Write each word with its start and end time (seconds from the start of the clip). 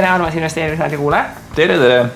tere, 0.00 0.08
armas 0.08 0.34
investeerimisraadio 0.34 0.98
kuulaja. 0.98 1.24
tere, 1.54 1.78
tere. 1.78 2.06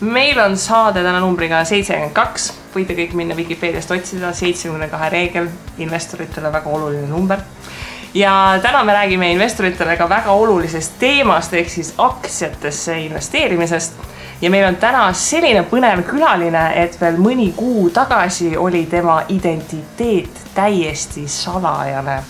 meil 0.00 0.38
on 0.38 0.56
saade 0.56 1.02
täna 1.02 1.18
numbriga 1.20 1.64
seitsekümmend 1.66 2.14
kaks, 2.14 2.52
võite 2.74 2.94
kõik 2.94 3.16
minna 3.18 3.36
Vikipeediast 3.36 3.90
otsida, 3.90 4.30
seitsmekümne 4.32 4.86
kahe 4.92 5.08
reegel, 5.10 5.48
investoritele 5.82 6.52
väga 6.52 6.70
oluline 6.70 7.08
number. 7.10 7.42
ja 8.14 8.58
täna 8.62 8.84
me 8.84 8.94
räägime 8.94 9.32
investoritele 9.32 9.96
ka 9.96 10.08
väga 10.08 10.32
olulisest 10.32 10.98
teemast 10.98 11.54
ehk 11.54 11.70
siis 11.70 11.94
aktsiatesse 11.98 12.98
investeerimisest 13.08 13.98
ja 14.40 14.50
meil 14.50 14.68
on 14.68 14.76
täna 14.76 15.12
selline 15.12 15.64
põnev 15.66 16.04
külaline, 16.06 16.68
et 16.84 17.00
veel 17.00 17.18
mõni 17.18 17.50
kuu 17.56 17.90
tagasi 17.90 18.56
oli 18.56 18.86
tema 18.86 19.22
identiteet 19.28 20.46
täiesti 20.54 21.26
salajane. 21.28 22.22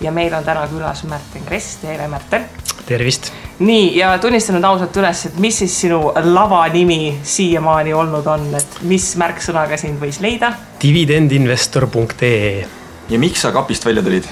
Ja 0.00 0.12
meil 0.12 0.34
on 0.34 0.44
täna 0.44 0.66
külas 0.70 1.04
Märten 1.08 1.44
Kress, 1.46 1.76
tere 1.82 2.08
Märten. 2.08 2.44
tervist. 2.86 3.32
nii 3.58 3.96
ja 3.98 4.18
tunnistan 4.22 4.58
nüüd 4.58 4.66
ausalt 4.68 4.96
üles, 4.96 5.26
et 5.26 5.38
mis 5.42 5.58
siis 5.62 5.76
sinu 5.80 6.12
lavanimi 6.14 7.18
siiamaani 7.22 7.94
olnud 7.94 8.26
on, 8.30 8.48
et 8.54 8.80
mis 8.82 9.08
märksõnaga 9.16 9.78
sind 9.80 10.00
võis 10.02 10.20
leida? 10.20 10.52
dividendinvestor.ee. 10.82 12.66
ja 13.10 13.18
miks 13.18 13.46
sa 13.46 13.52
kapist 13.56 13.86
välja 13.86 14.04
tulid? 14.06 14.28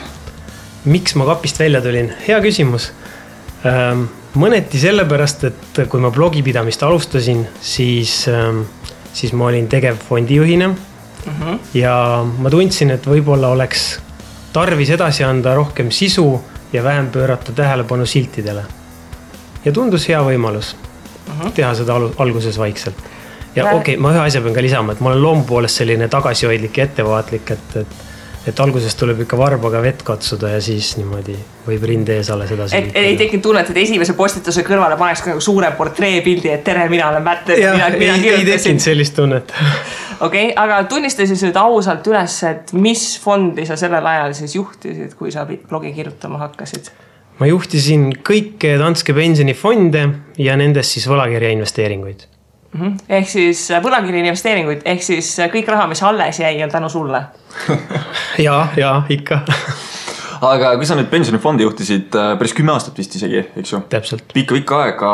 miks 0.84 1.16
ma 1.16 1.26
kapist 1.32 1.58
välja 1.58 1.80
tulin, 1.82 2.12
hea 2.26 2.40
küsimus 2.44 2.92
ähm, 3.66 4.06
mõneti 4.38 4.80
sellepärast, 4.82 5.44
et 5.48 5.84
kui 5.88 6.02
ma 6.02 6.10
blogipidamist 6.14 6.82
alustasin, 6.82 7.46
siis, 7.62 8.24
ähm, 8.28 8.64
siis 9.14 9.32
ma 9.32 9.48
olin 9.48 9.68
tegevfondijuhina 9.68 10.68
mm. 10.68 11.32
-hmm. 11.40 11.58
ja 11.74 12.24
ma 12.38 12.50
tundsin, 12.50 12.90
et 12.90 13.06
võib-olla 13.06 13.48
oleks 13.54 14.03
tarvis 14.54 14.90
edasi 14.94 15.24
anda 15.26 15.54
rohkem 15.54 15.90
sisu 15.90 16.28
ja 16.72 16.82
vähem 16.84 17.10
pöörata 17.10 17.52
tähelepanu 17.52 18.06
siltidele. 18.06 18.62
ja 19.64 19.72
tundus 19.72 20.08
hea 20.08 20.20
võimalus 20.22 20.76
mm 20.76 21.40
-hmm. 21.40 21.52
teha 21.52 21.74
seda 21.74 21.94
alguses 22.18 22.58
vaikselt. 22.58 22.94
ja 23.56 23.64
okei 23.64 23.78
okay,, 23.78 23.96
ma 23.96 24.12
ühe 24.12 24.20
asja 24.20 24.40
pean 24.40 24.54
ka 24.54 24.62
lisama, 24.62 24.92
et 24.92 25.00
ma 25.00 25.10
olen 25.10 25.22
loomu 25.22 25.44
poolest 25.44 25.76
selline 25.76 26.08
tagasihoidlik 26.08 26.78
ja 26.78 26.84
ettevaatlik, 26.84 27.50
et, 27.50 27.76
et 27.76 27.86
et 28.46 28.60
alguses 28.60 28.94
tuleb 28.98 29.22
ikka 29.24 29.38
varbaga 29.40 29.80
vett 29.82 30.02
katsuda 30.04 30.50
ja 30.54 30.60
siis 30.62 30.94
niimoodi 30.98 31.36
võib 31.64 31.86
rinde 31.88 32.18
ees 32.18 32.28
alles 32.32 32.52
edasi. 32.52 32.76
et 32.76 32.96
ei 33.00 33.16
tekkinud 33.16 33.44
tunnet, 33.46 33.70
et 33.70 33.80
esimese 33.84 34.16
postituse 34.18 34.64
kõrvale 34.66 34.98
paneks 35.00 35.22
ka 35.24 35.32
nagu 35.32 35.44
suure 35.44 35.70
portreepildi, 35.78 36.50
et 36.52 36.64
tere, 36.64 36.84
mina 36.92 37.08
olen 37.08 37.24
Märt. 37.24 37.48
ei, 37.54 37.64
ei 37.64 38.44
tekkinud 38.44 38.84
sellist 38.84 39.16
tunnet. 39.16 39.54
okei 40.26 40.50
okay,, 40.50 40.52
aga 40.60 40.82
tunnista 40.90 41.26
siis 41.26 41.46
nüüd 41.46 41.56
ausalt 41.60 42.06
üles, 42.12 42.36
et 42.50 42.74
mis 42.76 43.06
fondi 43.22 43.64
sa 43.68 43.78
sellel 43.80 44.12
ajal 44.12 44.36
siis 44.36 44.58
juhtisid, 44.58 45.16
kui 45.18 45.32
sa 45.32 45.46
blogi 45.48 45.94
kirjutama 45.96 46.42
hakkasid? 46.44 46.92
ma 47.40 47.48
juhtisin 47.50 48.10
kõiki 48.22 48.76
Danske 48.78 49.16
pensionifonde 49.16 50.04
ja 50.38 50.54
nendest 50.60 50.98
siis 50.98 51.08
võlakirja 51.10 51.50
investeeringuid 51.56 52.28
mm. 52.74 52.80
-hmm. 52.80 52.98
ehk 53.08 53.28
siis 53.28 53.70
äh, 53.70 53.82
võlakirja 53.82 54.24
investeeringuid, 54.24 54.84
ehk 54.84 55.02
siis 55.02 55.30
äh, 55.38 55.50
kõik 55.52 55.70
raha, 55.70 55.86
mis 55.90 56.02
alles 56.02 56.40
jäi, 56.40 56.56
on 56.64 56.70
tänu 56.70 56.88
sulle 56.88 57.24
ja, 58.46 58.66
ja 58.76 58.94
ikka 59.08 59.40
aga 60.52 60.76
kui 60.76 60.86
sa 60.86 60.98
nüüd 60.98 61.10
pensionifondi 61.12 61.66
juhtisid 61.66 62.14
äh, 62.18 62.36
päris 62.38 62.54
kümme 62.54 62.74
aastat 62.74 62.98
vist 62.98 63.14
isegi, 63.16 63.44
eks 63.56 63.72
ju? 63.72 63.82
täpselt. 63.88 64.30
pikka, 64.34 64.54
pikka 64.60 64.82
aega 64.84 65.12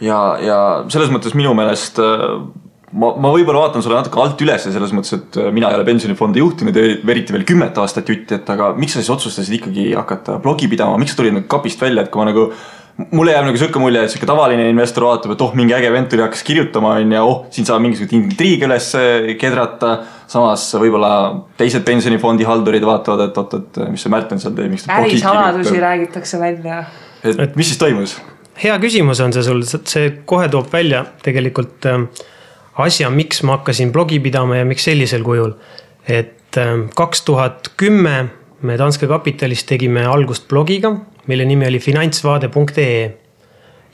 ja, 0.00 0.20
ja 0.40 0.58
selles 0.88 1.10
mõttes 1.12 1.34
minu 1.38 1.54
meelest 1.58 1.98
ma, 1.98 3.14
ma 3.16 3.32
võib-olla 3.32 3.66
vaatan 3.66 3.82
sulle 3.82 3.98
natuke 3.98 4.20
alt 4.20 4.44
üles 4.44 4.68
selles 4.68 4.94
mõttes, 4.94 5.16
et 5.18 5.40
mina 5.54 5.70
ei 5.70 5.78
ole 5.78 5.88
pensionifondi 5.88 6.42
juhtinud 6.42 6.76
ja 6.76 6.86
eriti 7.14 7.34
veel 7.34 7.46
kümmet 7.48 7.78
aastat 7.78 8.08
jutti, 8.08 8.38
et 8.38 8.54
aga 8.54 8.72
miks 8.78 8.96
sa 8.96 9.02
siis 9.02 9.10
otsustasid 9.14 9.58
ikkagi 9.58 9.90
hakata 9.98 10.38
blogi 10.44 10.70
pidama, 10.70 10.98
miks 11.00 11.16
sa 11.16 11.22
tulid 11.22 11.36
nagu 11.38 11.50
kapist 11.50 11.82
välja, 11.82 12.04
et 12.04 12.12
kui 12.12 12.22
ma 12.22 12.30
nagu 12.30 12.50
mulle 13.12 13.32
jääb 13.32 13.46
nagu 13.48 13.60
sihuke 13.60 13.80
mulje, 13.80 14.02
et 14.04 14.12
sihuke 14.12 14.28
tavaline 14.28 14.66
investor 14.70 15.06
vaatab, 15.06 15.34
et 15.34 15.44
oh, 15.44 15.54
mingi 15.58 15.74
äge 15.76 15.92
vend 15.92 16.10
tuli, 16.12 16.24
hakkas 16.24 16.42
kirjutama, 16.46 16.96
on 17.00 17.14
ju, 17.14 17.22
oh, 17.28 17.38
siin 17.54 17.68
saab 17.68 17.84
mingisugust 17.84 18.12
intriigi 18.16 18.66
üles 18.68 18.90
kedrata. 19.40 19.94
samas 20.32 20.64
võib-olla 20.80 21.12
teised 21.60 21.84
pensionifondi 21.84 22.46
haldurid 22.48 22.84
vaatavad, 22.88 23.26
et 23.28 23.40
oot, 23.40 23.56
et 23.58 23.80
mis 23.92 24.00
see 24.00 24.12
Märten 24.12 24.40
seal 24.40 24.54
teeb, 24.56 24.70
miks 24.72 24.86
ta. 24.86 25.00
ärisaladusi 25.00 25.80
räägitakse 25.80 26.40
välja. 26.40 26.84
et, 27.22 27.38
et 27.38 27.56
mis 27.56 27.68
siis 27.72 27.80
toimus? 27.80 28.16
hea 28.62 28.76
küsimus 28.82 29.20
on 29.24 29.32
see 29.32 29.44
sul, 29.46 29.62
see 29.64 30.10
kohe 30.28 30.48
toob 30.52 30.68
välja 30.72 31.04
tegelikult 31.24 31.88
äh, 31.88 32.04
asja, 32.84 33.10
miks 33.10 33.42
ma 33.46 33.58
hakkasin 33.58 33.92
blogi 33.92 34.20
pidama 34.24 34.60
ja 34.60 34.68
miks 34.68 34.84
sellisel 34.88 35.24
kujul. 35.26 35.56
et 36.08 36.58
äh, 36.60 36.76
kaks 36.96 37.24
tuhat 37.28 37.72
kümme 37.76 38.28
me 38.62 38.76
Danske 38.78 39.08
Kapitalis 39.10 39.64
tegime 39.66 40.04
algust 40.06 40.48
blogiga 40.48 40.96
mille 41.26 41.44
nimi 41.44 41.66
oli 41.66 41.78
finantsvaade.ee. 41.78 43.10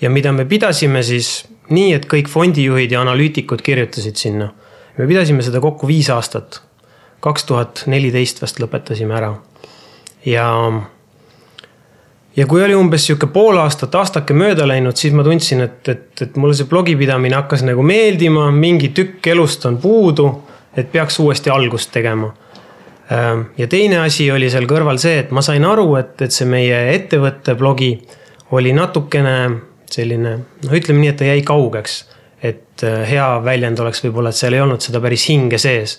ja 0.00 0.10
mida 0.10 0.32
me 0.32 0.44
pidasime 0.44 1.02
siis 1.02 1.44
nii, 1.68 1.92
et 1.92 2.06
kõik 2.08 2.28
fondijuhid 2.32 2.92
ja 2.92 3.02
analüütikud 3.04 3.62
kirjutasid 3.62 4.16
sinna. 4.16 4.52
me 4.98 5.06
pidasime 5.06 5.42
seda 5.42 5.60
kokku 5.60 5.86
viis 5.86 6.10
aastat. 6.10 6.62
kaks 7.20 7.44
tuhat 7.44 7.82
neliteist 7.86 8.42
vast 8.42 8.60
lõpetasime 8.60 9.14
ära. 9.14 9.34
ja, 10.24 10.48
ja 12.36 12.46
kui 12.46 12.64
oli 12.64 12.74
umbes 12.74 13.06
sihuke 13.06 13.26
pool 13.26 13.58
aastat, 13.58 13.94
aastake 13.94 14.34
mööda 14.34 14.68
läinud, 14.68 14.96
siis 14.96 15.12
ma 15.14 15.24
tundsin, 15.24 15.60
et, 15.60 15.88
et, 15.88 16.22
et 16.22 16.36
mulle 16.36 16.54
see 16.54 16.66
blogipidamine 16.66 17.36
hakkas 17.36 17.62
nagu 17.62 17.82
meeldima, 17.82 18.50
mingi 18.50 18.88
tükk 18.88 19.26
elust 19.26 19.66
on 19.66 19.78
puudu, 19.78 20.30
et 20.76 20.92
peaks 20.92 21.18
uuesti 21.18 21.50
algust 21.50 21.92
tegema 21.92 22.32
ja 23.56 23.66
teine 23.66 24.02
asi 24.04 24.26
oli 24.32 24.50
seal 24.52 24.66
kõrval 24.68 24.98
see, 25.00 25.22
et 25.22 25.30
ma 25.32 25.40
sain 25.44 25.64
aru, 25.64 25.94
et, 25.96 26.14
et 26.20 26.34
see 26.34 26.48
meie 26.48 26.80
ettevõtte 26.92 27.54
blogi 27.56 27.94
oli 28.56 28.74
natukene 28.76 29.36
selline, 29.88 30.34
noh, 30.64 30.74
ütleme 30.76 31.02
nii, 31.02 31.12
et 31.12 31.20
ta 31.20 31.28
jäi 31.28 31.42
kaugeks. 31.46 32.04
et 32.42 32.82
eh, 32.86 33.00
hea 33.10 33.26
väljend 33.42 33.80
oleks 33.82 34.02
võib-olla, 34.04 34.30
et 34.30 34.38
seal 34.38 34.54
ei 34.54 34.60
olnud 34.62 34.84
seda 34.84 35.00
päris 35.02 35.24
hinge 35.28 35.58
sees. 35.58 35.98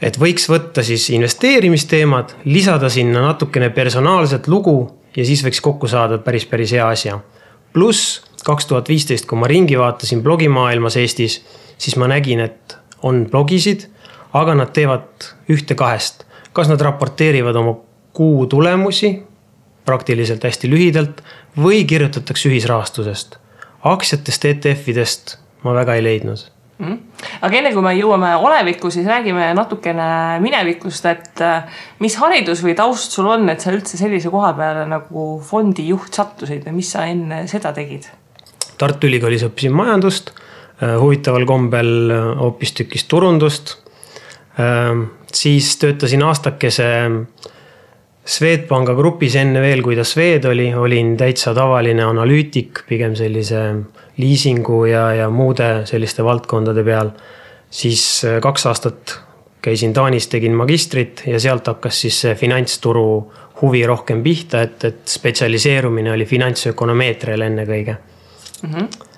et 0.00 0.16
võiks 0.20 0.46
võtta 0.48 0.82
siis 0.82 1.08
investeerimisteemad, 1.10 2.36
lisada 2.44 2.88
sinna 2.88 3.20
natukene 3.26 3.70
personaalset 3.70 4.48
lugu 4.48 4.78
ja 5.16 5.24
siis 5.24 5.44
võiks 5.44 5.60
kokku 5.60 5.88
saada 5.88 6.18
päris, 6.18 6.46
päris 6.46 6.72
hea 6.72 6.86
asja. 6.88 7.18
pluss 7.72 8.22
kaks 8.44 8.66
tuhat 8.66 8.88
viisteist, 8.88 9.26
kui 9.26 9.38
ma 9.38 9.48
ringi 9.48 9.78
vaatasin 9.78 10.22
blogimaailmas 10.22 10.96
Eestis, 11.00 11.40
siis 11.78 11.96
ma 11.96 12.06
nägin, 12.08 12.40
et 12.40 12.76
on 13.02 13.24
blogisid 13.30 13.88
aga 14.34 14.56
nad 14.58 14.72
teevad 14.74 15.30
ühte 15.50 15.76
kahest. 15.78 16.24
kas 16.54 16.68
nad 16.70 16.80
raporteerivad 16.80 17.56
oma 17.56 17.76
kuu 18.14 18.46
tulemusi 18.46 19.16
praktiliselt 19.84 20.44
hästi 20.46 20.70
lühidalt 20.70 21.22
või 21.58 21.84
kirjutatakse 21.86 22.48
ühisrahastusest. 22.48 23.38
aktsiatest, 23.84 24.44
ETF-idest 24.44 25.36
ma 25.64 25.74
väga 25.74 25.98
ei 25.98 26.04
leidnud 26.04 26.44
mm.. 26.78 26.98
aga 27.46 27.58
enne 27.58 27.72
kui 27.74 27.84
me 27.84 27.94
jõuame 27.98 28.32
olevikku, 28.40 28.90
siis 28.90 29.06
räägime 29.08 29.50
natukene 29.56 30.40
minevikust, 30.44 31.06
et 31.10 31.44
äh, 31.44 31.82
mis 32.02 32.16
haridus 32.20 32.64
või 32.64 32.74
taust 32.78 33.14
sul 33.14 33.28
on, 33.30 33.48
et 33.52 33.62
sa 33.62 33.74
üldse 33.74 34.00
sellise 34.00 34.32
koha 34.32 34.54
peale 34.56 34.86
nagu 34.90 35.28
fondijuht 35.44 36.14
sattusid 36.16 36.64
või 36.68 36.80
mis 36.80 36.94
sa 36.96 37.06
enne 37.10 37.44
seda 37.50 37.74
tegid? 37.76 38.08
Tartu 38.78 39.06
Ülikoolis 39.06 39.44
õppisin 39.46 39.74
majandust, 39.76 40.32
äh, 40.80 40.96
huvitaval 40.98 41.46
kombel 41.48 41.94
äh, 42.10 42.28
hoopistükkis 42.42 43.06
turundust 43.10 43.78
siis 45.34 45.76
töötasin 45.82 46.22
aastakese 46.22 46.86
Swedbanka 48.24 48.94
grupis 48.96 49.34
enne 49.36 49.60
veel, 49.60 49.82
kui 49.84 49.96
ta 49.98 50.04
Swed 50.08 50.46
oli, 50.48 50.70
olin 50.72 51.12
täitsa 51.20 51.52
tavaline 51.56 52.06
analüütik, 52.06 52.80
pigem 52.88 53.12
sellise 53.18 53.60
liisingu 54.16 54.78
ja, 54.88 55.10
ja 55.12 55.28
muude 55.28 55.84
selliste 55.88 56.24
valdkondade 56.24 56.84
peal. 56.86 57.12
siis 57.74 58.24
äh, 58.24 58.40
kaks 58.40 58.66
aastat 58.66 59.18
käisin 59.64 59.92
Taanis, 59.92 60.28
tegin 60.28 60.54
magistrit 60.54 61.24
ja 61.26 61.40
sealt 61.40 61.66
hakkas 61.66 62.00
siis 62.00 62.20
see 62.20 62.34
finantsturu 62.34 63.32
huvi 63.60 63.82
rohkem 63.86 64.22
pihta, 64.22 64.62
et, 64.62 64.84
et 64.84 65.08
spetsialiseerumine 65.08 66.12
oli 66.12 66.24
finantsökonomeetrial 66.24 67.40
ennekõike 67.50 67.96
mm. 68.62 68.70
-hmm 68.70 69.13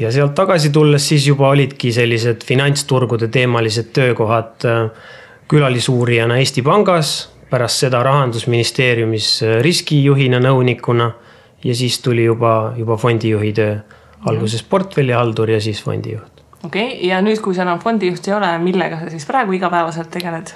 ja 0.00 0.10
sealt 0.12 0.34
tagasi 0.34 0.70
tulles 0.72 1.08
siis 1.08 1.26
juba 1.28 1.50
olidki 1.52 1.92
sellised 1.92 2.44
finantsturgude 2.46 3.28
teemalised 3.28 3.92
töökohad 3.92 4.64
äh, 4.64 4.90
külalisuurijana 5.50 6.38
Eesti 6.40 6.62
Pangas, 6.62 7.30
pärast 7.50 7.84
seda 7.84 8.02
rahandusministeeriumis 8.06 9.30
äh, 9.44 9.58
riskijuhina, 9.64 10.40
nõunikuna 10.40 11.10
ja 11.64 11.76
siis 11.76 12.00
tuli 12.00 12.24
juba, 12.24 12.72
juba 12.76 12.96
fondijuhi 12.96 13.52
töö. 13.52 13.78
alguses 14.26 14.62
portfellihaldur 14.62 15.50
ja 15.50 15.60
siis 15.60 15.82
fondijuht. 15.84 16.42
okei 16.64 16.86
okay,, 16.86 17.08
ja 17.08 17.20
nüüd, 17.24 17.40
kui 17.40 17.54
sa 17.54 17.62
enam 17.62 17.80
fondijuht 17.80 18.28
ei 18.28 18.34
ole, 18.34 18.50
millega 18.58 19.00
sa 19.00 19.10
siis 19.10 19.26
praegu 19.26 19.52
igapäevaselt 19.52 20.10
tegeled? 20.10 20.54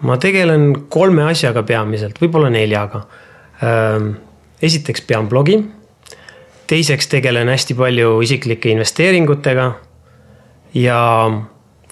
ma 0.00 0.16
tegelen 0.16 0.86
kolme 0.88 1.24
asjaga 1.28 1.62
peamiselt, 1.62 2.20
võib-olla 2.20 2.50
neljaga. 2.50 3.02
esiteks 4.62 5.02
pean 5.04 5.28
blogi 5.28 5.58
teiseks 6.70 7.08
tegelen 7.10 7.48
hästi 7.50 7.74
palju 7.74 8.20
isiklike 8.22 8.70
investeeringutega. 8.70 9.72
ja 10.74 10.98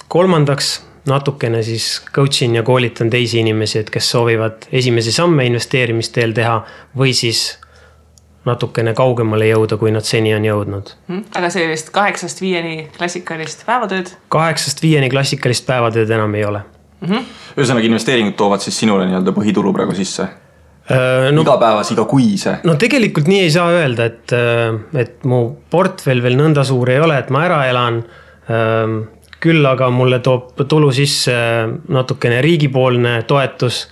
kolmandaks 0.08 0.84
natukene 1.08 1.62
siis 1.62 2.02
coach 2.14 2.42
in 2.42 2.54
ja 2.54 2.62
koolitan 2.62 3.10
teisi 3.10 3.40
inimesi, 3.40 3.78
et 3.78 3.90
kes 3.90 4.10
soovivad 4.10 4.68
esimesi 4.72 5.12
samme 5.12 5.46
investeerimisteel 5.48 6.32
teha 6.36 6.60
või 6.98 7.14
siis 7.16 7.58
natukene 8.46 8.94
kaugemale 8.94 9.48
jõuda, 9.48 9.76
kui 9.80 9.90
nad 9.92 10.06
seni 10.06 10.34
on 10.34 10.44
jõudnud. 10.46 10.94
Mhm. 11.08 11.22
aga 11.34 11.50
sellist 11.50 11.90
kaheksast 11.90 12.40
viieni 12.40 12.88
klassikalist 12.96 13.66
päevatööd? 13.66 14.14
kaheksast 14.28 14.82
viieni 14.82 15.10
klassikalist 15.10 15.66
päevatööd 15.66 16.10
enam 16.10 16.34
ei 16.34 16.44
ole 16.44 16.62
mm. 17.00 17.08
-hmm. 17.08 17.24
ühesõnaga 17.56 17.90
investeeringud 17.90 18.36
toovad 18.36 18.60
siis 18.60 18.78
sinule 18.78 19.06
nii-öelda 19.06 19.34
põhitulu 19.34 19.72
praegu 19.74 19.94
sisse 19.94 20.28
no,? 21.32 21.44
igapäevase, 21.44 21.94
igakuise? 21.96 22.56
no 22.68 22.78
tegelikult 22.80 23.28
nii 23.28 23.44
ei 23.44 23.52
saa 23.52 23.68
öelda, 23.76 24.08
et, 24.08 24.34
äh, 24.36 25.00
et 25.00 25.24
mu 25.28 25.44
portfell 25.70 26.22
veel 26.24 26.38
nõnda 26.38 26.64
suur 26.66 26.90
ei 26.92 27.00
ole, 27.04 27.18
et 27.20 27.30
ma 27.34 27.44
ära 27.48 27.62
elan. 27.68 28.02
Ähm, 28.48 28.98
küll 29.38 29.62
aga 29.68 29.86
mulle 29.94 30.18
toob 30.24 30.56
tulu 30.66 30.88
sisse 30.94 31.34
natukene 31.94 32.40
riigipoolne 32.42 33.20
toetus 33.28 33.84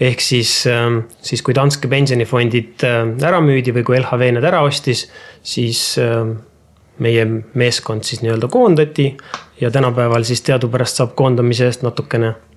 ehk 0.00 0.20
siis, 0.20 0.50
ähm, 0.70 1.00
siis 1.24 1.42
kui 1.42 1.56
Danske 1.56 1.88
pensionifondid 1.90 2.84
äh, 2.86 3.00
ära 3.26 3.40
müüdi 3.44 3.74
või 3.74 3.86
kui 3.86 3.98
LHV 3.98 4.34
need 4.36 4.46
ära 4.46 4.60
ostis, 4.66 5.06
siis 5.42 5.80
ähm, 6.02 6.36
meie 7.02 7.24
meeskond 7.56 8.06
siis 8.08 8.22
nii-öelda 8.24 8.48
koondati 8.52 9.10
ja 9.60 9.70
tänapäeval 9.72 10.24
siis 10.28 10.44
teadupärast 10.44 11.00
saab 11.00 11.16
koondamise 11.16 11.68
eest 11.68 11.84
natukene, 11.86 12.34
äh, 12.34 12.55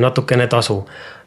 natukene 0.00 0.46
tasu. 0.48 0.80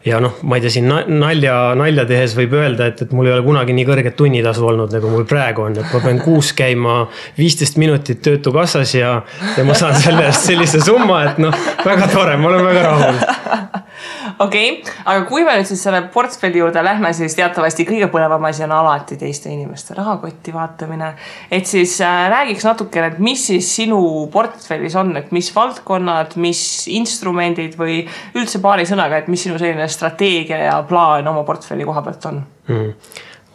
Ja 0.05 0.21
noh, 0.23 0.37
ma 0.47 0.55
ei 0.55 0.63
tea, 0.63 0.71
siin 0.71 0.85
nalja, 0.87 1.55
nalja 1.75 2.05
tehes 2.07 2.31
võib 2.37 2.53
öelda, 2.55 2.85
et, 2.87 3.01
et 3.03 3.09
mul 3.11 3.27
ei 3.27 3.33
ole 3.35 3.43
kunagi 3.43 3.73
nii 3.75 3.83
kõrget 3.89 4.15
tunnitasu 4.15 4.63
olnud, 4.69 4.93
nagu 4.95 5.11
mul 5.11 5.25
praegu 5.27 5.65
on, 5.65 5.75
et 5.75 5.91
ma 5.91 5.99
pean 6.05 6.21
kuus 6.23 6.53
käima 6.55 7.01
viisteist 7.35 7.75
minutit 7.81 8.21
Töötukassas 8.23 8.95
ja, 8.95 9.17
ja 9.57 9.67
ma 9.67 9.75
saan 9.75 9.99
selle 9.99 10.23
eest 10.29 10.47
sellise 10.47 10.79
summa, 10.85 11.19
et 11.27 11.43
noh, 11.43 11.51
väga 11.83 12.07
tore, 12.13 12.39
ma 12.39 12.47
olen 12.53 12.63
väga 12.69 12.85
rahul 12.87 13.19
okei 14.39 14.71
okay., 14.71 14.93
aga 15.05 15.25
kui 15.27 15.43
me 15.45 15.55
nüüd 15.59 15.67
siis 15.67 15.81
selle 15.83 16.01
portfelli 16.13 16.61
juurde 16.61 16.83
lähme, 16.85 17.11
siis 17.15 17.35
teatavasti 17.37 17.85
kõige 17.87 18.09
põnevam 18.13 18.45
asi 18.49 18.63
on 18.65 18.73
alati 18.75 19.17
teiste 19.19 19.51
inimeste 19.51 19.97
rahakotti 19.97 20.53
vaatamine. 20.55 21.13
et 21.51 21.67
siis 21.67 21.99
äh, 22.01 22.25
räägiks 22.31 22.65
natukene, 22.67 23.13
et 23.13 23.19
mis 23.19 23.45
siis 23.51 23.69
sinu 23.75 24.01
portfellis 24.31 24.95
on, 24.99 25.15
et 25.19 25.31
mis 25.35 25.51
valdkonnad, 25.55 26.37
mis 26.41 26.61
instrumendid 26.87 27.75
või 27.79 28.01
üldse 28.35 28.61
paari 28.63 28.87
sõnaga, 28.89 29.19
et 29.19 29.31
mis 29.31 29.43
sinu 29.43 29.59
selline 29.59 29.87
strateegia 29.91 30.63
ja 30.69 30.77
plaan 30.87 31.27
oma 31.27 31.43
portfelli 31.47 31.87
koha 31.87 32.05
pealt 32.05 32.31
on 32.31 32.43
mm.? 32.67 32.93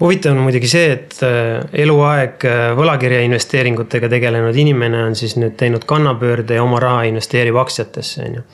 huvitav 0.00 0.34
on 0.34 0.42
muidugi 0.44 0.68
see, 0.68 0.88
et 0.98 1.20
äh, 1.24 1.64
eluaeg 1.84 2.44
äh, 2.50 2.64
võlakirja 2.76 3.22
investeeringutega 3.24 4.10
tegelenud 4.12 4.56
inimene 4.58 5.04
on 5.08 5.16
siis 5.16 5.38
nüüd 5.40 5.56
teinud 5.60 5.86
kannapöörde 5.88 6.58
ja 6.58 6.64
oma 6.66 6.80
raha 6.82 7.06
investeerib 7.08 7.56
aktsiatesse, 7.62 8.26
on 8.28 8.42
ju 8.42 8.50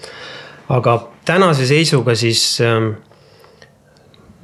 aga 0.70 0.96
tänase 1.26 1.66
seisuga 1.66 2.14
siis 2.14 2.60
ähm, 2.62 2.92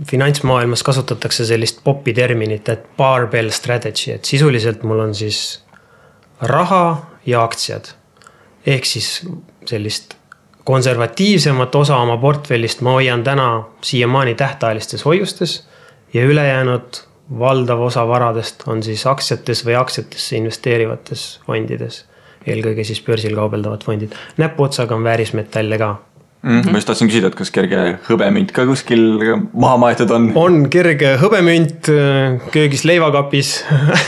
finantsmaailmas 0.05 0.83
kasutatakse 0.83 1.47
sellist 1.47 1.81
popi 1.85 2.15
terminit, 2.15 2.69
et 2.69 2.85
barbell 2.97 3.51
strategy, 3.51 4.13
et 4.13 4.25
sisuliselt 4.25 4.83
mul 4.83 5.01
on 5.07 5.15
siis 5.15 5.63
raha 6.43 7.07
ja 7.27 7.43
aktsiad. 7.45 7.95
ehk 8.67 8.85
siis 8.85 9.23
sellist 9.67 10.17
konservatiivsemat 10.65 11.75
osa 11.75 11.97
oma 11.97 12.17
portfellist 12.17 12.81
ma 12.81 12.97
hoian 12.99 13.23
täna 13.25 13.65
siiamaani 13.81 14.35
tähtajalistes 14.35 15.05
hoiustes 15.05 15.69
ja 16.15 16.25
ülejäänud 16.25 16.99
valdav 17.39 17.81
osa 17.81 18.09
varadest 18.09 18.63
on 18.67 18.83
siis 18.83 19.07
aktsiates 19.07 19.63
või 19.67 19.79
aktsiatesse 19.79 20.37
investeerivates 20.37 21.41
fondides. 21.47 22.05
eelkõige 22.47 22.85
siis 22.85 23.01
börsil 23.03 23.35
kaubeldavad 23.35 23.85
fondid, 23.85 24.13
näpuotsaga 24.37 24.95
on 24.95 25.05
väärismetalle 25.05 25.79
ka 25.79 25.97
mm,. 26.47 26.71
ma 26.71 26.81
just 26.81 26.91
tahtsin 26.91 27.11
küsida, 27.11 27.31
et 27.31 27.39
kas 27.39 27.51
kerge 27.55 27.83
hõbemünt 28.07 28.53
ka 28.55 28.67
kuskil 28.69 29.05
maha 29.53 29.77
maetud 29.83 30.13
on? 30.15 30.31
on 30.39 30.59
kerge 30.73 31.17
hõbemünt 31.21 31.91
äh, 31.93 32.39
köögis 32.55 32.87
leivakapis 32.89 33.53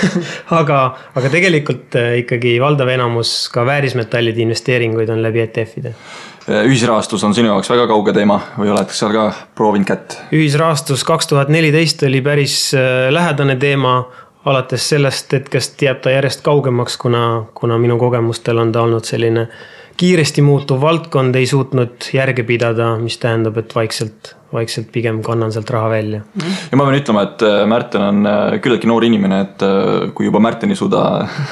aga, 0.60 0.80
aga 1.18 1.32
tegelikult 1.32 1.98
äh, 1.98 2.18
ikkagi 2.22 2.56
valdav 2.62 2.90
enamus 2.94 3.34
ka 3.52 3.66
väärismetallide 3.68 4.44
investeeringuid 4.46 5.10
on 5.14 5.22
läbi 5.24 5.42
ETF-ide 5.46 5.94
äh, 5.94 6.62
ühisrahastus 6.68 7.26
on 7.26 7.36
sinu 7.36 7.52
jaoks 7.52 7.70
väga 7.72 7.88
kauge 7.90 8.14
teema 8.16 8.40
või 8.58 8.72
oled 8.74 8.94
seal 8.94 9.14
ka 9.16 9.28
proovinud 9.58 9.90
kätt? 9.90 10.20
ühisrahastus 10.34 11.04
kaks 11.08 11.32
tuhat 11.32 11.52
neliteist 11.52 12.06
oli 12.06 12.22
päris 12.24 12.58
lähedane 13.10 13.58
teema, 13.60 14.00
alates 14.48 14.86
sellest 14.94 15.32
hetkest 15.34 15.82
jääb 15.82 16.00
ta 16.04 16.12
järjest 16.14 16.44
kaugemaks, 16.46 16.96
kuna, 17.00 17.24
kuna 17.58 17.78
minu 17.80 17.98
kogemustel 18.00 18.62
on 18.62 18.72
ta 18.72 18.84
olnud 18.86 19.04
selline 19.04 19.48
kiiresti 19.98 20.42
muutuv 20.46 20.80
valdkond 20.80 21.36
ei 21.38 21.46
suutnud 21.46 22.10
järge 22.14 22.44
pidada, 22.46 22.92
mis 23.02 23.18
tähendab, 23.18 23.56
et 23.58 23.74
vaikselt, 23.74 24.34
vaikselt 24.54 24.92
pigem 24.94 25.18
kannan 25.26 25.52
sealt 25.54 25.70
raha 25.74 25.90
välja. 25.90 26.20
ja 26.70 26.78
ma 26.78 26.86
pean 26.86 26.98
ütlema, 27.00 27.24
et 27.26 27.42
äh, 27.46 27.64
Märten 27.68 28.04
on 28.06 28.28
äh, 28.30 28.58
küllaltki 28.62 28.90
noor 28.90 29.06
inimene, 29.08 29.40
et 29.46 29.64
äh, 29.66 30.12
kui 30.14 30.28
juba 30.28 30.42
Märten 30.44 30.70
ei 30.70 30.78
suuda 30.78 31.02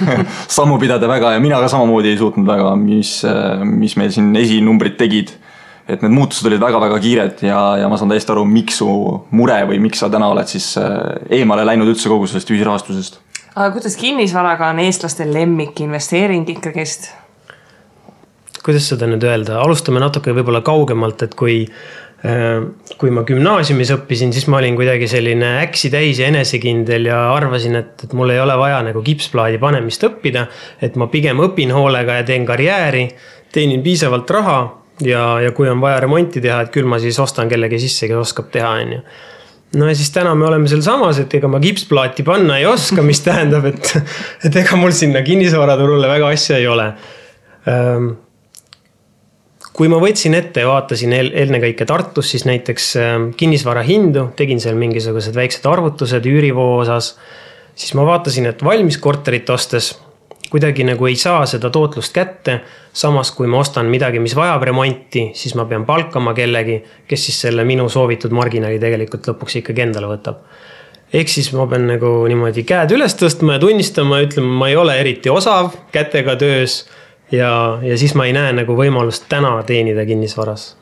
sammu 0.58 0.78
pidada 0.82 1.10
väga 1.10 1.34
ja 1.34 1.42
mina 1.42 1.58
ka 1.62 1.72
samamoodi 1.74 2.14
ei 2.14 2.20
suutnud 2.22 2.46
väga, 2.46 2.70
mis, 2.78 3.18
mis 3.66 3.98
meil 3.98 4.14
siin 4.14 4.30
esinumbrid 4.38 4.96
tegid 5.00 5.34
et 5.86 6.02
need 6.02 6.14
muutused 6.14 6.46
olid 6.46 6.62
väga-väga 6.62 6.96
kiired 7.02 7.44
ja, 7.46 7.60
ja 7.82 7.90
ma 7.90 7.98
saan 7.98 8.10
täiesti 8.10 8.34
aru, 8.34 8.46
miks 8.46 8.80
su 8.82 8.88
mure 9.38 9.60
või 9.70 9.78
miks 9.82 10.02
sa 10.02 10.10
täna 10.10 10.30
oled 10.30 10.50
siis 10.50 10.72
eemale 11.30 11.66
läinud 11.66 11.90
üldse 11.92 12.10
kogu 12.10 12.26
sellest 12.30 12.50
ühisrahastusest. 12.54 13.20
aga 13.54 13.70
kuidas 13.74 13.94
kinnisvaraga 13.98 14.70
on 14.74 14.82
eestlaste 14.86 15.26
lemmikinvesteering 15.30 16.50
ikkagist? 16.56 17.10
Kuidas 18.66 18.90
seda 18.92 19.08
nüüd 19.10 19.24
öelda, 19.26 19.60
alustame 19.62 20.02
natuke 20.02 20.34
võib-olla 20.36 20.62
kaugemalt, 20.66 21.22
et 21.26 21.36
kui 21.38 21.62
äh, 21.64 22.64
kui 22.96 23.12
ma 23.14 23.22
gümnaasiumis 23.28 23.92
õppisin, 23.94 24.32
siis 24.34 24.48
ma 24.50 24.58
olin 24.58 24.76
kuidagi 24.78 25.08
selline 25.10 25.58
äksi 25.60 25.90
täis 25.92 26.20
ja 26.22 26.30
enesekindel 26.32 27.10
ja 27.10 27.20
arvasin, 27.34 27.76
et, 27.78 28.06
et 28.08 28.16
mul 28.16 28.32
ei 28.34 28.40
ole 28.42 28.56
vaja 28.58 28.80
nagu 28.86 29.02
kipsplaadi 29.04 29.60
panemist 29.62 30.06
õppida. 30.08 30.46
et 30.82 30.96
ma 30.96 31.10
pigem 31.12 31.42
õpin 31.44 31.74
hoolega 31.76 32.20
ja 32.20 32.26
teen 32.26 32.46
karjääri, 32.48 33.06
teenin 33.52 33.84
piisavalt 33.84 34.30
raha 34.30 34.58
ja, 35.04 35.22
ja 35.44 35.52
kui 35.52 35.68
on 35.68 35.80
vaja 35.80 36.00
remonti 36.02 36.40
teha, 36.40 36.64
et 36.64 36.74
küll 36.74 36.88
ma 36.88 36.98
siis 37.02 37.18
ostan 37.20 37.50
kellegi 37.52 37.80
sisse, 37.84 38.08
kes 38.08 38.22
oskab 38.24 38.50
teha, 38.54 38.74
on 38.80 38.98
ju 38.98 39.00
no 39.76 39.88
ja 39.90 39.96
siis 39.98 40.10
täna 40.14 40.34
me 40.34 40.46
oleme 40.48 40.68
sealsamas, 40.70 41.20
et 41.20 41.34
ega 41.36 41.48
ma 41.52 41.60
kipsplaati 41.60 42.24
panna 42.26 42.58
ei 42.60 42.66
oska, 42.70 43.04
mis 43.04 43.20
tähendab, 43.24 43.66
et, 43.68 43.96
et 44.46 44.62
ega 44.62 44.78
mul 44.80 44.94
sinna 44.96 45.22
kinnisvaraturule 45.26 46.08
väga 46.08 46.30
asja 46.32 46.60
ei 46.62 46.68
ole 46.70 46.92
ähm, 47.68 48.14
kui 49.76 49.90
ma 49.92 49.98
võtsin 50.00 50.34
ette 50.38 50.64
ja 50.64 50.70
vaatasin 50.70 51.12
ennekõike 51.16 51.84
Tartus 51.88 52.30
siis 52.32 52.46
näiteks 52.48 52.88
ähm, 53.00 53.28
kinnisvara 53.36 53.82
hindu, 53.84 54.30
tegin 54.36 54.60
seal 54.62 54.78
mingisugused 54.80 55.36
väiksed 55.36 55.68
arvutused 55.68 56.24
üürivoo 56.26 56.78
osas. 56.80 57.16
siis 57.74 57.92
ma 57.94 58.06
vaatasin, 58.08 58.46
et 58.46 58.64
valmis 58.64 58.98
korterit 58.98 59.50
ostes 59.50 59.92
kuidagi 60.50 60.84
nagu 60.86 61.06
ei 61.06 61.16
saa 61.20 61.44
seda 61.46 61.70
tootlust 61.70 62.14
kätte. 62.14 62.60
samas, 62.92 63.30
kui 63.36 63.46
ma 63.46 63.58
ostan 63.60 63.86
midagi, 63.92 64.18
mis 64.18 64.36
vajab 64.36 64.62
remonti, 64.62 65.30
siis 65.34 65.54
ma 65.54 65.66
pean 65.68 65.84
palkama 65.84 66.32
kellegi, 66.34 66.82
kes 67.08 67.24
siis 67.28 67.40
selle 67.40 67.64
minu 67.64 67.88
soovitud 67.88 68.32
marginaali 68.32 68.78
tegelikult 68.80 69.28
lõpuks 69.28 69.60
ikkagi 69.60 69.84
endale 69.84 70.08
võtab 70.08 70.40
ehk 71.12 71.28
siis 71.30 71.52
ma 71.54 71.66
pean 71.70 71.84
nagu 71.86 72.08
niimoodi 72.26 72.64
käed 72.66 72.90
üles 72.96 73.14
tõstma 73.14 73.56
ja 73.56 73.62
tunnistama 73.62 74.18
ja 74.18 74.26
ütlema, 74.26 74.54
ma 74.62 74.68
ei 74.72 74.76
ole 74.76 74.96
eriti 74.98 75.30
osav 75.30 75.74
kätega 75.92 76.34
töös 76.40 76.86
ja, 77.32 77.78
ja 77.82 77.98
siis 77.98 78.14
ma 78.14 78.26
ei 78.26 78.34
näe 78.36 78.52
nagu 78.62 78.76
võimalust 78.78 79.28
täna 79.28 79.56
teenida 79.66 80.06
kinnisvaras 80.06 80.74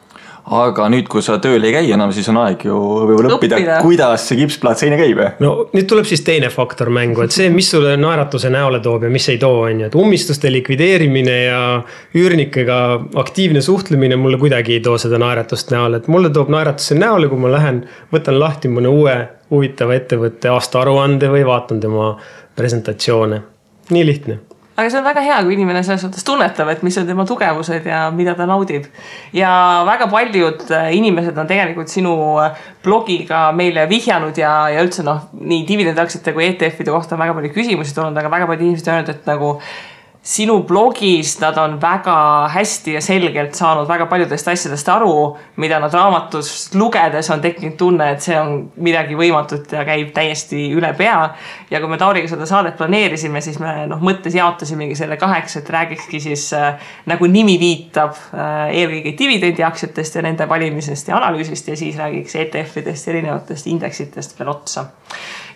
aga 0.45 0.89
nüüd, 0.93 1.07
kui 1.09 1.23
sa 1.25 1.39
tööl 1.43 1.63
ei 1.65 1.73
käi 1.73 1.91
enam, 1.95 2.11
siis 2.13 2.27
on 2.29 2.37
aeg 2.43 2.67
ju 2.69 2.77
võib-olla 2.77 3.33
õppida, 3.33 3.57
õppida., 3.57 3.79
kuidas 3.85 4.27
see 4.29 4.39
kipsplaat 4.43 4.83
seina 4.83 4.99
käib. 5.01 5.23
no 5.41 5.53
nüüd 5.73 5.89
tuleb 5.89 6.09
siis 6.09 6.21
teine 6.27 6.51
faktor 6.53 6.91
mängu, 6.93 7.25
et 7.25 7.33
see, 7.33 7.49
mis 7.53 7.71
sulle 7.73 7.95
naeratuse 8.01 8.51
näole 8.53 8.83
toob 8.85 9.07
ja 9.09 9.13
mis 9.13 9.29
ei 9.33 9.41
too, 9.41 9.63
on 9.65 9.81
ju, 9.81 9.89
et 9.89 9.97
ummistuste 9.99 10.53
likvideerimine 10.53 11.37
ja 11.47 11.61
üürnikega 12.21 12.79
aktiivne 13.25 13.65
suhtlemine 13.65 14.21
mulle 14.21 14.41
kuidagi 14.43 14.77
ei 14.77 14.85
too 14.85 14.99
seda 15.01 15.21
naeratust 15.23 15.73
näole, 15.73 16.03
et 16.03 16.13
mulle 16.13 16.33
toob 16.35 16.53
naeratuse 16.53 16.99
näole, 16.99 17.33
kui 17.33 17.41
ma 17.41 17.53
lähen, 17.57 17.85
võtan 18.13 18.41
lahti 18.41 18.73
mõne 18.73 18.93
uue 18.93 19.17
huvitava 19.55 19.97
ettevõtte 19.97 20.53
aastaaruande 20.53 21.33
või 21.33 21.45
vaatan 21.49 21.81
tema 21.81 22.17
presentatsioone. 22.57 23.41
nii 23.95 24.05
lihtne 24.07 24.43
aga 24.75 24.91
see 24.91 24.99
on 24.99 25.07
väga 25.07 25.23
hea, 25.23 25.39
kui 25.47 25.55
inimene 25.55 25.83
selles 25.87 26.03
suhtes 26.03 26.27
tunnetab, 26.27 26.69
et 26.73 26.83
mis 26.87 26.97
on 26.99 27.07
tema 27.07 27.27
tugevused 27.29 27.87
ja 27.87 28.01
mida 28.15 28.35
ta 28.35 28.47
naudib. 28.51 28.89
ja 29.33 29.51
väga 29.87 30.09
paljud 30.11 30.67
äh, 30.71 30.91
inimesed 30.99 31.39
on 31.39 31.51
tegelikult 31.51 31.93
sinu 31.93 32.15
äh, 32.43 32.59
blogiga 32.83 33.47
meile 33.53 33.87
vihjanud 33.91 34.39
ja, 34.39 34.55
ja 34.75 34.83
üldse 34.83 35.07
noh, 35.07 35.29
nii 35.41 35.63
dividendiaktsiate 35.69 36.35
kui 36.35 36.49
ETF-ide 36.51 36.95
kohta 36.95 37.15
on 37.15 37.23
väga 37.23 37.39
palju 37.39 37.55
küsimusi 37.55 37.95
tulnud, 37.95 38.19
aga 38.19 38.33
väga 38.33 38.51
paljud 38.51 38.67
inimesed 38.67 38.91
on 38.91 38.99
öelnud, 38.99 39.15
et 39.15 39.31
nagu 39.31 39.53
sinu 40.25 40.63
blogis 40.65 41.35
nad 41.41 41.59
on 41.61 41.77
väga 41.81 42.49
hästi 42.49 42.95
ja 42.97 43.01
selgelt 43.05 43.55
saanud 43.55 43.89
väga 43.89 44.07
paljudest 44.09 44.49
asjadest 44.49 44.89
aru, 44.89 45.13
mida 45.61 45.77
nad 45.83 45.93
raamatust 45.93 46.75
lugedes 46.81 47.29
on 47.31 47.43
tekkinud 47.45 47.77
tunne, 47.77 48.07
et 48.15 48.25
see 48.25 48.39
on 48.41 48.55
midagi 48.87 49.19
võimatut 49.21 49.75
ja 49.77 49.85
käib 49.85 50.15
täiesti 50.17 50.71
üle 50.73 50.95
pea. 50.97 51.29
ja 51.71 51.81
kui 51.81 51.93
me 51.93 52.01
Tauriga 52.01 52.31
seda 52.31 52.49
saadet 52.49 52.79
planeerisime, 52.81 53.45
siis 53.45 53.61
me 53.61 53.77
noh, 53.91 54.01
mõttes 54.01 54.35
jaotasimegi 54.35 54.97
selle 54.97 55.21
kaheks, 55.21 55.59
et 55.61 55.71
räägikski 55.77 56.21
siis 56.21 56.49
äh, 56.57 56.81
nagu 57.11 57.29
nimi 57.29 57.59
viitab 57.61 58.17
äh, 58.33 58.73
eelkõige 58.81 59.13
dividendiaktsiatest 59.19 60.17
ja 60.17 60.25
nende 60.25 60.49
valimisest 60.49 61.13
ja 61.13 61.21
analüüsist 61.21 61.69
ja 61.69 61.77
siis 61.77 62.01
räägiks 62.01 62.41
ETF-idest, 62.41 63.13
erinevatest 63.13 63.69
indeksitest 63.69 64.39
veel 64.41 64.57
otsa 64.57 64.89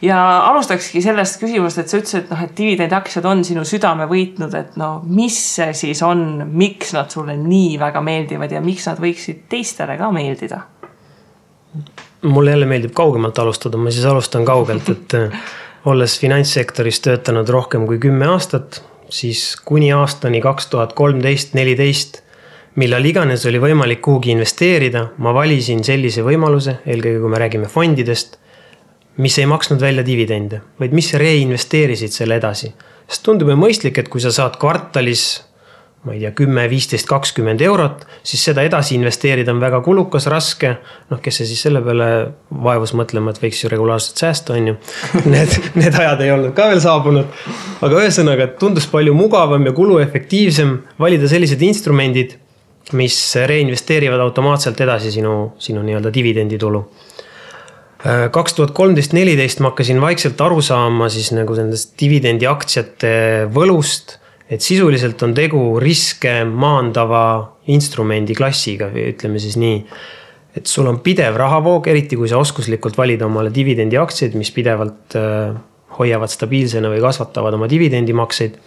ja 0.02 0.18
alustakski 0.50 1.02
sellest 1.02 1.40
küsimust, 1.40 1.80
et 1.80 1.90
sa 1.90 2.00
ütlesid, 2.00 2.24
et 2.24 2.32
noh, 2.32 2.42
et 2.44 2.54
dividendiaktsiad 2.58 3.26
on 3.28 3.44
sinu 3.46 3.64
südame 3.68 4.08
võitnud, 4.10 4.54
et 4.58 4.76
no 4.80 4.90
mis 5.06 5.38
see 5.56 5.72
siis 5.76 6.02
on, 6.06 6.44
miks 6.48 6.94
nad 6.96 7.10
sulle 7.12 7.36
nii 7.40 7.78
väga 7.80 8.02
meeldivad 8.04 8.54
ja 8.54 8.62
miks 8.64 8.86
nad 8.90 9.00
võiksid 9.02 9.46
teistele 9.50 9.98
ka 10.00 10.12
meeldida? 10.14 10.64
mulle 12.22 12.50
jälle 12.50 12.66
meeldib 12.66 12.90
kaugemalt 12.98 13.38
alustada, 13.38 13.78
ma 13.78 13.92
siis 13.94 14.06
alustan 14.08 14.46
kaugelt, 14.46 14.88
et 14.94 15.14
äh, 15.14 15.42
olles 15.86 16.18
finantssektoris 16.18 17.02
töötanud 17.04 17.50
rohkem 17.54 17.84
kui 17.86 18.00
kümme 18.02 18.26
aastat, 18.26 18.82
siis 19.08 19.52
kuni 19.64 19.92
aastani 19.94 20.40
kaks 20.42 20.66
tuhat 20.72 20.96
kolmteist, 20.98 21.54
neliteist 21.54 22.22
millal 22.78 23.06
iganes 23.08 23.44
oli 23.48 23.60
võimalik 23.62 24.02
kuhugi 24.04 24.32
investeerida, 24.34 25.08
ma 25.24 25.32
valisin 25.34 25.82
sellise 25.86 26.22
võimaluse, 26.26 26.78
eelkõige 26.86 27.22
kui 27.22 27.32
me 27.32 27.40
räägime 27.42 27.70
fondidest, 27.70 28.38
mis 29.18 29.38
ei 29.38 29.48
maksnud 29.50 29.80
välja 29.82 30.04
dividende, 30.06 30.62
vaid 30.80 30.94
mis 30.94 31.12
reinvesteerisid 31.14 32.14
selle 32.14 32.38
edasi. 32.38 32.72
sest 33.08 33.22
tundub 33.24 33.48
ju 33.48 33.56
mõistlik, 33.56 33.98
et 33.98 34.08
kui 34.08 34.20
sa 34.20 34.30
saad 34.32 34.58
kvartalis 34.60 35.44
ma 36.06 36.14
ei 36.14 36.20
tea, 36.22 36.30
kümme, 36.32 36.62
viisteist, 36.70 37.08
kakskümmend 37.10 37.60
eurot, 37.66 38.04
siis 38.22 38.44
seda 38.46 38.62
edasi 38.62 38.94
investeerida 38.94 39.50
on 39.52 39.60
väga 39.60 39.80
kulukas, 39.82 40.28
raske. 40.30 40.76
noh, 41.10 41.20
kes 41.20 41.40
see 41.40 41.48
siis 41.50 41.64
selle 41.66 41.82
peale 41.82 42.08
vaevus 42.64 42.94
mõtlema, 42.94 43.34
et 43.34 43.40
võiks 43.42 43.64
ju 43.64 43.70
regulaarselt 43.72 44.22
säästa, 44.22 44.54
on 44.54 44.70
ju. 44.70 44.76
Need, 45.34 45.56
need 45.74 45.98
ajad 45.98 46.22
ei 46.22 46.30
olnud 46.32 46.54
ka 46.56 46.68
veel 46.70 46.80
saabunud. 46.84 47.40
aga 47.82 48.04
ühesõnaga, 48.04 48.46
tundus 48.60 48.86
palju 48.86 49.14
mugavam 49.18 49.66
ja 49.66 49.74
kuluefektiivsem 49.74 50.76
valida 51.02 51.28
sellised 51.28 51.62
instrumendid 51.66 52.38
mis 52.92 53.34
reinvesteerivad 53.46 54.20
automaatselt 54.20 54.80
edasi 54.80 55.12
sinu, 55.12 55.52
sinu 55.58 55.82
nii-öelda 55.84 56.12
dividenditulu. 56.14 56.80
Kaks 58.04 58.54
tuhat 58.54 58.70
kolmteist, 58.76 59.12
neliteist 59.16 59.58
ma 59.62 59.72
hakkasin 59.72 59.98
vaikselt 60.02 60.38
aru 60.40 60.62
saama 60.62 61.08
siis 61.10 61.32
nagu 61.34 61.56
nendest 61.58 61.96
dividendiaktsiate 61.98 63.48
võlust. 63.54 64.18
et 64.48 64.64
sisuliselt 64.64 65.20
on 65.22 65.34
tegu 65.36 65.78
riske 65.82 66.40
maandava 66.48 67.58
instrumendi 67.68 68.32
klassiga, 68.34 68.88
ütleme 68.88 69.42
siis 69.42 69.56
nii. 69.56 69.82
et 70.56 70.66
sul 70.66 70.86
on 70.86 71.00
pidev 71.00 71.36
rahavoog, 71.36 71.86
eriti 71.88 72.16
kui 72.16 72.28
sa 72.28 72.38
oskuslikult 72.38 72.96
valid 72.96 73.22
omale 73.22 73.50
dividendiaktsiaid, 73.50 74.34
mis 74.34 74.50
pidevalt 74.54 75.18
äh, 75.18 75.58
hoiavad 75.98 76.30
stabiilsena 76.30 76.88
või 76.88 77.02
kasvatavad 77.02 77.54
oma 77.54 77.66
dividendimakseid. 77.68 78.58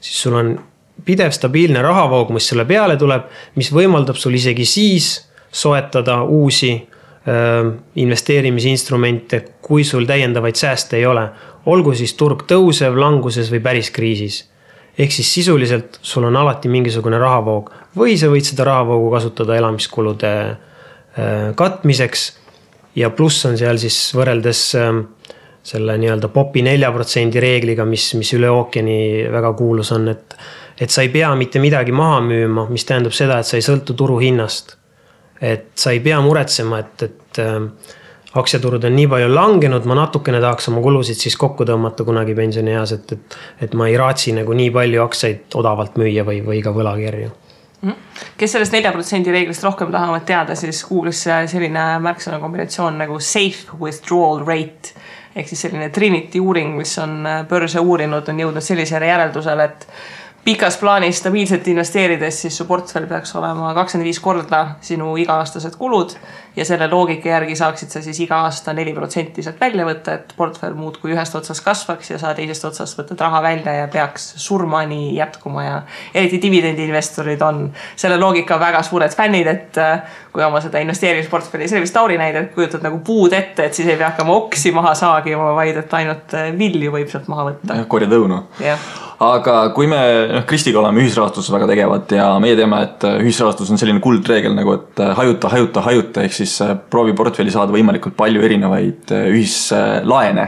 siis 0.00 0.22
sul 0.22 0.38
on 0.38 0.58
pidev 1.04 1.34
stabiilne 1.34 1.82
rahavoog, 1.82 2.30
mis 2.30 2.46
sulle 2.48 2.64
peale 2.64 2.96
tuleb, 2.96 3.26
mis 3.56 3.72
võimaldab 3.72 4.16
sul 4.16 4.34
isegi 4.34 4.64
siis 4.64 5.26
soetada 5.50 6.22
uusi 6.22 6.76
äh, 6.76 6.95
investeerimisinstrumente, 7.96 9.40
kui 9.62 9.84
sul 9.84 10.04
täiendavaid 10.06 10.54
sääste 10.54 10.96
ei 10.96 11.06
ole. 11.06 11.28
olgu 11.66 11.94
siis 11.98 12.12
turg 12.14 12.44
tõusev, 12.46 12.94
languses 12.94 13.50
või 13.50 13.60
päris 13.60 13.90
kriisis. 13.90 14.44
ehk 14.98 15.12
siis 15.12 15.34
sisuliselt 15.34 15.98
sul 16.02 16.24
on 16.24 16.36
alati 16.36 16.68
mingisugune 16.68 17.18
rahavoog 17.18 17.72
või 17.96 18.16
sa 18.16 18.26
võid 18.30 18.46
seda 18.46 18.64
rahavoogu 18.64 19.10
kasutada 19.10 19.56
elamiskulude 19.56 20.56
katmiseks. 21.54 22.38
ja 22.94 23.10
pluss 23.10 23.46
on 23.46 23.58
seal 23.58 23.78
siis 23.78 24.14
võrreldes 24.14 24.62
selle 25.66 25.98
nii-öelda 25.98 26.28
popi 26.28 26.62
nelja 26.62 26.92
protsendi 26.92 27.40
reegliga, 27.42 27.84
mis, 27.84 28.14
mis 28.14 28.32
üle 28.38 28.50
ookeani 28.50 29.26
väga 29.32 29.52
kuulus 29.52 29.92
on, 29.92 30.08
et 30.08 30.36
et 30.80 30.92
sa 30.92 31.02
ei 31.02 31.08
pea 31.08 31.30
mitte 31.34 31.58
midagi 31.58 31.92
maha 31.92 32.20
müüma, 32.20 32.66
mis 32.70 32.84
tähendab 32.84 33.14
seda, 33.16 33.40
et 33.40 33.48
sa 33.48 33.56
ei 33.56 33.64
sõltu 33.64 33.96
turuhinnast. 33.96 34.76
Et 35.40 35.70
sa 35.74 35.92
ei 35.94 36.00
pea 36.04 36.18
muretsema, 36.24 36.80
et, 36.82 37.02
et 37.06 37.40
äh, 37.42 37.94
aktsiaturud 38.40 38.84
on 38.84 38.96
nii 38.96 39.08
palju 39.10 39.32
langenud, 39.32 39.88
ma 39.88 39.96
natukene 39.98 40.40
tahaks 40.42 40.70
oma 40.72 40.82
kulusid 40.84 41.18
siis 41.20 41.36
kokku 41.40 41.66
tõmmata 41.68 42.04
kunagi 42.06 42.36
pensionieas, 42.36 42.92
et, 42.96 43.16
et, 43.16 43.38
et 43.66 43.74
ma 43.78 43.88
ei 43.90 43.96
raatsi 44.00 44.34
nagu 44.36 44.56
nii 44.56 44.70
palju 44.74 45.02
aktsiaid 45.06 45.58
odavalt 45.60 45.98
müüa 46.00 46.26
või, 46.26 46.42
või 46.44 46.62
ka 46.64 46.74
võlakirju 46.76 47.30
mhm. 47.82 48.00
kes 48.40 48.56
sellest 48.56 48.76
nelja 48.76 48.92
protsendi 48.96 49.34
reeglist 49.34 49.64
rohkem 49.64 49.92
tahavad 49.94 50.26
teada, 50.28 50.56
siis 50.58 50.84
Google'isse 50.88 51.44
selline 51.52 51.88
märksõna 52.04 52.40
kombinatsioon 52.42 53.00
nagu 53.04 53.20
safe 53.20 53.78
withdrawal 53.80 54.44
rate 54.46 54.96
ehk 55.36 55.50
siis 55.50 55.66
selline 55.66 55.90
Trinity 55.92 56.40
uuring, 56.40 56.76
mis 56.78 56.94
on 57.02 57.18
äh, 57.28 57.42
börse 57.48 57.80
uurinud, 57.80 58.28
on 58.32 58.38
jõudnud 58.40 58.64
sellisele 58.64 59.10
järeldusele, 59.10 59.66
et 59.68 59.88
pikas 60.46 60.76
plaanis 60.78 61.18
stabiilselt 61.18 61.66
investeerides, 61.68 62.40
siis 62.44 62.56
su 62.56 62.64
portfell 62.68 63.08
peaks 63.10 63.32
olema 63.34 63.72
kakskümmend 63.74 64.06
viis 64.06 64.20
korda 64.22 64.60
sinu 64.84 65.16
iga-aastased 65.18 65.74
kulud. 65.78 66.14
ja 66.56 66.64
selle 66.64 66.86
loogika 66.88 67.28
järgi 67.28 67.52
saaksid 67.58 67.90
sa 67.92 68.00
siis 68.00 68.16
iga 68.24 68.38
aasta 68.46 68.72
neli 68.72 68.94
protsenti 68.96 69.42
sealt 69.44 69.58
välja 69.60 69.84
võtta, 69.84 70.14
et 70.14 70.30
portfell 70.38 70.72
muudkui 70.78 71.12
ühest 71.12 71.34
otsast 71.36 71.60
kasvaks 71.64 72.10
ja 72.10 72.18
sa 72.22 72.30
teisest 72.34 72.64
otsast 72.64 72.96
võtad 72.96 73.20
raha 73.26 73.42
välja 73.44 73.74
ja 73.74 73.88
peaks 73.92 74.28
surmani 74.40 75.16
jätkuma 75.16 75.64
ja. 75.64 75.74
eriti 76.14 76.38
dividendiinvestorid 76.42 77.42
on 77.42 77.60
selle 77.96 78.16
loogika 78.16 78.60
väga 78.60 78.80
suured 78.86 79.12
fännid, 79.18 79.50
et 79.50 79.80
äh, 79.82 80.14
kui 80.32 80.44
oma 80.46 80.62
seda 80.64 80.80
investeerimisportfelli, 80.84 81.68
see 81.68 81.76
oli 81.76 81.88
vist 81.88 81.96
Tauri 81.98 82.16
näide, 82.22 82.46
et 82.46 82.54
kujutad 82.54 82.86
nagu 82.86 83.02
puud 83.04 83.34
ette, 83.36 83.66
et 83.66 83.74
siis 83.74 83.90
ei 83.90 83.98
pea 83.98 84.14
hakkama 84.14 84.38
oksi 84.38 84.72
maha 84.76 84.94
saagima, 84.94 85.50
vaid 85.58 85.82
et 85.82 85.98
ainult 86.00 86.38
äh, 86.38 86.48
vilju 86.56 86.94
võib 86.94 87.12
sealt 87.12 87.28
maha 87.32 87.50
võtta. 87.50 87.82
korjad 87.90 88.16
õunu. 88.16 88.40
Aga 89.22 89.54
kui 89.76 89.88
me 89.88 89.98
noh, 90.32 90.44
Kristiga 90.48 90.80
oleme 90.82 91.00
ühisrahastuses 91.04 91.52
väga 91.54 91.68
tegevad 91.70 92.12
ja 92.12 92.28
meie 92.42 92.56
teame, 92.58 92.82
et 92.84 93.06
äh, 93.08 93.16
ühisrahastus 93.24 93.70
on 93.72 93.80
selline 93.80 94.02
kuldreegel 94.04 94.54
nagu, 94.56 94.76
et 94.76 95.02
äh, 95.02 95.14
hajuta, 95.16 95.50
hajuta, 95.52 95.84
hajuta, 95.86 96.26
ehk 96.26 96.36
siis 96.36 96.52
äh, 96.64 96.74
proovi 96.92 97.16
portfelli 97.16 97.54
saada 97.54 97.72
võimalikult 97.74 98.16
palju 98.18 98.44
erinevaid 98.44 99.12
ühislaene. 99.32 100.46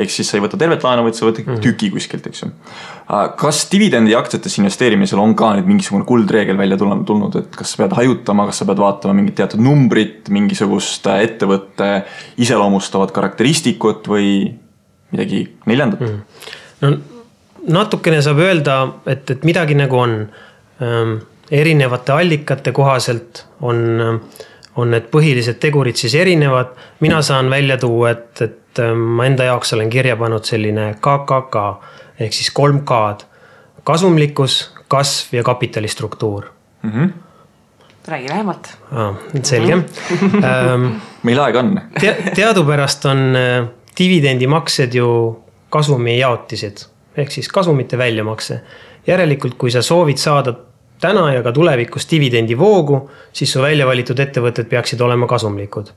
ehk 0.00 0.12
siis 0.12 0.28
sa 0.30 0.36
ei 0.36 0.42
võta 0.44 0.58
tervet 0.60 0.84
laenu, 0.84 1.02
vaid 1.04 1.16
sa 1.16 1.26
võtad 1.26 1.44
mm 1.44 1.54
-hmm. 1.54 1.62
tüki 1.64 1.90
kuskilt, 1.92 2.26
eks 2.26 2.42
ju. 2.42 2.50
kas 3.36 3.66
dividendiaktsiatesse 3.72 4.60
investeerimisel 4.60 5.18
on 5.18 5.34
ka 5.34 5.54
nüüd 5.56 5.66
mingisugune 5.66 6.04
kuldreegel 6.04 6.56
välja 6.56 6.76
tulnud, 6.78 7.36
et 7.36 7.56
kas 7.56 7.72
sa 7.72 7.82
pead 7.82 7.96
hajutama, 7.96 8.46
kas 8.46 8.58
sa 8.58 8.64
pead 8.64 8.78
vaatama 8.78 9.14
mingit 9.14 9.34
teatud 9.34 9.60
numbrit, 9.60 10.28
mingisugust 10.28 11.06
ettevõtte 11.06 12.04
iseloomustavat 12.36 13.12
karakteristikut 13.12 14.08
või 14.08 14.54
midagi 15.10 15.48
neljandat 15.66 16.00
mm? 16.00 16.06
-hmm. 16.06 16.86
no 16.86 17.19
natukene 17.68 18.22
saab 18.22 18.38
öelda, 18.38 18.76
et, 19.06 19.30
et 19.30 19.44
midagi 19.44 19.74
nagu 19.78 19.98
on 19.98 20.16
ähm,. 20.82 21.18
erinevate 21.50 22.12
allikate 22.12 22.70
kohaselt 22.72 23.40
on, 23.66 23.78
on 24.78 24.90
need 24.94 25.08
põhilised 25.10 25.56
tegurid 25.58 25.98
siis 25.98 26.14
erinevad. 26.14 26.76
mina 27.00 27.22
saan 27.22 27.50
välja 27.50 27.76
tuua, 27.76 28.10
et, 28.10 28.42
et 28.42 28.78
ähm, 28.78 29.00
ma 29.18 29.26
enda 29.26 29.44
jaoks 29.44 29.72
olen 29.74 29.90
kirja 29.90 30.16
pannud 30.16 30.46
selline 30.46 30.92
KKK 31.02 31.64
ehk 32.20 32.36
siis 32.36 32.50
kolm 32.54 32.84
K-d. 32.86 33.26
kasumlikkus, 33.84 34.60
kasv 34.88 35.34
ja 35.34 35.42
kapitalistruktuur 35.42 36.44
mm. 36.82 36.90
-hmm 36.90 37.10
räägi 38.08 38.28
lähemalt 38.28 38.68
ah,. 38.92 39.14
selge 39.42 39.76
mm. 39.76 39.82
-hmm. 39.82 40.94
meil 41.22 41.40
aega 41.40 41.58
on 41.58 41.80
te. 42.00 42.16
teadupärast 42.34 43.04
on 43.04 43.18
äh, 43.36 43.68
dividendimaksed 43.98 44.94
ju 44.94 45.42
kasumi 45.70 46.18
jaotised 46.18 46.86
ehk 47.16 47.32
siis 47.32 47.48
kasumite 47.48 47.98
väljamakse. 47.98 48.60
järelikult, 49.06 49.54
kui 49.58 49.70
sa 49.70 49.82
soovid 49.82 50.18
saada 50.20 50.52
täna 51.00 51.32
ja 51.32 51.42
ka 51.42 51.52
tulevikus 51.52 52.06
dividendivoogu, 52.10 53.10
siis 53.32 53.52
su 53.52 53.62
välja 53.62 53.86
valitud 53.86 54.18
ettevõtted 54.18 54.68
peaksid 54.68 55.00
olema 55.00 55.26
kasumlikud. 55.26 55.90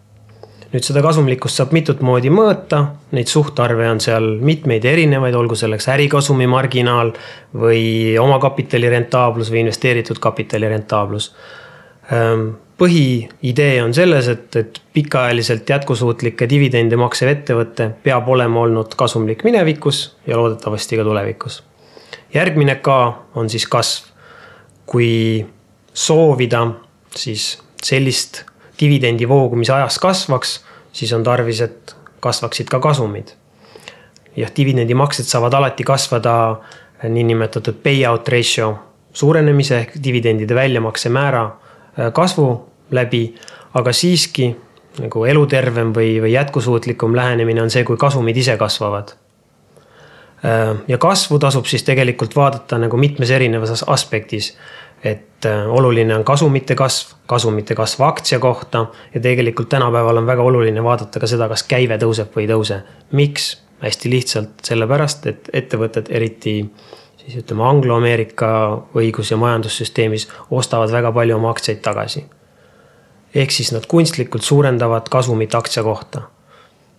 nüüd 0.73 0.81
seda 0.81 1.03
kasumlikkust 1.05 1.59
saab 1.59 1.73
mitut 1.75 1.99
moodi 2.01 2.31
mõõta, 2.33 2.79
neid 3.11 3.29
suhtarve 3.29 3.89
on 3.89 3.99
seal 4.01 4.39
mitmeid 4.41 4.85
erinevaid, 4.85 5.35
olgu 5.35 5.55
selleks 5.55 5.87
ärikasumi 5.93 6.47
marginaal 6.49 7.11
või 7.53 8.17
omakapitali 8.17 8.89
rentaablus 8.89 9.51
või 9.51 9.59
investeeritud 9.67 10.17
kapitali 10.19 10.71
rentaablus 10.71 11.29
põhiidee 12.77 13.81
on 13.83 13.93
selles, 13.93 14.27
et, 14.27 14.55
et 14.55 14.79
pikaajaliselt 14.93 15.69
jätkusuutlikke 15.69 16.47
dividende 16.49 16.97
maksev 16.99 17.31
ettevõte 17.33 17.89
peab 18.03 18.29
olema 18.29 18.63
olnud 18.65 18.95
kasumlik 18.97 19.43
minevikus 19.45 20.05
ja 20.27 20.37
loodetavasti 20.37 20.97
ka 20.97 21.03
tulevikus. 21.03 21.63
järgmine 22.33 22.75
K 22.75 22.87
on 23.35 23.49
siis 23.49 23.67
kasv. 23.67 24.09
kui 24.85 25.45
soovida 25.93 26.67
siis 27.15 27.59
sellist 27.83 28.43
dividendivoogu, 28.79 29.55
mis 29.55 29.69
ajas 29.69 29.99
kasvaks, 29.99 30.63
siis 30.91 31.13
on 31.13 31.23
tarvis, 31.23 31.61
et 31.61 31.95
kasvaksid 32.19 32.67
ka 32.69 32.79
kasumid. 32.79 33.33
jah, 34.35 34.51
dividendimaksed 34.55 35.25
saavad 35.25 35.53
alati 35.53 35.83
kasvada 35.83 36.59
niinimetatud 37.09 37.75
payout 37.83 38.27
ratio 38.27 38.79
suurenemise 39.13 39.77
ehk 39.77 39.97
dividendide 40.03 40.55
väljamakse 40.55 41.09
määra 41.09 41.51
kasvu 42.13 42.47
läbi, 42.91 43.35
aga 43.73 43.93
siiski 43.93 44.51
nagu 45.01 45.25
elutervem 45.25 45.93
või, 45.95 46.17
või 46.21 46.33
jätkusuutlikum 46.35 47.15
lähenemine 47.15 47.63
on 47.63 47.71
see, 47.73 47.83
kui 47.87 47.97
kasumid 47.97 48.37
ise 48.37 48.57
kasvavad. 48.57 49.15
Äh, 50.45 50.75
ja 50.87 50.97
kasvu 51.01 51.39
tasub 51.39 51.67
siis 51.69 51.85
tegelikult 51.87 52.35
vaadata 52.35 52.77
nagu 52.81 52.97
mitmes 52.97 53.31
erinevas 53.31 53.83
aspektis. 53.87 54.57
et 55.03 55.45
äh, 55.45 55.67
oluline 55.67 56.15
on 56.15 56.23
kasumite 56.23 56.75
kasv, 56.75 57.09
kasumite 57.27 57.75
kasv 57.75 58.01
aktsia 58.01 58.39
kohta 58.39 58.85
ja 59.13 59.19
tegelikult 59.19 59.69
tänapäeval 59.69 60.17
on 60.17 60.25
väga 60.25 60.43
oluline 60.43 60.83
vaadata 60.83 61.19
ka 61.19 61.27
seda, 61.27 61.49
kas 61.49 61.63
käive 61.63 61.97
tõuseb 61.97 62.31
või 62.35 62.45
ei 62.45 62.47
tõuse. 62.47 62.81
miks? 63.11 63.63
hästi 63.83 64.09
lihtsalt 64.09 64.63
sellepärast, 64.63 65.25
et 65.27 65.49
ettevõtted, 65.53 66.07
eriti 66.09 66.53
siis 67.27 67.43
ütleme, 67.43 67.63
Anglo-Ameerika 67.63 68.47
õigus- 68.95 69.31
ja 69.31 69.37
majandussüsteemis 69.37 70.27
ostavad 70.51 70.91
väga 70.91 71.11
palju 71.11 71.35
oma 71.35 71.49
aktsiaid 71.49 71.81
tagasi. 71.81 72.25
ehk 73.35 73.51
siis 73.51 73.71
nad 73.71 73.85
kunstlikult 73.87 74.43
suurendavad 74.43 75.09
kasumit 75.09 75.55
aktsia 75.55 75.83
kohta. 75.83 76.21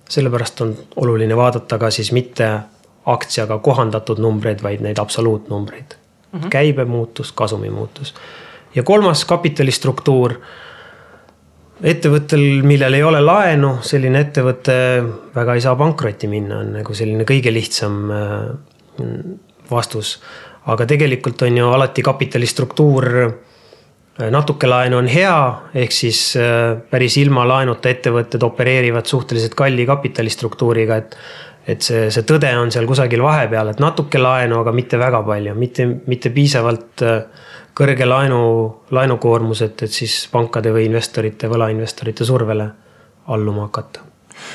sellepärast 0.09 0.61
on 0.61 0.77
oluline 0.97 1.37
vaadata 1.37 1.79
ka 1.79 1.91
siis 1.91 2.13
mitte 2.13 2.61
aktsiaga 3.07 3.59
kohandatud 3.59 4.19
numbreid, 4.19 4.63
vaid 4.63 4.81
neid 4.81 4.99
absoluutnumbreid 4.99 5.97
mm. 6.33 6.41
-hmm. 6.41 6.49
käibe 6.49 6.85
muutus, 6.85 7.33
kasumi 7.33 7.71
muutus. 7.71 8.15
ja 8.75 8.83
kolmas 8.83 9.25
kapitalistruktuur 9.25 10.35
ettevõttel, 11.83 12.63
millel 12.63 12.95
ei 12.95 13.03
ole 13.03 13.21
laenu, 13.21 13.79
selline 13.83 14.21
ettevõte 14.21 15.05
väga 15.35 15.55
ei 15.55 15.61
saa 15.61 15.77
pankrotti 15.77 16.27
minna, 16.27 16.59
on 16.59 16.73
nagu 16.73 16.95
selline 16.95 17.25
kõige 17.25 17.53
lihtsam 17.53 18.11
äh, 18.11 19.05
vastus. 19.75 20.19
aga 20.65 20.87
tegelikult 20.89 21.43
on 21.45 21.57
ju 21.59 21.67
alati 21.77 22.03
kapitalistruktuur, 22.03 23.07
äh, 23.21 24.31
natuke 24.33 24.67
laenu 24.67 24.97
on 25.03 25.09
hea, 25.13 25.41
ehk 25.75 25.93
siis 25.93 26.37
äh, 26.41 26.79
päris 26.91 27.19
ilma 27.21 27.45
laenuta 27.49 27.91
ettevõtted 27.93 28.43
opereerivad 28.43 29.07
suhteliselt 29.07 29.55
kalli 29.55 29.87
kapitalistruktuuriga, 29.87 30.97
et 30.97 31.19
et 31.67 31.81
see, 31.81 32.11
see 32.13 32.27
tõde 32.29 32.51
on 32.61 32.69
seal 32.73 32.85
kusagil 32.85 33.23
vahepeal, 33.25 33.71
et 33.73 33.79
natuke 33.81 34.21
laenu, 34.21 34.59
aga 34.61 34.73
mitte 34.77 34.99
väga 35.01 35.23
palju, 35.25 35.55
mitte, 35.57 35.87
mitte 36.07 36.33
piisavalt 36.33 37.05
äh, 37.05 37.21
kõrge 37.75 38.09
laenu, 38.09 38.41
laenukoormus, 38.95 39.65
et, 39.67 39.87
et 39.87 40.01
siis 40.01 40.25
pankade 40.33 40.73
või 40.73 40.89
investorite, 40.91 41.49
võlainvestorite 41.49 42.25
survele 42.29 42.69
alluma 43.33 43.69
hakata 43.69 44.14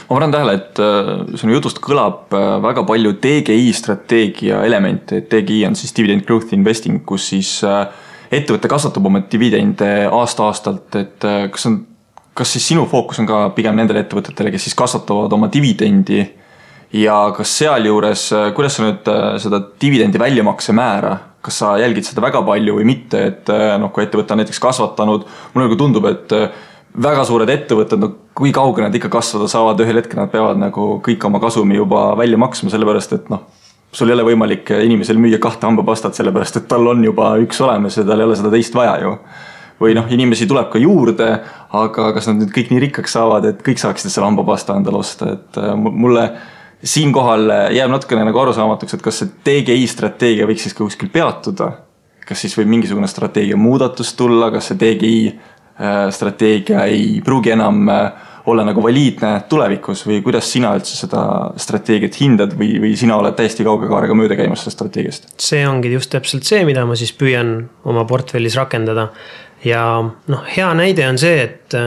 ma 0.10 0.17
panen 0.17 0.34
tähele, 0.34 0.55
et 0.58 0.79
äh, 0.84 1.12
sinu 1.39 1.55
jutust 1.55 1.81
kõlab 1.84 2.34
äh, 2.36 2.48
väga 2.63 2.84
palju 2.88 3.15
DGI 3.22 3.69
strateegia 3.77 4.63
elemente, 4.65 5.22
et 5.22 5.29
DGI 5.31 5.65
on 5.69 5.77
siis 5.79 5.93
dividend 5.98 6.25
growth 6.27 6.53
investing, 6.58 7.03
kus 7.05 7.29
siis 7.34 7.51
äh, 7.67 7.86
ettevõte 8.31 8.72
kasvatab 8.72 9.05
oma 9.10 9.24
dividende 9.31 9.91
aasta-aastalt, 10.10 11.00
et 11.00 11.29
kas 11.53 11.65
on, 11.69 11.79
kas 12.38 12.51
siis 12.55 12.67
sinu 12.72 12.86
fookus 12.89 13.22
on 13.22 13.29
ka 13.29 13.48
pigem 13.58 13.77
nendele 13.77 14.03
ettevõtetele, 14.05 14.53
kes 14.53 14.69
siis 14.69 14.77
kasvatavad 14.77 15.34
oma 15.38 15.50
dividendi? 15.53 16.27
Ja 16.89 17.27
kas 17.38 17.51
sealjuures, 17.60 18.24
kuidas 18.58 18.77
sa 18.77 18.86
nüüd 18.88 19.10
seda 19.41 19.60
dividendi 19.81 20.17
väljamakse 20.17 20.74
määra 20.74 21.12
kas 21.46 21.60
sa 21.62 21.75
jälgid 21.79 22.03
seda 22.03 22.24
väga 22.24 22.41
palju 22.43 22.79
või 22.79 22.88
mitte, 22.89 23.19
et 23.29 23.51
noh, 23.79 23.91
kui 23.93 24.03
ettevõte 24.03 24.34
on 24.34 24.41
näiteks 24.41 24.60
kasvatanud, 24.60 25.27
mulle 25.53 25.67
nagu 25.69 25.77
tundub, 25.79 26.08
et 26.10 26.34
väga 26.98 27.24
suured 27.27 27.50
ettevõtted, 27.53 28.01
no 28.01 28.12
kui 28.38 28.51
kaugele 28.55 28.88
nad 28.88 28.96
ikka 28.98 29.12
kasvada 29.13 29.50
saavad, 29.51 29.81
ühel 29.84 30.00
hetkel 30.01 30.19
nad 30.22 30.31
peavad 30.31 30.60
nagu 30.60 30.96
kõik 31.05 31.25
oma 31.27 31.41
kasumi 31.43 31.77
juba 31.77 32.12
välja 32.17 32.39
maksma, 32.41 32.72
sellepärast 32.74 33.13
et 33.17 33.29
noh, 33.34 33.46
sul 33.91 34.10
ei 34.10 34.17
ole 34.17 34.25
võimalik 34.31 34.72
inimesel 34.86 35.19
müüa 35.22 35.39
kahte 35.41 35.67
hambapastat, 35.67 36.17
sellepärast 36.17 36.62
et 36.62 36.67
tal 36.72 36.88
on 36.89 37.03
juba 37.05 37.34
üks 37.43 37.62
olemas 37.65 37.98
ja 37.98 38.05
tal 38.08 38.22
ei 38.22 38.29
ole 38.29 38.38
seda 38.39 38.51
teist 38.53 38.77
vaja 38.77 38.98
ju. 39.03 39.15
või 39.79 39.93
noh, 39.96 40.10
inimesi 40.12 40.43
tuleb 40.43 40.67
ka 40.74 40.79
juurde, 40.81 41.27
aga 41.72 42.10
kas 42.12 42.25
nad 42.27 42.41
nüüd 42.41 42.50
kõik 42.51 42.72
nii 42.74 42.81
rikkaks 42.84 43.13
saavad, 43.15 43.46
et 43.48 43.62
kõik 43.63 43.79
saaksid 43.79 44.12
selle 44.12 44.27
hambapasta 44.27 44.75
endale 44.75 45.00
osta, 45.00 45.38
et 45.38 45.60
äh, 45.62 45.72
mulle 45.75 46.25
siinkohal 46.84 47.53
äh, 47.53 47.62
jääb 47.77 47.93
natukene 47.93 48.25
nagu 48.27 48.41
arusaamatuks, 48.41 48.98
et 48.98 49.05
kas 49.05 49.22
see 49.22 49.31
DGI 49.48 49.88
strateegia 49.88 50.50
võiks 50.50 50.67
siis 50.67 50.75
kuskil 50.75 51.13
peatuda. 51.13 51.72
kas 52.27 52.43
siis 52.43 52.53
võib 52.60 52.67
mingisugune 52.69 53.08
strateegia 53.10 53.55
muudatus 53.58 54.12
tulla, 54.13 54.51
kas 54.51 54.67
see 54.69 54.78
DGI 54.78 55.32
strateegia 56.11 56.83
ei 56.91 57.21
pruugi 57.23 57.53
enam 57.55 57.87
äh, 57.89 58.11
olla 58.49 58.63
nagu 58.65 58.83
valiidne 58.83 59.31
tulevikus 59.49 60.05
või 60.07 60.21
kuidas 60.25 60.47
sina 60.51 60.71
üldse 60.77 60.95
seda 60.97 61.23
strateegiat 61.59 62.17
hindad 62.21 62.55
või, 62.59 62.77
või 62.81 62.95
sina 62.99 63.17
oled 63.19 63.35
täiesti 63.37 63.65
kauge 63.67 63.89
kaarega 63.89 64.15
mööda 64.17 64.37
käimas 64.39 64.63
sellest 64.63 64.79
strateegiast? 64.79 65.27
see 65.41 65.65
ongi 65.67 65.91
just 65.93 66.11
täpselt 66.13 66.47
see, 66.47 66.63
mida 66.67 66.85
ma 66.89 66.97
siis 66.99 67.13
püüan 67.17 67.53
oma 67.89 68.05
portfellis 68.09 68.57
rakendada. 68.59 69.09
ja 69.63 69.83
noh, 70.03 70.47
hea 70.55 70.71
näide 70.77 71.07
on 71.09 71.19
see, 71.21 71.43
et 71.43 71.77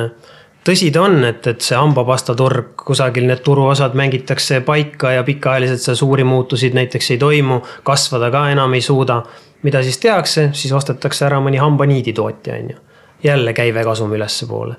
tõsi 0.67 0.91
ta 0.95 1.07
on, 1.07 1.23
et, 1.27 1.47
et 1.47 1.65
see 1.65 1.79
hambapasta-turg, 1.79 2.75
kusagil 2.87 3.27
need 3.29 3.43
turuosad 3.45 3.97
mängitakse 3.99 4.61
paika 4.67 5.17
ja 5.17 5.27
pikaajaliselt 5.27 5.83
seal 5.83 5.99
suuri 5.99 6.25
muutusid 6.25 6.77
näiteks 6.79 7.15
ei 7.15 7.19
toimu, 7.23 7.61
kasvada 7.87 8.31
ka 8.35 8.49
enam 8.53 8.79
ei 8.79 8.85
suuda. 8.85 9.23
mida 9.63 9.83
siis 9.83 9.99
tehakse, 9.99 10.49
siis 10.53 10.73
ostetakse 10.75 11.25
ära 11.25 11.39
mõni 11.41 11.61
hambaniiditootja, 11.63 12.55
on 12.55 12.71
ju. 12.71 12.81
Jälle 13.25 13.53
käive 13.53 13.85
kasum 13.85 14.13
ülespoole. 14.13 14.77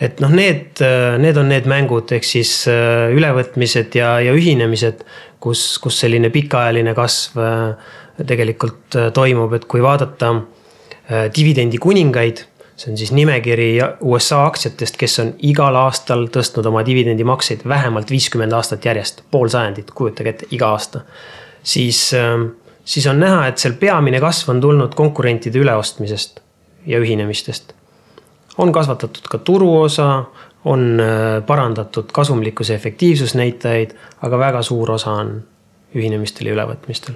et 0.00 0.20
noh, 0.20 0.30
need, 0.34 0.80
need 1.22 1.36
on 1.38 1.48
need 1.48 1.68
mängud, 1.70 2.10
ehk 2.16 2.24
siis 2.26 2.64
äh, 2.68 3.12
ülevõtmised 3.14 3.94
ja, 3.94 4.16
ja 4.20 4.32
ühinemised, 4.34 5.04
kus, 5.40 5.78
kus 5.78 6.00
selline 6.02 6.32
pikaajaline 6.34 6.94
kasv 6.98 7.38
äh, 7.38 7.92
tegelikult 8.26 8.98
äh, 8.98 9.12
toimub, 9.14 9.54
et 9.54 9.68
kui 9.70 9.82
vaadata 9.82 10.34
dividendi 11.36 11.76
kuningaid 11.76 12.38
see 12.76 12.90
on 12.90 12.98
siis 12.98 13.12
nimekiri 13.14 13.78
USA 14.00 14.44
aktsiatest, 14.48 14.96
kes 14.98 15.18
on 15.22 15.32
igal 15.46 15.76
aastal 15.78 16.26
tõstnud 16.32 16.66
oma 16.70 16.82
dividendimakseid 16.86 17.62
vähemalt 17.68 18.10
viiskümmend 18.10 18.54
aastat 18.56 18.84
järjest, 18.84 19.22
pool 19.30 19.50
sajandit, 19.52 19.92
kujutage 19.94 20.34
ette, 20.34 20.48
iga 20.50 20.72
aasta. 20.74 21.04
siis, 21.62 22.14
ähm, 22.14 22.48
siis 22.84 23.06
on 23.06 23.20
näha, 23.20 23.46
et 23.46 23.58
seal 23.58 23.78
peamine 23.80 24.20
kasv 24.20 24.50
on 24.50 24.60
tulnud 24.60 24.94
konkurentide 24.94 25.58
üleostmisest 25.58 26.40
ja 26.86 26.98
ühinemistest. 26.98 27.74
On 28.58 28.72
kasvatatud 28.72 29.28
ka 29.30 29.38
turuosa, 29.38 30.24
on 30.64 31.00
äh, 31.00 31.42
parandatud 31.46 32.12
kasumlikkuse 32.12 32.74
efektiivsusnäitajaid, 32.74 33.94
aga 34.22 34.38
väga 34.38 34.62
suur 34.62 34.90
osa 34.90 35.12
on 35.20 35.36
ühinemistel 35.94 36.48
ja 36.50 36.56
ülevõtmistel. 36.56 37.14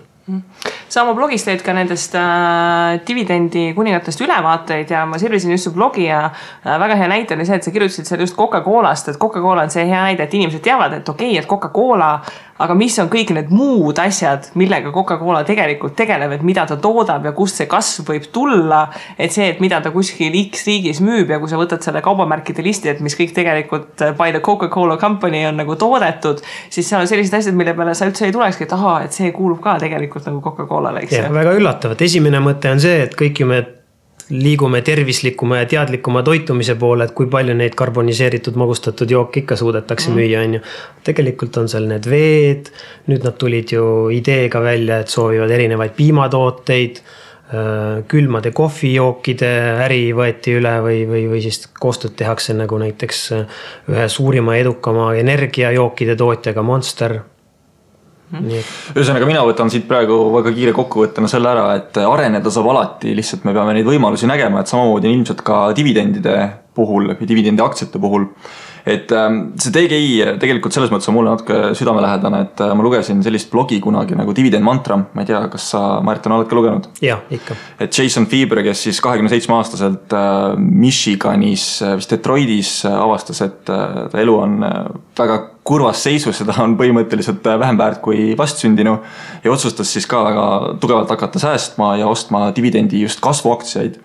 Sa 0.88 1.02
oma 1.02 1.14
blogis 1.16 1.44
teed 1.46 1.62
ka 1.64 1.72
nendest 1.72 2.12
äh, 2.16 2.98
dividendi 3.08 3.70
kuningatest 3.76 4.20
ülevaateid 4.24 4.90
ja 4.92 5.06
ma 5.08 5.16
sirvisin 5.20 5.54
just 5.54 5.68
su 5.68 5.72
blogi 5.72 6.04
ja 6.04 6.26
äh, 6.26 6.74
väga 6.80 6.98
hea 7.00 7.08
näite 7.08 7.36
oli 7.36 7.46
see, 7.48 7.56
et 7.56 7.64
sa 7.64 7.72
kirjutasid 7.72 8.08
seal 8.08 8.20
just 8.24 8.36
Coca-Colast, 8.36 9.08
et 9.08 9.20
Coca-Cola 9.20 9.64
on 9.64 9.72
see 9.72 9.86
hea 9.88 10.02
näide, 10.04 10.28
et 10.28 10.36
inimesed 10.36 10.64
teavad, 10.64 10.98
et 11.00 11.08
okei 11.08 11.30
okay,, 11.32 11.40
et 11.40 11.48
Coca-Cola 11.48 12.10
aga 12.58 12.74
mis 12.78 12.96
on 13.02 13.10
kõik 13.12 13.32
need 13.36 13.52
muud 13.54 13.98
asjad, 14.02 14.50
millega 14.58 14.92
Coca-Cola 14.94 15.44
tegelikult 15.46 15.96
tegeleb, 15.98 16.34
et 16.34 16.44
mida 16.46 16.64
ta 16.68 16.78
toodab 16.82 17.26
ja 17.28 17.32
kust 17.36 17.60
see 17.60 17.68
kasv 17.70 18.08
võib 18.10 18.28
tulla. 18.34 18.88
et 19.18 19.32
see, 19.34 19.48
et 19.52 19.60
mida 19.60 19.80
ta 19.84 19.92
kuskil 19.94 20.34
X 20.48 20.66
riigis 20.66 21.00
müüb 21.04 21.30
ja 21.30 21.38
kui 21.38 21.50
sa 21.50 21.60
võtad 21.60 21.84
selle 21.84 22.02
kaubamärkide 22.04 22.64
listi, 22.64 22.90
et 22.92 23.00
mis 23.04 23.16
kõik 23.18 23.34
tegelikult 23.36 24.04
by 24.18 24.34
the 24.34 24.42
Coca-Cola 24.44 24.98
company 24.98 25.44
on 25.46 25.58
nagu 25.62 25.76
toodetud, 25.78 26.42
siis 26.70 26.88
seal 26.88 27.02
on 27.04 27.10
sellised 27.10 27.34
asjad, 27.38 27.56
mille 27.58 27.74
peale 27.78 27.94
sa 27.94 28.08
üldse 28.10 28.26
ei 28.28 28.34
tulekski, 28.34 28.68
et 28.68 28.76
ahaa, 28.76 29.00
et 29.06 29.16
see 29.16 29.32
kuulub 29.34 29.62
ka 29.64 29.78
tegelikult 29.82 30.26
nagu 30.30 30.42
Coca-Colale, 30.44 31.06
eks 31.06 31.18
ju. 31.18 31.26
väga 31.34 31.56
üllatav, 31.58 31.94
et 31.94 32.06
esimene 32.08 32.42
mõte 32.42 32.72
on 32.72 32.82
see, 32.82 33.02
et 33.06 33.18
kõik 33.18 33.42
ju 33.42 33.50
me 33.50 33.62
liigume 34.30 34.82
tervislikuma 34.84 35.62
ja 35.62 35.66
teadlikuma 35.66 36.22
toitumise 36.22 36.74
poole, 36.80 37.06
et 37.08 37.14
kui 37.16 37.28
palju 37.32 37.54
neid 37.56 37.76
karboniseeritud 37.78 38.58
magustatud 38.60 39.10
jooke 39.10 39.42
ikka 39.42 39.56
suudetakse 39.56 40.10
mm. 40.10 40.18
müüa, 40.18 40.42
on 40.44 40.58
ju. 40.58 40.64
tegelikult 41.08 41.56
on 41.62 41.70
seal 41.72 41.88
need 41.88 42.08
veed, 42.10 42.68
nüüd 43.08 43.24
nad 43.24 43.38
tulid 43.40 43.72
ju 43.72 43.86
ideega 44.12 44.60
välja, 44.64 45.00
et 45.00 45.12
soovivad 45.12 45.54
erinevaid 45.56 45.96
piimatooteid 45.96 47.00
äh, 47.00 48.04
külmade 48.10 48.52
kohvijookide 48.56 49.52
äri 49.86 50.02
võeti 50.16 50.58
üle 50.60 50.76
või, 50.84 51.00
või, 51.08 51.24
või 51.32 51.42
siis 51.44 51.64
koostööd 51.80 52.18
tehakse 52.18 52.56
nagu 52.58 52.80
näiteks 52.84 53.24
äh, 53.38 53.64
ühe 53.94 54.06
suurima 54.12 54.58
edukama 54.60 55.14
energiajookide 55.16 56.18
tootjaga 56.20 56.62
Monster. 56.62 57.20
Ühesõnaga, 58.28 59.26
mina 59.28 59.42
võtan 59.46 59.70
siit 59.72 59.86
praegu 59.88 60.18
väga 60.34 60.52
kiire 60.52 60.74
kokkuvõttena 60.76 61.30
selle 61.30 61.48
ära, 61.48 61.66
et 61.78 61.96
areneda 62.02 62.52
saab 62.52 62.68
alati, 62.74 63.14
lihtsalt 63.16 63.46
me 63.48 63.54
peame 63.56 63.76
neid 63.76 63.88
võimalusi 63.88 64.28
nägema, 64.28 64.60
et 64.60 64.72
samamoodi 64.72 65.08
on 65.08 65.16
ilmselt 65.16 65.44
ka 65.46 65.60
dividendide 65.76 66.34
puhul 66.78 67.14
dividendiaktsiate 67.18 68.00
puhul 68.02 68.28
et 68.88 69.12
ähm, 69.12 69.40
see 69.60 69.72
DGI 69.74 70.38
tegelikult 70.40 70.74
selles 70.74 70.92
mõttes 70.92 71.10
on 71.10 71.16
mulle 71.18 71.34
natuke 71.34 71.74
südamelähedane, 71.76 72.40
et 72.46 72.62
äh, 72.64 72.72
ma 72.76 72.84
lugesin 72.84 73.20
sellist 73.24 73.50
blogi 73.52 73.80
kunagi 73.84 74.16
nagu 74.16 74.32
Dividend 74.36 74.64
Mantra, 74.64 74.96
ma 74.98 75.24
ei 75.24 75.28
tea, 75.28 75.42
kas 75.52 75.66
sa, 75.74 75.82
Martin, 76.04 76.34
oled 76.36 76.48
ka 76.48 76.56
lugenud? 76.56 76.88
jah, 77.04 77.20
ikka. 77.34 77.56
et 77.84 77.92
Jason 77.92 78.28
Fieber, 78.30 78.62
kes 78.66 78.86
siis 78.88 79.00
kahekümne 79.04 79.32
seitsme 79.32 79.58
aastaselt 79.58 80.14
äh, 80.16 80.56
Michiganis, 80.56 81.66
äh, 81.84 81.96
vist 82.00 82.14
Detroitis 82.14 82.72
avastas, 82.88 83.42
et 83.44 83.60
ta 83.68 84.20
elu 84.22 84.34
on 84.38 84.56
väga 85.18 85.38
kurvas 85.68 86.00
seisus 86.06 86.40
ja 86.40 86.46
ta 86.48 86.62
on 86.64 86.78
põhimõtteliselt 86.78 87.44
vähem 87.44 87.78
väärt 87.78 88.00
kui 88.04 88.32
vastsündinu. 88.38 88.96
ja 89.44 89.52
otsustas 89.52 89.92
siis 89.92 90.06
ka 90.08 90.22
väga 90.24 90.46
tugevalt 90.80 91.10
hakata 91.12 91.42
säästma 91.42 91.96
ja 92.00 92.08
ostma 92.08 92.48
dividendi 92.56 93.02
just 93.02 93.20
kasvuaktsiaid 93.20 94.00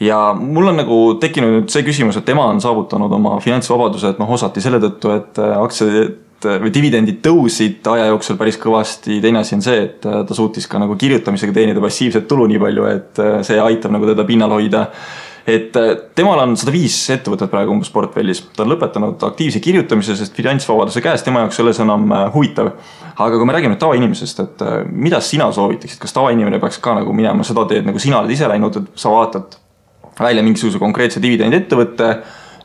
ja 0.00 0.20
mul 0.38 0.72
on 0.72 0.80
nagu 0.82 1.00
tekkinud 1.20 1.54
nüüd 1.54 1.72
see 1.72 1.84
küsimus, 1.86 2.18
et 2.18 2.26
tema 2.28 2.46
on 2.50 2.60
saavutanud 2.60 3.12
oma 3.18 3.38
finantsvabaduse, 3.44 4.14
et 4.14 4.22
noh, 4.22 4.30
osati 4.36 4.64
selle 4.64 4.80
tõttu, 4.82 5.12
et 5.16 5.42
äh, 5.42 5.56
aktsiad 5.60 6.22
või 6.46 6.70
dividendid 6.70 7.22
tõusid 7.24 7.86
aja 7.90 8.10
jooksul 8.10 8.36
päris 8.38 8.58
kõvasti, 8.60 9.16
teine 9.24 9.40
asi 9.40 9.56
on 9.56 9.62
see, 9.64 9.86
et 9.86 10.04
ta 10.04 10.36
suutis 10.36 10.68
ka 10.70 10.78
nagu 10.78 10.94
kirjutamisega 11.00 11.54
teenida 11.56 11.80
passiivset 11.82 12.28
tulu 12.28 12.44
nii 12.50 12.60
palju, 12.60 12.84
et 12.90 13.22
see 13.48 13.56
aitab 13.62 13.94
nagu 13.96 14.06
teda 14.06 14.26
pinnal 14.28 14.52
hoida. 14.52 14.84
Et 15.46 15.76
äh, 15.78 15.92
temal 16.18 16.40
on 16.42 16.56
sada 16.58 16.72
viis 16.74 16.94
ettevõtet 17.14 17.50
praegu 17.52 17.70
umbes 17.70 17.92
portfellis, 17.94 18.40
ta 18.56 18.64
on 18.64 18.72
lõpetanud 18.72 19.20
aktiivse 19.28 19.60
kirjutamise, 19.62 20.16
sest 20.18 20.34
finantsvabaduse 20.34 21.02
käes 21.04 21.22
tema 21.22 21.44
jaoks 21.44 21.60
ei 21.60 21.64
ole 21.64 21.74
see 21.76 21.84
enam 21.86 22.10
äh, 22.10 22.24
huvitav. 22.34 22.72
aga 23.14 23.38
kui 23.38 23.46
me 23.46 23.54
räägime 23.54 23.76
tavainimesest, 23.78 24.40
et 24.42 24.64
äh, 24.66 24.80
mida 24.90 25.20
sina 25.22 25.46
soovitaksid, 25.54 26.00
kas 26.02 26.16
tavainimene 26.16 26.58
peaks 26.58 26.80
ka 26.82 26.96
nagu 26.98 27.14
minema 27.14 27.46
seda 27.46 27.62
teed, 27.70 27.86
nagu 27.86 28.02
sina 28.02 28.18
oled 28.18 28.34
ise 28.34 28.50
läinud, 28.50 28.80
et 28.80 28.98
sa 28.98 29.14
vaatad 29.14 29.54
välja 30.20 30.42
mingisuguse 30.42 30.78
konkreetse 30.82 31.22
dividendiettevõtte 31.22 32.10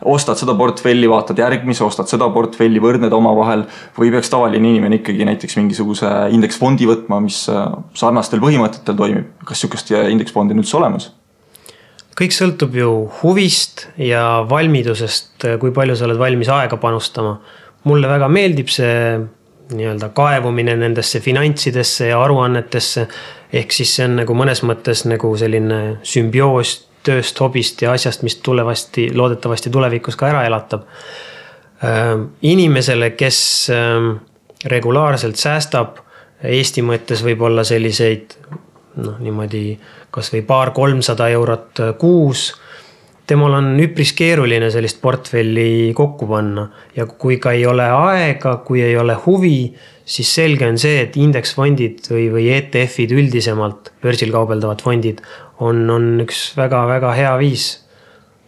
ostad 0.02 0.40
seda 0.40 0.56
portfelli, 0.58 1.10
vaatad 1.10 1.40
järgmise, 1.40 1.84
ostad 1.86 2.10
seda 2.10 2.28
portfelli, 2.34 2.82
võrdned 2.82 3.14
omavahel 3.14 3.66
või 3.98 4.12
peaks 4.14 4.32
tavaline 4.34 4.70
inimene 4.74 5.02
ikkagi 5.02 5.28
näiteks 5.30 5.58
mingisuguse 5.60 6.10
indeksfondi 6.34 6.88
võtma, 6.90 7.22
mis 7.24 7.44
sarnastel 7.98 8.42
põhimõtetel 8.42 8.98
toimib. 8.98 9.34
kas 9.46 9.62
sihukest 9.62 9.94
indeksfondi 10.10 10.56
on 10.56 10.64
üldse 10.64 10.78
olemas? 10.78 11.12
kõik 12.18 12.34
sõltub 12.36 12.76
ju 12.76 12.90
huvist 13.22 13.88
ja 13.98 14.44
valmidusest, 14.50 15.46
kui 15.60 15.72
palju 15.74 15.96
sa 15.96 16.06
oled 16.06 16.20
valmis 16.20 16.50
aega 16.50 16.78
panustama. 16.78 17.40
mulle 17.84 18.08
väga 18.08 18.28
meeldib 18.28 18.70
see 18.70 19.20
nii-öelda 19.72 20.10
kaevumine 20.14 20.76
nendesse 20.76 21.20
finantsidesse 21.20 22.08
ja 22.08 22.24
aruannetesse. 22.24 23.08
ehk 23.54 23.72
siis 23.72 23.96
see 23.96 24.06
on 24.06 24.16
nagu 24.16 24.34
mõnes 24.34 24.64
mõttes 24.64 25.06
nagu 25.06 25.36
selline 25.38 26.00
sümbioos 26.04 26.91
tööst, 27.04 27.40
hobist 27.40 27.82
ja 27.82 27.96
asjast, 27.96 28.24
mis 28.24 28.38
tulevasti, 28.44 29.10
loodetavasti 29.16 29.70
tulevikus 29.74 30.18
ka 30.20 30.30
ära 30.32 30.46
elatab. 30.48 30.88
Äh, 31.82 32.14
inimesele, 32.42 33.14
kes 33.18 33.42
ähm, 33.74 34.14
regulaarselt 34.66 35.40
säästab, 35.42 36.02
Eesti 36.42 36.82
mõttes 36.82 37.22
võib-olla 37.22 37.62
selliseid 37.62 38.34
noh, 38.98 39.20
niimoodi 39.22 39.76
kasvõi 40.12 40.42
paar-kolmsada 40.48 41.28
eurot 41.36 41.82
kuus. 42.02 42.48
Temal 43.32 43.56
on 43.56 43.72
üpris 43.80 44.12
keeruline 44.18 44.68
sellist 44.74 45.00
portfelli 45.04 45.92
kokku 45.98 46.28
panna. 46.30 46.68
Ja 46.98 47.08
kui 47.08 47.40
ka 47.42 47.56
ei 47.56 47.66
ole 47.70 47.88
aega, 47.88 48.58
kui 48.68 48.84
ei 48.84 48.98
ole 49.00 49.16
huvi, 49.26 49.72
siis 50.06 50.34
selge 50.36 50.68
on 50.68 50.80
see, 50.82 51.00
et 51.06 51.16
indeksfondid 51.20 52.12
või, 52.12 52.28
või 52.34 52.50
ETF-id 52.58 53.16
üldisemalt, 53.16 53.94
börsil 54.04 54.34
kaubeldavad 54.34 54.84
fondid 54.84 55.24
on, 55.62 55.86
on 55.94 56.12
üks 56.26 56.52
väga-väga 56.58 57.16
hea 57.16 57.34
viis 57.40 57.72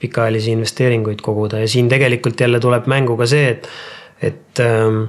pikaajalisi 0.03 0.51
investeeringuid 0.57 1.23
koguda. 1.23 1.61
Ja 1.63 1.67
siin 1.71 1.87
tegelikult 1.91 2.41
jälle 2.43 2.59
tuleb 2.59 2.89
mängu 2.91 3.15
ka 3.19 3.27
see, 3.29 3.53
et, 3.53 3.69
et 4.19 4.63
ähm, 4.63 5.05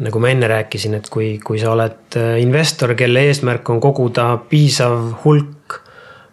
nagu 0.00 0.22
ma 0.22 0.32
enne 0.32 0.48
rääkisin, 0.48 0.96
et 0.96 1.10
kui, 1.12 1.34
kui 1.44 1.60
sa 1.60 1.74
oled 1.74 2.16
äh, 2.16 2.38
investor, 2.40 2.94
kelle 2.96 3.26
eesmärk 3.28 3.68
on 3.72 3.82
koguda 3.84 4.30
piisav 4.48 5.24
hulk 5.26 5.80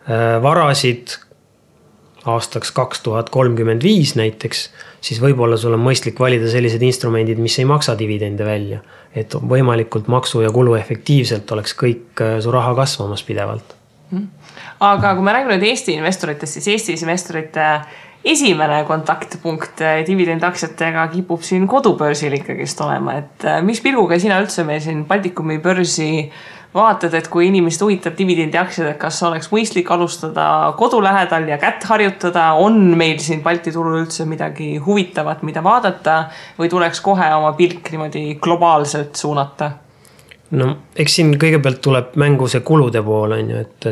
äh, 0.08 0.38
varasid 0.44 1.18
aastaks 2.28 2.72
kaks 2.76 3.02
tuhat 3.06 3.30
kolmkümmend 3.34 3.84
viis 3.84 4.16
näiteks, 4.20 4.68
siis 5.02 5.22
võib-olla 5.24 5.58
sul 5.58 5.76
on 5.78 5.84
mõistlik 5.84 6.20
valida 6.20 6.50
sellised 6.52 6.84
instrumendid, 6.84 7.40
mis 7.42 7.58
ei 7.60 7.68
maksa 7.70 7.98
dividende 8.00 8.46
välja. 8.46 8.80
et 9.18 9.34
võimalikult 9.34 10.08
maksu 10.08 10.44
ja 10.44 10.52
kuluefektiivselt 10.54 11.52
oleks 11.52 11.74
kõik 11.74 12.22
äh, 12.22 12.36
su 12.44 12.52
raha 12.52 12.76
kasvamas 12.76 13.24
pidevalt. 13.24 13.76
aga 14.80 15.16
kui 15.16 15.24
me 15.24 15.34
räägime 15.34 15.58
nüüd 15.58 15.70
Eesti 15.72 15.96
investoritest, 15.98 16.54
siis 16.54 16.68
Eesti 16.68 16.94
investorite 17.02 17.66
esimene 18.28 18.82
kontaktpunkt 18.88 19.82
eh, 19.82 20.02
dividendiaktsiatega 20.08 21.08
kipub 21.14 21.44
siin 21.46 21.68
kodubörsil 21.70 22.36
ikkagist 22.38 22.82
olema, 22.84 23.18
et 23.22 23.48
eh, 23.48 23.60
mis 23.66 23.82
pilguga 23.84 24.20
sina 24.20 24.40
üldse 24.44 24.66
meil 24.68 24.82
siin 24.84 25.06
Baltikumi 25.08 25.60
börsi 25.64 26.10
vaatad, 26.76 27.14
et 27.18 27.28
kui 27.32 27.48
inimest 27.48 27.82
huvitab 27.82 28.16
dividendiaktsiad, 28.18 28.92
et 28.92 29.00
kas 29.02 29.20
oleks 29.28 29.50
mõistlik 29.54 29.90
alustada 29.94 30.74
kodu 30.78 31.00
lähedal 31.04 31.48
ja 31.50 31.58
kätt 31.62 31.88
harjutada, 31.90 32.52
on 32.60 32.80
meil 33.00 33.20
siin 33.24 33.44
Balti 33.46 33.72
turul 33.76 34.02
üldse 34.02 34.28
midagi 34.30 34.76
huvitavat, 34.84 35.44
mida 35.48 35.64
vaadata 35.64 36.24
või 36.60 36.70
tuleks 36.72 37.02
kohe 37.06 37.30
oma 37.36 37.54
pilk 37.58 37.92
niimoodi 37.94 38.26
globaalselt 38.42 39.16
suunata? 39.16 39.72
no 40.56 40.68
eks 40.96 41.18
siin 41.20 41.34
kõigepealt 41.40 41.82
tuleb 41.84 42.14
mängu 42.20 42.48
see 42.48 42.64
kulude 42.64 43.02
pool 43.04 43.34
on 43.36 43.50
ju, 43.52 43.64
et, 43.66 43.88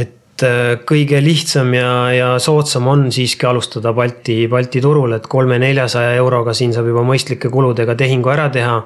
et 0.00 0.44
äh, 0.46 0.70
kõige 0.88 1.20
lihtsam 1.24 1.74
ja, 1.76 1.90
ja 2.14 2.28
soodsam 2.40 2.88
on 2.88 3.08
siiski 3.12 3.48
alustada 3.48 3.92
Balti, 3.96 4.40
Balti 4.48 4.80
turul, 4.84 5.12
et 5.18 5.28
kolme-neljasaja 5.28 6.14
euroga 6.16 6.54
siin 6.56 6.72
saab 6.76 6.88
juba 6.92 7.04
mõistlike 7.08 7.52
kuludega 7.52 7.98
tehingu 7.98 8.32
ära 8.32 8.48
teha. 8.54 8.78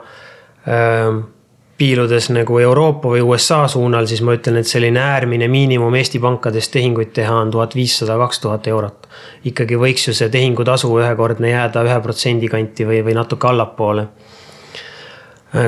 Piiludes 1.82 2.28
nagu 2.30 2.60
Euroopa 2.62 3.10
või 3.10 3.24
USA 3.26 3.64
suunal, 3.66 4.06
siis 4.06 4.22
ma 4.22 4.36
ütlen, 4.36 4.60
et 4.60 4.70
selline 4.70 5.02
äärmine 5.02 5.48
miinimum 5.50 5.96
Eesti 5.98 6.20
pankades 6.22 6.70
tehinguid 6.70 7.10
teha 7.16 7.34
on 7.42 7.50
tuhat 7.50 7.74
viissada, 7.74 8.14
kaks 8.22 8.38
tuhat 8.44 8.70
eurot. 8.70 9.08
ikkagi 9.50 9.74
võiks 9.76 10.06
ju 10.06 10.14
see 10.14 10.30
tehingutasu 10.30 10.92
ühekordne 11.00 11.50
jääda 11.50 11.82
ühe 11.88 11.98
protsendi 12.04 12.48
kanti 12.48 12.86
või, 12.86 13.02
või 13.02 13.18
natuke 13.18 13.50
allapoole 13.50 14.06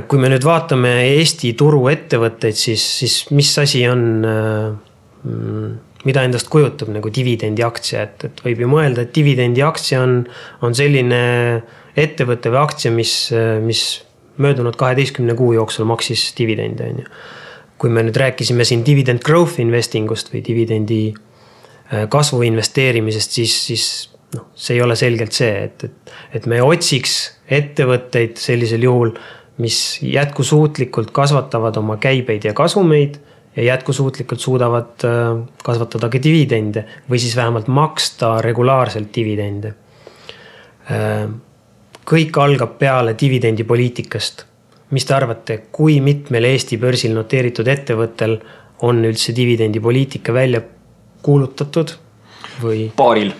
kui 0.09 0.17
me 0.17 0.31
nüüd 0.33 0.45
vaatame 0.47 0.95
Eesti 1.19 1.51
turu 1.61 1.83
ettevõtteid, 1.91 2.57
siis, 2.57 2.85
siis 3.03 3.17
mis 3.35 3.51
asi 3.61 3.83
on 3.91 4.05
Mm, 5.25 5.79
mida 6.05 6.21
endast 6.27 6.51
kujutab 6.53 6.91
nagu 6.93 7.09
dividendiaktsia, 7.09 8.03
et, 8.05 8.27
et 8.29 8.41
võib 8.45 8.61
ju 8.61 8.67
mõelda, 8.69 9.07
et 9.07 9.15
dividendiaktsia 9.17 10.03
on, 10.05 10.19
on 10.61 10.77
selline 10.77 11.21
ettevõte 11.97 12.53
või 12.53 12.61
aktsia, 12.61 12.93
mis, 12.93 13.15
mis 13.65 13.85
möödunud 14.37 14.77
kaheteistkümne 14.77 15.35
kuu 15.35 15.53
jooksul 15.53 15.87
maksis 15.89 16.33
dividende, 16.39 16.91
on 16.91 17.05
ju. 17.05 17.13
kui 17.79 17.91
me 17.91 18.05
nüüd 18.07 18.17
rääkisime 18.17 18.65
siin 18.65 18.85
dividend 18.87 19.21
growth 19.27 19.59
investing 19.61 20.11
ust 20.11 20.31
või 20.33 20.41
dividendi 20.47 21.01
äh, 21.11 22.07
kasvu 22.09 22.43
investeerimisest, 22.47 23.39
siis, 23.41 23.57
siis 23.67 23.87
noh, 24.35 24.47
see 24.55 24.79
ei 24.79 24.83
ole 24.83 24.97
selgelt 24.97 25.35
see, 25.37 25.53
et, 25.67 25.85
et, 25.85 26.15
et 26.39 26.47
me 26.51 26.63
otsiks 26.63 27.17
ettevõtteid 27.51 28.39
sellisel 28.41 28.87
juhul, 28.87 29.15
mis 29.63 29.79
jätkusuutlikult 30.03 31.13
kasvatavad 31.15 31.77
oma 31.79 31.99
käibeid 32.03 32.47
ja 32.49 32.55
kasumeid 32.57 33.21
ja 33.57 33.63
jätkusuutlikult 33.63 34.41
suudavad 34.41 35.07
äh, 35.07 35.45
kasvatada 35.65 36.11
ka 36.11 36.23
dividende 36.23 36.87
või 37.11 37.23
siis 37.23 37.37
vähemalt 37.39 37.69
maksta 37.69 38.39
regulaarselt 38.43 39.15
dividende. 39.15 39.75
Äh, 42.05 42.11
kõik 42.11 42.37
algab 42.39 42.79
peale 42.79 43.15
dividendipoliitikast. 43.19 44.45
mis 44.91 45.05
te 45.05 45.15
arvate, 45.15 45.65
kui 45.73 46.01
mitmel 46.01 46.45
Eesti 46.45 46.77
börsil 46.79 47.15
noteeritud 47.17 47.67
ettevõttel 47.67 48.37
on 48.83 49.01
üldse 49.05 49.33
dividendipoliitika 49.35 50.33
välja 50.33 50.61
kuulutatud 51.23 51.95
või? 52.63 52.93
paaril. 52.97 53.33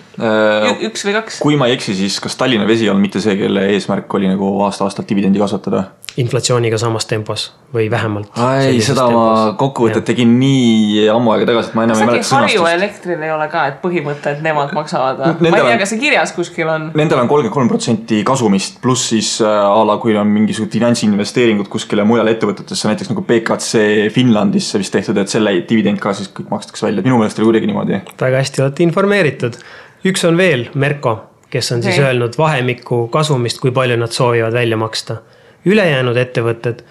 üks 0.81 1.05
või 1.05 1.13
kaks. 1.13 1.39
kui 1.39 1.55
ma 1.55 1.67
ei 1.67 1.77
eksi, 1.77 1.95
siis 1.95 2.19
kas 2.19 2.35
Tallinna 2.35 2.67
Vesi 2.67 2.89
on 2.89 2.99
mitte 2.99 3.21
see, 3.21 3.37
kelle 3.37 3.69
eesmärk 3.71 4.13
oli 4.13 4.27
nagu 4.27 4.49
aasta-aastalt 4.65 5.07
dividendi 5.09 5.39
kasvatada? 5.39 5.91
Inflatsiooniga 6.17 6.77
samas 6.79 7.05
tempos 7.05 7.49
või 7.73 7.89
vähemalt. 7.91 8.29
ei, 8.61 8.79
seda 8.83 9.03
tempos. 9.03 9.15
ma 9.15 9.55
kokkuvõtet 9.59 10.05
tegin 10.07 10.31
nii 10.39 11.07
ammu 11.11 11.33
aega 11.33 11.49
tagasi, 11.49 11.71
et 11.71 11.75
ma 11.75 11.83
enam 11.87 11.99
ei 11.99 12.07
mäleta 12.07 12.27
sõnastust. 12.29 12.61
Harju 12.61 12.67
Elektril 12.71 13.25
ei 13.27 13.33
ole 13.35 13.47
ka, 13.51 13.65
et 13.71 13.81
põhimõte, 13.81 14.31
et 14.31 14.45
nemad 14.45 14.71
maksavad. 14.77 15.19
ma 15.43 15.51
ei 15.51 15.67
tea, 15.67 15.75
kas 15.81 15.91
see 15.91 16.01
kirjas 16.05 16.31
kuskil 16.37 16.71
on. 16.71 16.87
Nendel 16.95 17.19
on 17.19 17.31
kolmkümmend 17.31 17.55
kolm 17.57 17.71
protsenti 17.71 18.21
kasumist, 18.27 18.79
pluss 18.83 19.11
siis 19.11 19.33
äh, 19.43 19.51
a 19.51 19.83
la, 19.87 19.97
kui 19.99 20.15
on 20.19 20.31
mingisugused 20.37 20.71
finantsinvesteeringud 20.77 21.69
kuskile 21.71 22.07
mujale 22.07 22.37
ettevõtetesse, 22.37 22.87
näiteks 22.91 23.11
nagu 23.11 23.25
BKC 23.27 24.09
Finlandisse 24.15 24.79
vist 24.79 24.95
tehtud, 24.95 25.19
et 25.19 25.31
selle 25.31 25.57
dividend 25.67 25.99
ka 26.03 26.15
siis 26.15 26.31
kõik 26.31 26.51
makstakse 26.53 26.87
välja, 26.87 27.03
minu 27.03 27.19
meelest 27.19 27.43
oli 27.43 27.51
kuidagi 27.51 27.71
niimoodi. 27.71 28.03
väga 28.21 28.43
hästi 28.43 28.63
olete 28.63 28.87
informeeritud. 28.87 29.59
üks 30.07 30.23
on 30.27 30.39
veel, 30.39 30.69
Merko, 30.79 31.17
kes 31.51 31.75
on 31.75 31.83
siis 31.83 31.99
okay. 31.99 32.07
öelnud 32.07 32.39
vahemikku 32.39 33.07
kasumist, 33.11 33.59
kui 33.59 33.75
palju 33.75 33.99
nad 33.99 34.15
soovivad 34.15 34.55
välja 34.55 34.79
maksta 34.79 35.19
ülejäänud 35.65 36.17
ettevõtted, 36.17 36.81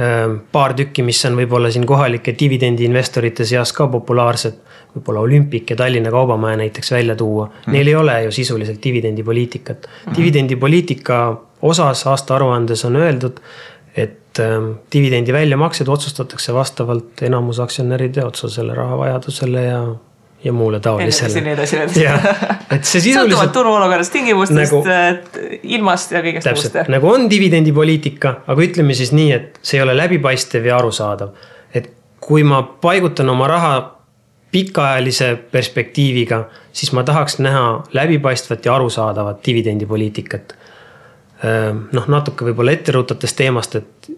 ähm, 0.00 0.38
paar 0.52 0.74
tükki, 0.74 1.02
mis 1.06 1.24
on 1.28 1.36
võib-olla 1.38 1.70
siin 1.70 1.86
kohalike 1.86 2.34
dividendiinvestorite 2.40 3.46
seas 3.48 3.72
ka 3.72 3.88
populaarsed, 3.92 4.60
võib-olla 4.94 5.24
Olümpik 5.26 5.70
ja 5.70 5.76
Tallinna 5.76 6.10
Kaubamaja 6.14 6.58
näiteks 6.62 6.92
välja 6.94 7.16
tuua 7.18 7.46
mm., 7.48 7.72
neil 7.72 7.90
ei 7.90 7.96
ole 7.98 8.22
ju 8.26 8.32
sisuliselt 8.32 8.82
dividendipoliitikat 8.84 9.86
mm.. 9.86 10.16
dividendipoliitika 10.16 11.20
osas 11.62 12.06
aastaaruandes 12.06 12.84
on 12.84 12.96
öeldud, 12.96 13.40
et 13.96 14.40
ähm, 14.42 14.72
dividendi 14.92 15.32
väljamaksed 15.32 15.88
otsustatakse 15.88 16.54
vastavalt 16.54 17.22
enamus 17.22 17.60
aktsionäride 17.60 18.24
otsusele, 18.24 18.74
rahavajadusele 18.74 19.62
ja 19.62 19.84
ja 20.44 20.52
muule 20.52 20.80
taolisele. 20.80 21.40
nii 21.40 21.52
edasi, 21.52 21.76
nii 21.76 21.86
edasi. 22.76 23.00
sõltuvalt 23.06 23.52
turuolukorrast, 23.56 24.12
tingimustest 24.12 24.72
nagu,, 24.76 24.82
ilmast 25.62 26.12
ja 26.12 26.22
kõigest 26.24 26.50
muust. 26.52 26.78
nagu 26.92 27.10
on 27.10 27.26
dividendipoliitika, 27.30 28.36
aga 28.46 28.66
ütleme 28.68 28.96
siis 28.96 29.14
nii, 29.16 29.32
et 29.32 29.58
see 29.62 29.80
ei 29.80 29.84
ole 29.86 29.96
läbipaistev 29.96 30.68
ja 30.68 30.78
arusaadav. 30.78 31.32
et 31.74 31.90
kui 32.20 32.44
ma 32.44 32.62
paigutan 32.62 33.28
oma 33.32 33.48
raha 33.48 33.74
pikaajalise 34.54 35.34
perspektiiviga, 35.50 36.44
siis 36.72 36.92
ma 36.94 37.02
tahaks 37.02 37.40
näha 37.42 37.82
läbipaistvat 37.92 38.64
ja 38.64 38.74
arusaadavat 38.74 39.40
dividendipoliitikat. 39.46 40.54
noh, 41.92 42.06
natuke 42.08 42.44
võib-olla 42.46 42.72
ette 42.72 42.92
rutates 42.92 43.34
teemast, 43.34 43.74
et, 43.80 44.10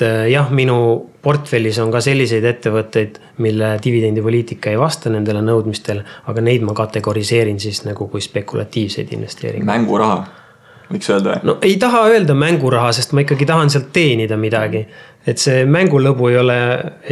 et 0.00 0.32
jah, 0.32 0.50
minu 0.54 0.76
portfellis 1.22 1.78
on 1.82 1.92
ka 1.92 2.00
selliseid 2.04 2.44
ettevõtteid, 2.48 3.20
mille 3.44 3.74
dividendipoliitika 3.84 4.72
ei 4.72 4.80
vasta 4.80 5.12
nendele 5.12 5.42
nõudmistele, 5.44 6.04
aga 6.32 6.44
neid 6.44 6.64
ma 6.66 6.74
kategoriseerin 6.76 7.60
siis 7.60 7.84
nagu 7.84 8.08
kui 8.08 8.24
spekulatiivseid 8.24 9.12
investeeringuid. 9.16 9.68
mänguraha 9.68 10.20
võiks 10.90 11.10
öelda. 11.12 11.38
no 11.46 11.56
ei 11.62 11.76
taha 11.80 12.02
öelda 12.10 12.34
mänguraha, 12.38 12.90
sest 12.96 13.14
ma 13.14 13.24
ikkagi 13.24 13.46
tahan 13.48 13.70
sealt 13.70 13.92
teenida 13.94 14.38
midagi. 14.40 14.86
et 15.26 15.38
see 15.38 15.66
mängulõbu 15.68 16.30
ei 16.30 16.36
ole, 16.40 16.58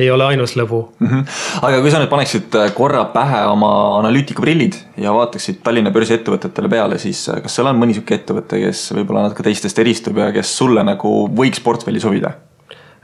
ei 0.01 0.11
ole 0.11 0.25
ainus 0.25 0.57
lõbu 0.57 0.81
mm. 0.99 1.09
-hmm. 1.09 1.25
aga 1.69 1.81
kui 1.85 1.91
sa 1.93 2.01
nüüd 2.01 2.09
paneksid 2.09 2.55
äh, 2.57 2.73
korra 2.75 3.05
pähe 3.13 3.45
oma 3.47 3.99
analüütikuprillid 3.99 4.81
ja 4.97 5.13
vaataksid 5.13 5.61
Tallinna 5.63 5.93
börsi 5.93 6.17
ettevõtetele 6.17 6.69
peale, 6.73 6.99
siis 6.99 7.29
äh, 7.29 7.43
kas 7.45 7.55
seal 7.55 7.69
on 7.69 7.79
mõni 7.79 7.95
sihuke 7.95 8.17
ettevõte, 8.17 8.61
kes 8.65 8.93
võib-olla 8.97 9.29
natuke 9.29 9.45
teistest 9.47 9.79
eristub 9.79 10.19
ja 10.19 10.33
kes 10.33 10.57
sulle 10.57 10.85
nagu 10.85 11.15
võiks 11.29 11.61
portfelli 11.63 12.01
sobida? 12.01 12.33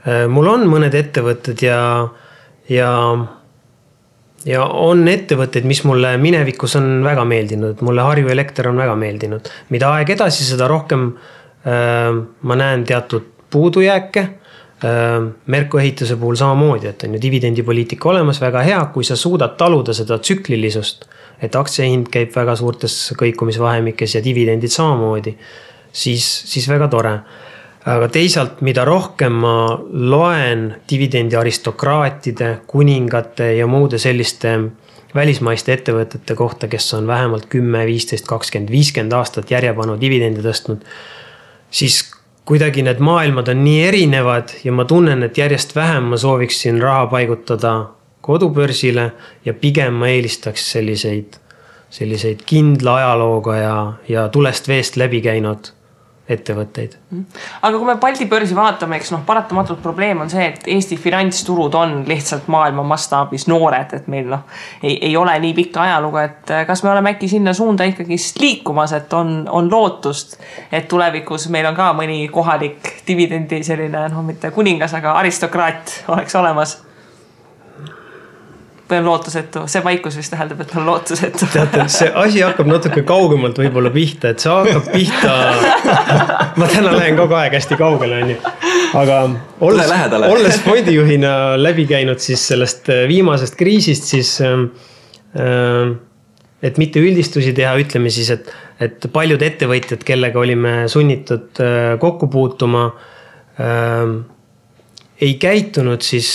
Äh, 0.05 0.25
mul 0.29 0.47
on 0.51 0.67
mõned 0.69 0.93
ettevõtted 0.93 1.65
ja, 1.65 1.79
ja 2.69 2.91
ja 4.45 4.65
on 4.65 5.07
ettevõtteid, 5.09 5.65
mis 5.65 5.81
mulle 5.89 6.11
minevikus 6.21 6.75
on 6.77 6.99
väga 7.05 7.23
meeldinud, 7.25 7.81
mulle 7.85 8.05
Harju 8.05 8.29
Elekter 8.29 8.69
on 8.69 8.77
väga 8.77 8.95
meeldinud. 8.95 9.49
mida 9.73 9.89
aeg 9.97 10.11
edasi, 10.13 10.45
seda 10.45 10.67
rohkem 10.69 11.07
äh, 11.65 12.11
ma 12.41 12.57
näen 12.57 12.85
teatud 12.85 13.31
puudujääke 13.49 14.19
äh,. 14.21 15.25
Merko 15.45 15.79
ehituse 15.79 16.17
puhul 16.19 16.35
samamoodi, 16.35 16.87
et 16.87 17.03
on 17.07 17.15
ju 17.15 17.21
dividendipoliitika 17.21 18.09
olemas, 18.09 18.41
väga 18.41 18.61
hea, 18.61 18.81
kui 18.93 19.03
sa 19.03 19.15
suudad 19.15 19.55
taluda 19.57 19.93
seda 19.93 20.19
tsüklilisust. 20.19 21.05
et 21.41 21.55
aktsiahind 21.55 22.07
käib 22.07 22.29
väga 22.35 22.53
suurtes 22.55 23.13
kõikumisvahemikes 23.19 24.13
ja 24.15 24.21
dividendid 24.23 24.71
samamoodi, 24.71 25.33
siis, 25.91 26.23
siis 26.47 26.69
väga 26.69 26.87
tore 26.87 27.17
aga 27.85 28.07
teisalt, 28.09 28.61
mida 28.65 28.85
rohkem 28.87 29.35
ma 29.43 29.57
loen 29.91 30.71
dividendi 30.89 31.37
aristokraatide, 31.37 32.49
kuningate 32.67 33.51
ja 33.59 33.67
muude 33.69 33.99
selliste 34.01 34.55
välismaiste 35.15 35.73
ettevõtete 35.75 36.35
kohta, 36.35 36.67
kes 36.67 36.89
on 36.97 37.07
vähemalt 37.07 37.45
kümme, 37.51 37.85
viisteist, 37.87 38.25
kakskümmend, 38.27 38.73
viiskümmend 38.73 39.13
aastat 39.15 39.53
järjepanu 39.53 39.99
dividende 40.01 40.41
tõstnud. 40.43 40.81
siis 41.71 42.01
kuidagi 42.45 42.81
need 42.85 42.99
maailmad 42.99 43.47
on 43.53 43.63
nii 43.63 43.83
erinevad 43.87 44.51
ja 44.63 44.71
ma 44.71 44.85
tunnen, 44.85 45.23
et 45.23 45.37
järjest 45.37 45.75
vähem 45.75 46.11
ma 46.11 46.17
sooviksin 46.17 46.81
raha 46.81 47.07
paigutada 47.07 47.75
kodubörsile 48.21 49.11
ja 49.45 49.53
pigem 49.53 49.93
ma 49.93 50.09
eelistaks 50.09 50.71
selliseid, 50.71 51.37
selliseid 51.89 52.41
kindla 52.45 52.95
ajalooga 52.95 53.55
ja, 53.55 53.93
ja 54.09 54.27
tulest 54.29 54.67
veest 54.67 54.97
läbi 54.97 55.21
käinud 55.21 55.74
ettevõtteid. 56.29 56.95
aga 57.61 57.77
kui 57.77 57.85
me 57.85 57.95
Balti 58.01 58.25
börsi 58.25 58.55
vaatame, 58.57 58.97
eks 58.97 59.11
noh, 59.13 59.21
paratamatult 59.25 59.81
probleem 59.83 60.23
on 60.23 60.29
see, 60.29 60.47
et 60.49 60.67
Eesti 60.73 60.97
finantsturud 60.97 61.75
on 61.77 61.99
lihtsalt 62.07 62.47
maailma 62.51 62.83
mastaabis 62.83 63.45
noored, 63.47 63.93
et 63.93 64.07
meil 64.11 64.31
noh, 64.33 64.45
ei, 64.81 64.97
ei 65.09 65.17
ole 65.17 65.35
nii 65.43 65.53
pikka 65.57 65.83
ajalugu, 65.83 66.21
et 66.23 66.53
äh, 66.55 66.65
kas 66.65 66.81
me 66.83 66.89
oleme 66.93 67.13
äkki 67.13 67.29
sinna 67.29 67.53
suunda 67.53 67.85
ikkagist 67.85 68.41
liikumas, 68.41 68.95
et 68.97 69.13
on, 69.13 69.37
on 69.51 69.69
lootust, 69.71 70.39
et 70.71 70.87
tulevikus 70.89 71.49
meil 71.53 71.69
on 71.69 71.77
ka 71.77 71.91
mõni 71.97 72.23
kohalik 72.33 72.95
dividendi 73.07 73.61
selline 73.63 74.07
noh, 74.09 74.25
mitte 74.25 74.51
kuningas, 74.55 74.97
aga 74.97 75.13
aristokraat 75.21 75.99
oleks 76.15 76.41
olemas 76.41 76.79
või 78.89 78.99
on 79.01 79.07
lootusetu, 79.07 79.63
see 79.69 79.81
vaikus 79.83 80.17
vist 80.19 80.33
tähendab, 80.33 80.59
et 80.61 80.73
on 80.77 80.85
lootusetu. 80.85 81.47
teate, 81.53 81.85
see 81.89 82.09
asi 82.21 82.41
hakkab 82.45 82.69
natuke 82.69 83.01
kaugemalt 83.07 83.57
võib-olla 83.57 83.89
pihta, 83.93 84.33
et 84.33 84.43
see 84.43 84.51
hakkab 84.51 84.89
pihta. 84.93 85.31
ma 86.59 86.67
täna 86.69 86.93
lähen 86.93 87.17
kogu 87.17 87.37
aeg 87.39 87.55
hästi 87.57 87.77
kaugele, 87.79 88.19
onju. 88.23 88.35
aga 89.01 89.21
olles, 89.65 89.93
olles 90.29 90.59
fondijuhina 90.65 91.31
läbi 91.57 91.87
käinud 91.89 92.21
siis 92.21 92.45
sellest 92.51 92.91
äh, 92.93 93.05
viimasest 93.09 93.57
kriisist, 93.57 94.11
siis 94.13 94.37
äh,. 94.45 95.95
et 96.65 96.77
mitte 96.81 97.01
üldistusi 97.01 97.51
teha, 97.57 97.73
ütleme 97.81 98.13
siis, 98.13 98.29
et, 98.37 98.53
et 98.81 99.09
paljud 99.13 99.41
ettevõtjad, 99.41 100.05
kellega 100.05 100.39
olime 100.39 100.77
sunnitud 100.91 101.63
äh, 101.63 101.97
kokku 102.01 102.29
puutuma 102.29 102.85
äh,. 103.57 104.13
ei 105.25 105.33
käitunud 105.41 106.05
siis 106.05 106.29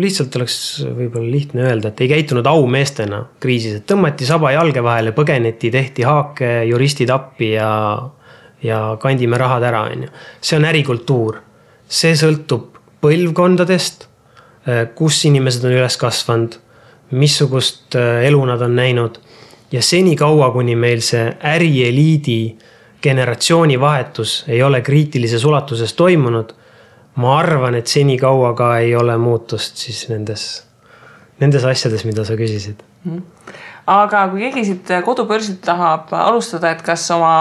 lihtsalt 0.00 0.36
oleks 0.38 0.56
võib-olla 0.84 1.30
lihtne 1.30 1.64
öelda, 1.68 1.90
et 1.90 2.00
ei 2.02 2.10
käitunud 2.10 2.46
aumeestena 2.46 3.22
kriisis, 3.40 3.78
et 3.78 3.86
tõmmati 3.88 4.26
saba 4.28 4.52
jalge 4.54 4.82
vahele, 4.84 5.12
põgeneti, 5.16 5.70
tehti 5.74 6.06
haake, 6.06 6.50
juristid 6.70 7.10
appi 7.14 7.52
ja, 7.54 7.70
ja 8.64 8.80
kandime 9.00 9.40
rahad 9.40 9.66
ära, 9.68 9.84
on 9.90 10.06
ju. 10.06 10.12
see 10.40 10.58
on 10.58 10.68
ärikultuur. 10.68 11.42
see 11.88 12.12
sõltub 12.20 12.76
põlvkondadest, 13.00 14.08
eh, 14.66 14.86
kus 14.94 15.24
inimesed 15.24 15.64
on 15.64 15.76
üles 15.78 15.96
kasvanud, 15.96 16.58
missugust 17.10 17.96
eh, 17.96 18.26
elu 18.28 18.44
nad 18.44 18.62
on 18.62 18.76
näinud. 18.76 19.18
ja 19.72 19.82
senikaua, 19.82 20.50
kuni 20.52 20.76
meil 20.76 21.00
see 21.04 21.26
ärieliidi 21.44 22.56
generatsioonivahetus 23.02 24.44
ei 24.48 24.62
ole 24.62 24.80
kriitilises 24.80 25.44
ulatuses 25.44 25.92
toimunud 25.94 26.54
ma 27.18 27.38
arvan, 27.40 27.78
et 27.78 27.90
senikaua 27.90 28.54
ka 28.58 28.74
ei 28.82 28.94
ole 28.96 29.16
muutust 29.20 29.80
siis 29.84 30.06
nendes, 30.12 30.48
nendes 31.42 31.64
asjades, 31.68 32.04
mida 32.08 32.24
sa 32.24 32.38
küsisid 32.38 32.84
mm. 33.04 33.22
aga 33.94 34.28
kui 34.32 34.46
keegi 34.46 34.68
siit 34.72 34.94
kodubörsilt 35.06 35.60
tahab 35.66 36.14
alustada, 36.14 36.72
et 36.74 36.84
kas 36.86 37.10
oma 37.14 37.34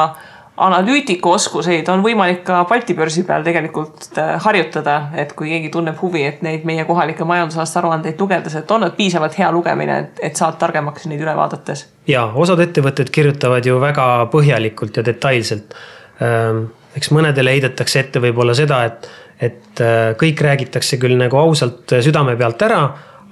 analüütiku 0.58 1.36
oskuseid 1.36 1.90
on 1.94 2.02
võimalik 2.02 2.42
ka 2.48 2.63
Balti 2.70 2.96
börsi 2.98 3.24
peal 3.28 3.46
tegelikult 3.46 4.08
äh, 4.18 4.34
harjutada, 4.42 4.96
et 5.22 5.34
kui 5.38 5.52
keegi 5.52 5.70
tunneb 5.74 6.00
huvi, 6.02 6.24
et 6.26 6.42
neid 6.46 6.66
meie 6.66 6.86
kohalikke 6.88 7.28
majandusaasta 7.30 7.82
aruandeid 7.84 8.22
lugedes, 8.22 8.56
et 8.58 8.74
on 8.74 8.82
nad 8.86 8.96
piisavalt 8.98 9.38
hea 9.38 9.52
lugemine, 9.54 10.00
et, 10.06 10.24
et 10.32 10.40
saad 10.40 10.58
targemaks 10.62 11.06
neid 11.12 11.22
üle 11.22 11.36
vaadates? 11.38 11.86
ja 12.10 12.26
osad 12.34 12.63
ettevõtted 12.66 13.13
kirjutavad 13.13 13.66
ju 13.66 13.78
väga 13.84 14.08
põhjalikult 14.34 14.98
ja 14.98 15.06
detailselt. 15.06 15.78
Ähm, 16.24 16.66
eks 16.98 17.12
mõnedele 17.13 17.54
heidetakse 17.54 18.02
ette 18.02 18.22
võib-olla 18.24 18.56
seda, 18.58 18.82
et 18.90 19.10
et 19.41 19.82
äh, 19.82 20.13
kõik 20.17 20.41
räägitakse 20.41 20.97
küll 21.02 21.17
nagu 21.17 21.38
ausalt 21.39 21.93
äh, 21.93 22.02
südame 22.06 22.36
pealt 22.39 22.62
ära, 22.65 22.82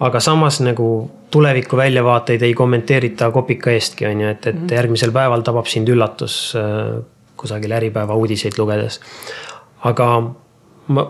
aga 0.06 0.22
samas 0.22 0.60
nagu 0.62 0.90
tuleviku 1.34 1.80
väljavaateid 1.80 2.44
ei 2.46 2.54
kommenteerita 2.56 3.32
kopika 3.34 3.74
eestki, 3.74 4.08
on 4.10 4.22
ju, 4.22 4.32
et, 4.36 4.48
et 4.52 4.56
mhm. 4.56 4.74
järgmisel 4.78 5.14
päeval 5.16 5.46
tabab 5.46 5.70
sind 5.72 5.90
üllatus 5.92 6.38
äh, 6.60 6.98
kusagil 7.40 7.74
Äripäeva 7.76 8.16
uudiseid 8.16 8.58
lugedes. 8.60 9.00
aga 9.86 10.10
ma 10.96 11.04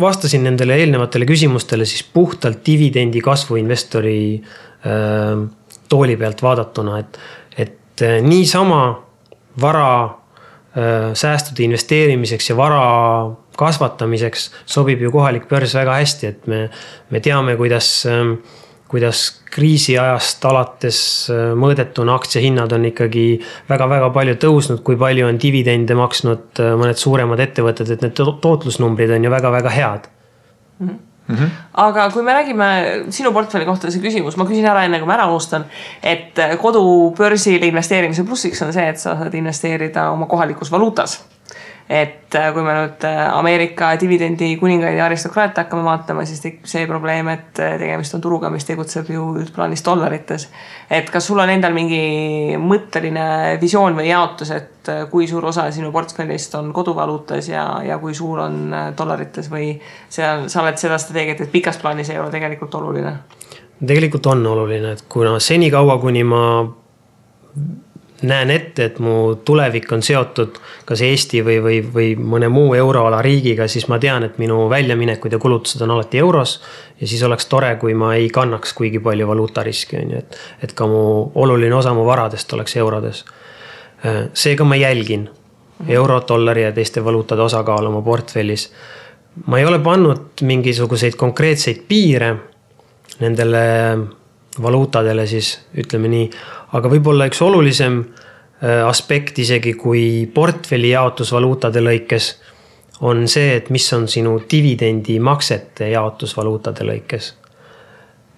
vastasin 0.00 0.42
nendele 0.44 0.76
eelnevatele 0.76 1.26
küsimustele 1.28 1.86
siis 1.88 2.02
puhtalt 2.12 2.60
dividendi 2.66 3.22
kasvu 3.24 3.56
investori 3.56 4.42
tooli 5.88 6.16
pealt 6.16 6.42
vaadatuna, 6.42 6.98
et, 6.98 7.16
et 7.56 8.04
niisama 8.22 8.82
vara 9.60 9.88
säästude 11.14 11.64
investeerimiseks 11.64 12.50
ja 12.50 12.56
vara 12.56 12.82
kasvatamiseks 13.58 14.48
sobib 14.66 15.02
ju 15.02 15.12
kohalik 15.14 15.48
börs 15.50 15.74
väga 15.78 15.98
hästi, 15.98 16.32
et 16.32 16.48
me, 16.50 16.64
me 17.10 17.22
teame, 17.24 17.56
kuidas, 17.58 17.90
ähm, 18.10 18.36
kuidas 18.90 19.24
kriisiajast 19.54 20.44
alates 20.48 21.00
äh, 21.32 21.50
mõõdetuna 21.58 22.14
aktsiahinnad 22.18 22.72
on 22.76 22.86
ikkagi 22.92 23.26
väga-väga 23.70 24.12
palju 24.14 24.38
tõusnud, 24.44 24.84
kui 24.86 24.98
palju 25.00 25.26
on 25.28 25.40
dividende 25.42 25.98
maksnud 25.98 26.62
äh, 26.62 26.72
mõned 26.78 27.00
suuremad 27.00 27.42
ettevõtted, 27.48 27.90
et 27.94 28.06
need 28.06 28.16
tootlusnumbrid 28.18 29.12
on 29.16 29.28
ju 29.28 29.34
väga-väga 29.36 29.74
head 29.74 30.08
mm. 30.08 30.88
-hmm. 30.88 31.04
Mm 31.28 31.36
-hmm. 31.36 31.48
aga 31.74 32.10
kui 32.10 32.22
me 32.22 32.32
räägime 32.32 32.66
sinu 33.12 33.32
portfelli 33.32 33.66
kohta 33.66 33.90
see 33.90 34.00
küsimus, 34.00 34.36
ma 34.36 34.44
küsin 34.44 34.64
ära 34.64 34.84
enne 34.84 34.98
kui 34.98 35.06
ma 35.06 35.14
ära 35.14 35.26
unustan. 35.26 35.64
et 36.02 36.32
kodubörsile 36.60 37.66
investeerimise 37.66 38.24
plussiks 38.24 38.62
on 38.62 38.72
see, 38.72 38.88
et 38.88 38.98
sa 38.98 39.16
saad 39.16 39.34
investeerida 39.34 40.10
oma 40.10 40.26
kohalikus 40.26 40.72
valuutas 40.72 41.24
et 41.88 42.34
äh, 42.36 42.50
kui 42.52 42.62
me 42.64 42.74
nüüd 42.76 43.04
äh, 43.08 43.18
Ameerika 43.32 43.94
dividendi 44.00 44.50
kuningaid 44.60 44.98
ja 44.98 45.06
aristokraate 45.06 45.62
hakkame 45.62 45.86
vaatama, 45.86 46.24
siis 46.28 46.42
tekib 46.42 46.68
see 46.68 46.84
probleem, 46.88 47.30
et 47.32 47.60
äh, 47.64 47.78
tegemist 47.80 48.16
on 48.18 48.24
turuga, 48.24 48.50
mis 48.52 48.68
tegutseb 48.68 49.08
ju 49.14 49.24
üldplaanis 49.40 49.84
dollarites. 49.86 50.48
et 50.90 51.08
kas 51.10 51.26
sul 51.30 51.40
on 51.40 51.48
endal 51.48 51.72
mingi 51.72 52.58
mõtteline 52.60 53.56
visioon 53.60 53.96
või 53.96 54.10
jaotus, 54.10 54.52
et 54.52 54.92
kui 55.10 55.26
suur 55.28 55.44
osa 55.48 55.70
sinu 55.72 55.92
portfellist 55.92 56.54
on 56.60 56.72
koduvaluutas 56.76 57.48
ja, 57.48 57.64
ja 57.84 57.98
kui 57.98 58.14
suur 58.14 58.44
on 58.44 58.74
dollarites 58.96 59.48
või 59.52 59.74
seal 60.08 60.46
sa 60.48 60.62
oled 60.62 60.80
seda 60.80 61.00
strateegiat, 61.00 61.40
et 61.44 61.52
pikas 61.52 61.80
plaanis 61.80 62.12
ei 62.12 62.20
ole 62.20 62.30
tegelikult 62.32 62.74
oluline? 62.80 63.16
tegelikult 63.78 64.26
on 64.26 64.46
oluline, 64.46 64.92
et 64.92 65.04
kuna 65.08 65.38
senikaua, 65.40 65.96
kuni 66.02 66.24
ma 66.26 66.42
näen 68.22 68.50
ette, 68.50 68.84
et 68.84 68.98
mu 68.98 69.36
tulevik 69.44 69.92
on 69.92 70.02
seotud 70.02 70.58
kas 70.88 71.02
Eesti 71.06 71.42
või, 71.46 71.58
või, 71.62 71.78
või 71.94 72.08
mõne 72.18 72.48
muu 72.50 72.72
euroala 72.74 73.20
riigiga, 73.22 73.68
siis 73.70 73.86
ma 73.88 73.98
tean, 74.02 74.26
et 74.26 74.38
minu 74.42 74.66
väljaminekud 74.70 75.32
ja 75.32 75.38
kulutused 75.38 75.82
on 75.86 75.94
alati 75.94 76.18
euros. 76.18 76.60
ja 77.00 77.06
siis 77.06 77.22
oleks 77.22 77.46
tore, 77.46 77.76
kui 77.76 77.94
ma 77.94 78.14
ei 78.14 78.28
kannaks 78.28 78.72
kuigi 78.74 78.98
palju 78.98 79.26
valuutariski, 79.28 79.96
on 80.02 80.10
ju, 80.10 80.18
et, 80.18 80.38
et 80.62 80.72
ka 80.72 80.86
mu 80.86 81.30
oluline 81.34 81.74
osa 81.74 81.94
mu 81.94 82.06
varadest 82.06 82.52
oleks 82.52 82.76
eurodes. 82.76 83.24
seega 84.34 84.64
ma 84.64 84.76
jälgin, 84.76 85.28
euro, 85.88 86.20
dollari 86.28 86.62
ja 86.62 86.72
teiste 86.72 87.04
valuutade 87.04 87.42
osakaal 87.42 87.86
oma 87.86 88.02
portfellis. 88.02 88.72
ma 89.46 89.58
ei 89.58 89.64
ole 89.64 89.78
pannud 89.78 90.42
mingisuguseid 90.42 91.14
konkreetseid 91.14 91.84
piire 91.88 92.36
nendele 93.20 93.58
valuutadele 94.62 95.26
siis 95.26 95.54
ütleme 95.78 96.10
nii, 96.12 96.28
aga 96.76 96.90
võib-olla 96.92 97.28
üks 97.30 97.40
olulisem 97.42 98.00
äh, 98.02 98.84
aspekt 98.86 99.38
isegi 99.38 99.74
kui 99.78 100.26
portfelli 100.34 100.92
jaotus 100.94 101.32
valuutade 101.32 101.82
lõikes 101.84 102.32
on 103.00 103.28
see, 103.30 103.54
et 103.56 103.70
mis 103.70 103.86
on 103.94 104.08
sinu 104.10 104.38
dividendimaksete 104.50 105.90
jaotus 105.92 106.36
valuutade 106.36 106.86
lõikes. 106.86 107.34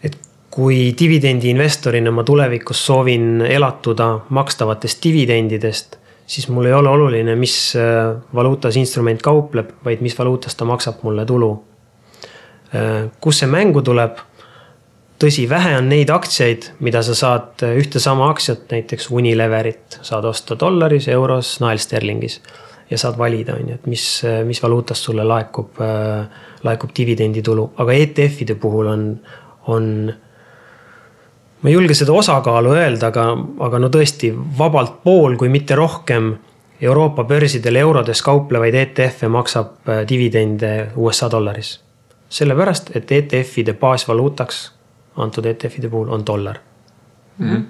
et 0.04 0.16
kui 0.50 0.94
dividendiinvestorina 0.98 2.10
ma 2.10 2.24
tulevikus 2.24 2.86
soovin 2.86 3.40
elatuda 3.46 4.10
makstavatest 4.28 5.02
dividendidest, 5.04 5.96
siis 6.26 6.48
mul 6.48 6.66
ei 6.66 6.72
ole 6.72 6.88
oluline, 6.88 7.36
mis 7.36 7.76
äh, 7.76 8.16
valuutas 8.34 8.76
instrument 8.76 9.22
kaupleb, 9.22 9.70
vaid 9.84 10.00
mis 10.00 10.18
valuutas 10.18 10.54
ta 10.54 10.64
maksab 10.64 11.02
mulle 11.02 11.24
tulu. 11.26 11.52
Äh, 12.74 13.08
kus 13.20 13.40
see 13.42 13.50
mängu 13.50 13.82
tuleb 13.82 14.18
tõsi, 15.20 15.44
vähe 15.48 15.74
on 15.78 15.88
neid 15.90 16.10
aktsiaid, 16.12 16.70
mida 16.84 17.02
sa 17.04 17.14
saad, 17.16 17.62
ühte 17.76 18.00
sama 18.02 18.30
aktsiat, 18.32 18.66
näiteks 18.72 19.10
Unileverit 19.12 20.00
saad 20.06 20.24
osta 20.28 20.56
dollaris, 20.58 21.08
euros, 21.08 21.58
naelsterlingis. 21.60 22.40
ja 22.90 22.98
saad 22.98 23.18
valida, 23.18 23.54
on 23.54 23.68
ju, 23.68 23.74
et 23.74 23.84
mis, 23.86 24.04
mis 24.44 24.58
valuutast 24.62 25.04
sulle 25.06 25.22
laekub, 25.24 25.78
laekub 26.66 26.90
dividenditulu, 26.96 27.68
aga 27.78 27.92
ETF-ide 27.94 28.56
puhul 28.58 28.86
on, 28.90 29.04
on. 29.70 29.84
ma 31.62 31.68
ei 31.68 31.74
julge 31.74 31.94
seda 31.94 32.12
osakaalu 32.12 32.72
öelda, 32.74 33.12
aga, 33.12 33.26
aga 33.66 33.78
no 33.78 33.92
tõesti 33.94 34.32
vabalt 34.58 35.04
pool, 35.04 35.36
kui 35.38 35.48
mitte 35.48 35.78
rohkem 35.78 36.32
Euroopa 36.80 37.24
börsidel 37.28 37.76
eurodes 37.76 38.22
kauplevaid 38.26 38.74
ETF-e 38.74 39.28
maksab 39.28 39.94
dividende 40.08 40.90
USA 40.96 41.30
dollaris. 41.30 41.78
sellepärast, 42.28 42.90
et 42.96 43.12
ETF-ide 43.12 43.72
baasvaluutaks 43.78 44.79
antud 45.16 45.46
ETF-ide 45.46 45.90
puhul 45.90 46.12
on 46.12 46.26
dollar 46.26 46.58
mm. 47.38 47.50
-hmm. 47.50 47.64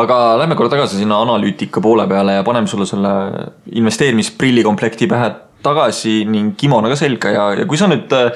aga 0.00 0.38
lähme 0.38 0.54
korra 0.54 0.68
tagasi 0.76 0.96
sinna 0.96 1.20
analüütika 1.22 1.80
poole 1.80 2.06
peale 2.08 2.32
ja 2.32 2.42
paneme 2.42 2.66
sulle 2.66 2.86
selle 2.86 3.08
investeerimisprillikomplekti 3.72 5.06
pähe 5.06 5.32
tagasi 5.62 6.24
ning 6.24 6.56
kimono 6.56 6.88
ka 6.88 6.96
selga 6.96 7.30
ja, 7.30 7.48
ja 7.54 7.66
kui 7.66 7.78
sa 7.78 7.88
nüüd 7.88 8.12
äh, 8.12 8.30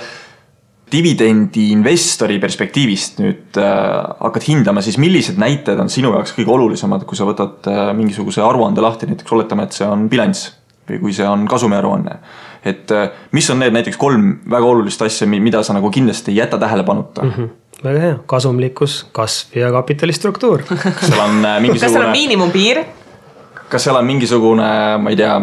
dividendi 0.92 1.68
investori 1.74 2.38
perspektiivist 2.40 3.20
nüüd 3.20 3.58
äh, 3.60 3.72
hakkad 4.22 4.46
hindama, 4.48 4.82
siis 4.84 4.98
millised 5.00 5.40
näitajad 5.40 5.82
on 5.84 5.92
sinu 5.92 6.14
jaoks 6.14 6.32
kõige 6.36 6.54
olulisemad, 6.54 7.04
kui 7.08 7.18
sa 7.18 7.28
võtad 7.28 7.68
äh, 7.68 7.90
mingisuguse 7.96 8.42
aruande 8.44 8.84
lahti, 8.84 9.08
näiteks 9.10 9.36
oletame, 9.36 9.68
et 9.68 9.76
see 9.76 9.88
on 9.88 10.08
bilanss 10.08 10.54
või 10.88 11.02
kui 11.02 11.12
see 11.12 11.26
on 11.28 11.44
kasumiaruanne. 11.48 12.18
et 12.64 12.90
äh, 12.90 13.10
mis 13.32 13.50
on 13.50 13.60
need 13.60 13.76
näiteks 13.76 13.96
kolm 14.00 14.38
väga 14.50 14.66
olulist 14.66 15.02
asja, 15.02 15.28
mida 15.28 15.62
sa 15.62 15.76
nagu 15.76 15.90
kindlasti 15.90 16.32
ei 16.32 16.40
jäta 16.40 16.58
tähelepanuta 16.58 17.24
mm? 17.24 17.32
-hmm 17.36 17.54
väga 17.84 18.00
hea, 18.02 18.14
kasumlikkus, 18.26 19.00
kasv 19.14 19.58
ja 19.58 19.70
kapitali 19.74 20.12
struktuur. 20.12 20.64
kas 20.68 21.04
seal 21.08 21.20
on 21.22 21.36
mingisugune. 21.62 21.76
Äh, 21.76 21.80
kas 21.80 21.92
seal 21.92 22.06
on 22.06 22.14
miinimumpiir? 22.14 22.82
kas 23.68 23.84
seal 23.84 23.98
on 23.98 24.08
mingisugune, 24.08 24.72
ma 25.02 25.12
ei 25.12 25.18
tea, 25.18 25.36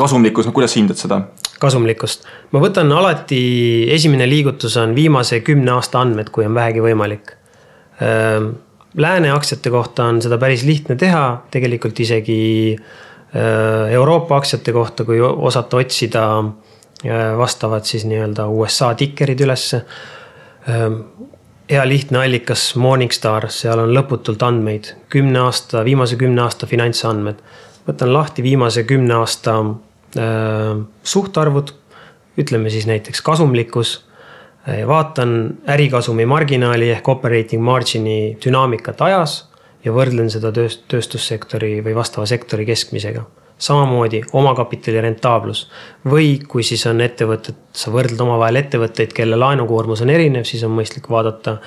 kasumlikkus, 0.00 0.48
no 0.48 0.54
kuidas 0.56 0.76
hindad 0.76 1.00
seda? 1.00 1.22
kasumlikkust, 1.62 2.26
ma 2.52 2.60
võtan 2.60 2.90
alati, 2.92 3.40
esimene 3.94 4.26
liigutus 4.28 4.76
on 4.80 4.92
viimase 4.96 5.40
kümne 5.46 5.72
aasta 5.76 6.02
andmed, 6.02 6.28
kui 6.34 6.44
on 6.44 6.52
vähegi 6.56 6.82
võimalik. 6.84 7.30
Ehm, 8.04 8.50
lääne 9.00 9.30
aktsiate 9.32 9.72
kohta 9.72 10.10
on 10.10 10.20
seda 10.22 10.36
päris 10.42 10.66
lihtne 10.66 10.98
teha, 11.00 11.24
tegelikult 11.54 12.00
isegi 12.04 12.74
äh, 12.74 13.94
Euroopa 13.94 14.42
aktsiate 14.42 14.74
kohta, 14.76 15.06
kui 15.08 15.22
osata 15.22 15.80
otsida 15.80 16.24
äh, 16.42 17.30
vastavad 17.38 17.86
siis 17.88 18.04
nii-öelda 18.10 18.48
USA 18.50 18.92
tikerid 18.98 19.46
ülesse 19.46 19.84
hea 21.70 21.84
lihtne 21.88 22.18
allikas 22.24 22.74
Morningstar, 22.76 23.48
seal 23.52 23.80
on 23.80 23.92
lõputult 23.96 24.42
andmeid, 24.44 24.92
kümne 25.12 25.46
aasta, 25.46 25.84
viimase 25.84 26.18
kümne 26.20 26.44
aasta 26.44 26.68
finantsandmed. 26.68 27.40
võtan 27.84 28.12
lahti 28.12 28.42
viimase 28.42 28.84
kümne 28.88 29.14
aasta 29.14 29.58
äh, 29.60 30.76
suhtarvud, 31.02 31.74
ütleme 32.40 32.70
siis 32.70 32.86
näiteks 32.86 33.20
kasumlikkus 33.22 34.04
äh,. 34.68 34.86
vaatan 34.86 35.58
ärikasumi 35.68 36.26
marginaali 36.26 36.90
ehk 36.90 37.08
operating 37.08 37.62
margin'i 37.62 38.36
dünaamikat 38.44 39.00
ajas 39.00 39.48
ja 39.84 39.92
võrdlen 39.92 40.30
seda 40.30 40.52
tööst-, 40.52 40.84
tööstussektori 40.88 41.80
või 41.84 41.94
vastava 41.94 42.26
sektori 42.26 42.66
keskmisega 42.66 43.24
samamoodi 43.64 44.22
omakapitali 44.32 45.00
rentaablus. 45.04 45.66
või 46.06 46.38
kui 46.48 46.62
siis 46.62 46.86
on 46.90 47.00
ettevõtted, 47.00 47.60
sa 47.72 47.92
võrdled 47.94 48.20
omavahel 48.20 48.60
ettevõtteid, 48.62 49.12
kelle 49.16 49.40
laenukoormus 49.40 50.04
on 50.04 50.12
erinev, 50.12 50.44
siis 50.48 50.64
on 50.64 50.74
mõistlik 50.76 51.10
vaadata 51.10 51.58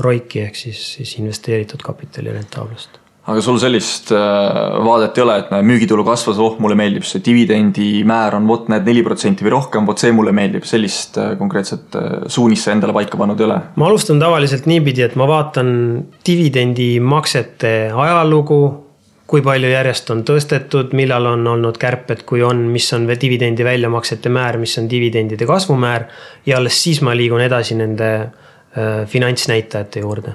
ROIC-i 0.00 0.44
ehk 0.46 0.56
siis, 0.56 0.82
siis 0.98 1.16
investeeritud 1.18 1.82
kapitali 1.84 2.32
rentaablust 2.32 3.00
aga 3.24 3.40
sul 3.40 3.56
sellist 3.56 4.10
vaadet 4.12 5.16
ei 5.16 5.22
ole, 5.24 5.36
et 5.40 5.52
näe, 5.52 5.64
müügitulu 5.64 6.04
kasvas, 6.04 6.36
oh, 6.44 6.58
mulle 6.60 6.76
meeldib 6.76 7.06
see 7.08 7.22
dividendimäär 7.24 8.36
on 8.36 8.48
vot 8.50 8.68
näed 8.68 8.84
neli 8.84 9.00
protsenti 9.06 9.46
või 9.46 9.54
rohkem, 9.54 9.86
vot 9.88 10.02
see 10.02 10.12
mulle 10.12 10.34
meeldib, 10.36 10.66
sellist 10.68 11.16
konkreetset 11.40 11.96
suunist 12.28 12.68
sa 12.68 12.74
endale 12.76 12.92
paika 12.96 13.16
pannud 13.20 13.40
ei 13.40 13.48
ole? 13.48 13.58
ma 13.80 13.88
alustan 13.88 14.20
tavaliselt 14.20 14.68
niipidi, 14.68 15.06
et 15.06 15.16
ma 15.16 15.28
vaatan 15.30 15.70
dividendimaksete 16.28 17.74
ajalugu, 17.96 18.60
kui 19.26 19.42
palju 19.42 19.70
järjest 19.70 20.10
on 20.12 20.22
tõstetud, 20.28 20.92
millal 20.92 21.26
on 21.26 21.46
olnud 21.54 21.78
kärped, 21.80 22.22
kui 22.28 22.42
on, 22.44 22.66
mis 22.72 22.90
on 22.92 23.08
dividendi 23.08 23.64
väljamaksete 23.64 24.28
määr, 24.28 24.58
mis 24.60 24.78
on 24.78 24.90
dividendide 24.90 25.46
kasvumäär. 25.46 26.04
ja 26.46 26.58
alles 26.58 26.82
siis 26.82 27.00
ma 27.02 27.16
liigun 27.16 27.40
edasi 27.40 27.74
nende 27.74 28.10
äh, 28.20 29.06
finantsnäitajate 29.06 30.00
juurde 30.00 30.34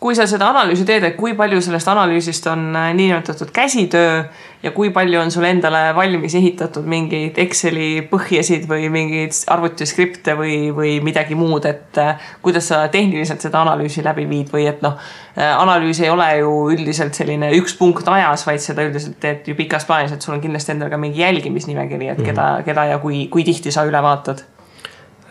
kui 0.00 0.12
sa 0.16 0.26
seda 0.28 0.50
analüüsi 0.52 0.84
teed, 0.84 1.04
et 1.08 1.14
kui 1.16 1.32
palju 1.36 1.62
sellest 1.64 1.88
analüüsist 1.88 2.46
on 2.52 2.68
äh, 2.76 2.90
niinimetatud 2.96 3.48
käsitöö 3.54 4.18
ja 4.62 4.72
kui 4.76 4.90
palju 4.92 5.22
on 5.22 5.30
sul 5.32 5.46
endale 5.48 5.80
valmis 5.96 6.34
ehitatud 6.36 6.84
mingeid 6.88 7.38
Exceli 7.40 8.02
põhjasid 8.10 8.66
või 8.68 8.90
mingeid 8.92 9.38
arvutiskripte 9.52 10.34
või, 10.36 10.58
või 10.76 10.98
midagi 11.04 11.38
muud, 11.38 11.64
et 11.68 12.00
äh, 12.02 12.26
kuidas 12.44 12.68
sa 12.72 12.82
tehniliselt 12.92 13.46
seda 13.46 13.62
analüüsi 13.64 14.04
läbi 14.04 14.26
viid 14.28 14.52
või 14.52 14.66
et 14.68 14.84
noh, 14.84 14.98
äh, 15.32 15.54
analüüs 15.54 16.02
ei 16.04 16.12
ole 16.12 16.28
ju 16.42 16.52
üldiselt 16.74 17.16
selline 17.16 17.54
üks 17.56 17.78
punkt 17.80 18.08
ajas, 18.12 18.44
vaid 18.48 18.60
seda 18.64 18.84
üldiselt 18.84 19.16
teed 19.22 19.48
ju 19.48 19.56
pikas 19.56 19.88
plaanis, 19.88 20.12
et 20.12 20.20
sul 20.20 20.36
on 20.36 20.44
kindlasti 20.44 20.76
endal 20.76 20.92
ka 20.92 21.00
mingi 21.00 21.24
jälgimisnimekiri, 21.24 22.12
et 22.12 22.20
keda 22.20 22.50
-hmm. 22.58 22.68
keda 22.68 22.84
ja 22.92 23.00
kui, 23.00 23.26
kui 23.32 23.48
tihti 23.48 23.72
sa 23.72 23.88
üle 23.88 24.02
vaatad 24.02 24.44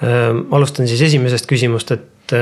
äh,? 0.01 0.34
alustan 0.51 0.88
siis 0.88 1.06
esimesest 1.06 1.45
küsimust, 1.45 1.91
et, 1.91 2.34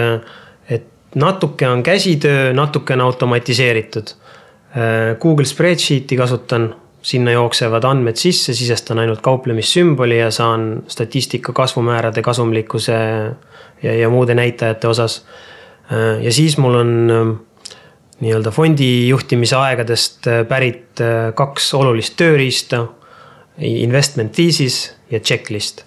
et 0.70 0.88
natuke 1.16 1.68
on 1.70 1.84
käsitöö, 1.84 2.54
natuke 2.54 2.94
on 2.94 3.02
automatiseeritud. 3.02 4.08
Äh, 4.08 5.18
Google 5.20 5.46
Spreadsheet'i 5.46 6.18
kasutan, 6.18 6.76
sinna 7.02 7.32
jooksevad 7.32 7.84
andmed 7.84 8.16
sisse, 8.16 8.54
sisestan 8.54 9.00
ainult 9.00 9.22
kauplemissümboli 9.22 10.20
ja 10.20 10.32
saan 10.32 10.84
statistika 10.88 11.54
kasvumäärade, 11.54 12.22
kasumlikkuse 12.22 12.94
ja, 13.84 13.96
ja 13.96 14.10
muude 14.10 14.36
näitajate 14.36 14.88
osas. 14.88 15.26
Äh, 15.92 16.24
ja 16.24 16.34
siis 16.34 16.58
mul 16.58 16.76
on 16.80 16.92
äh, 17.12 17.72
nii-öelda 18.24 18.52
fondi 18.52 19.08
juhtimise 19.08 19.56
aegadest 19.56 20.28
pärit 20.48 21.02
kaks 21.36 21.74
olulist 21.74 22.14
tööriista. 22.18 22.86
Investment 23.58 24.32
thesis 24.32 24.96
ja 25.12 25.20
checklist 25.20 25.84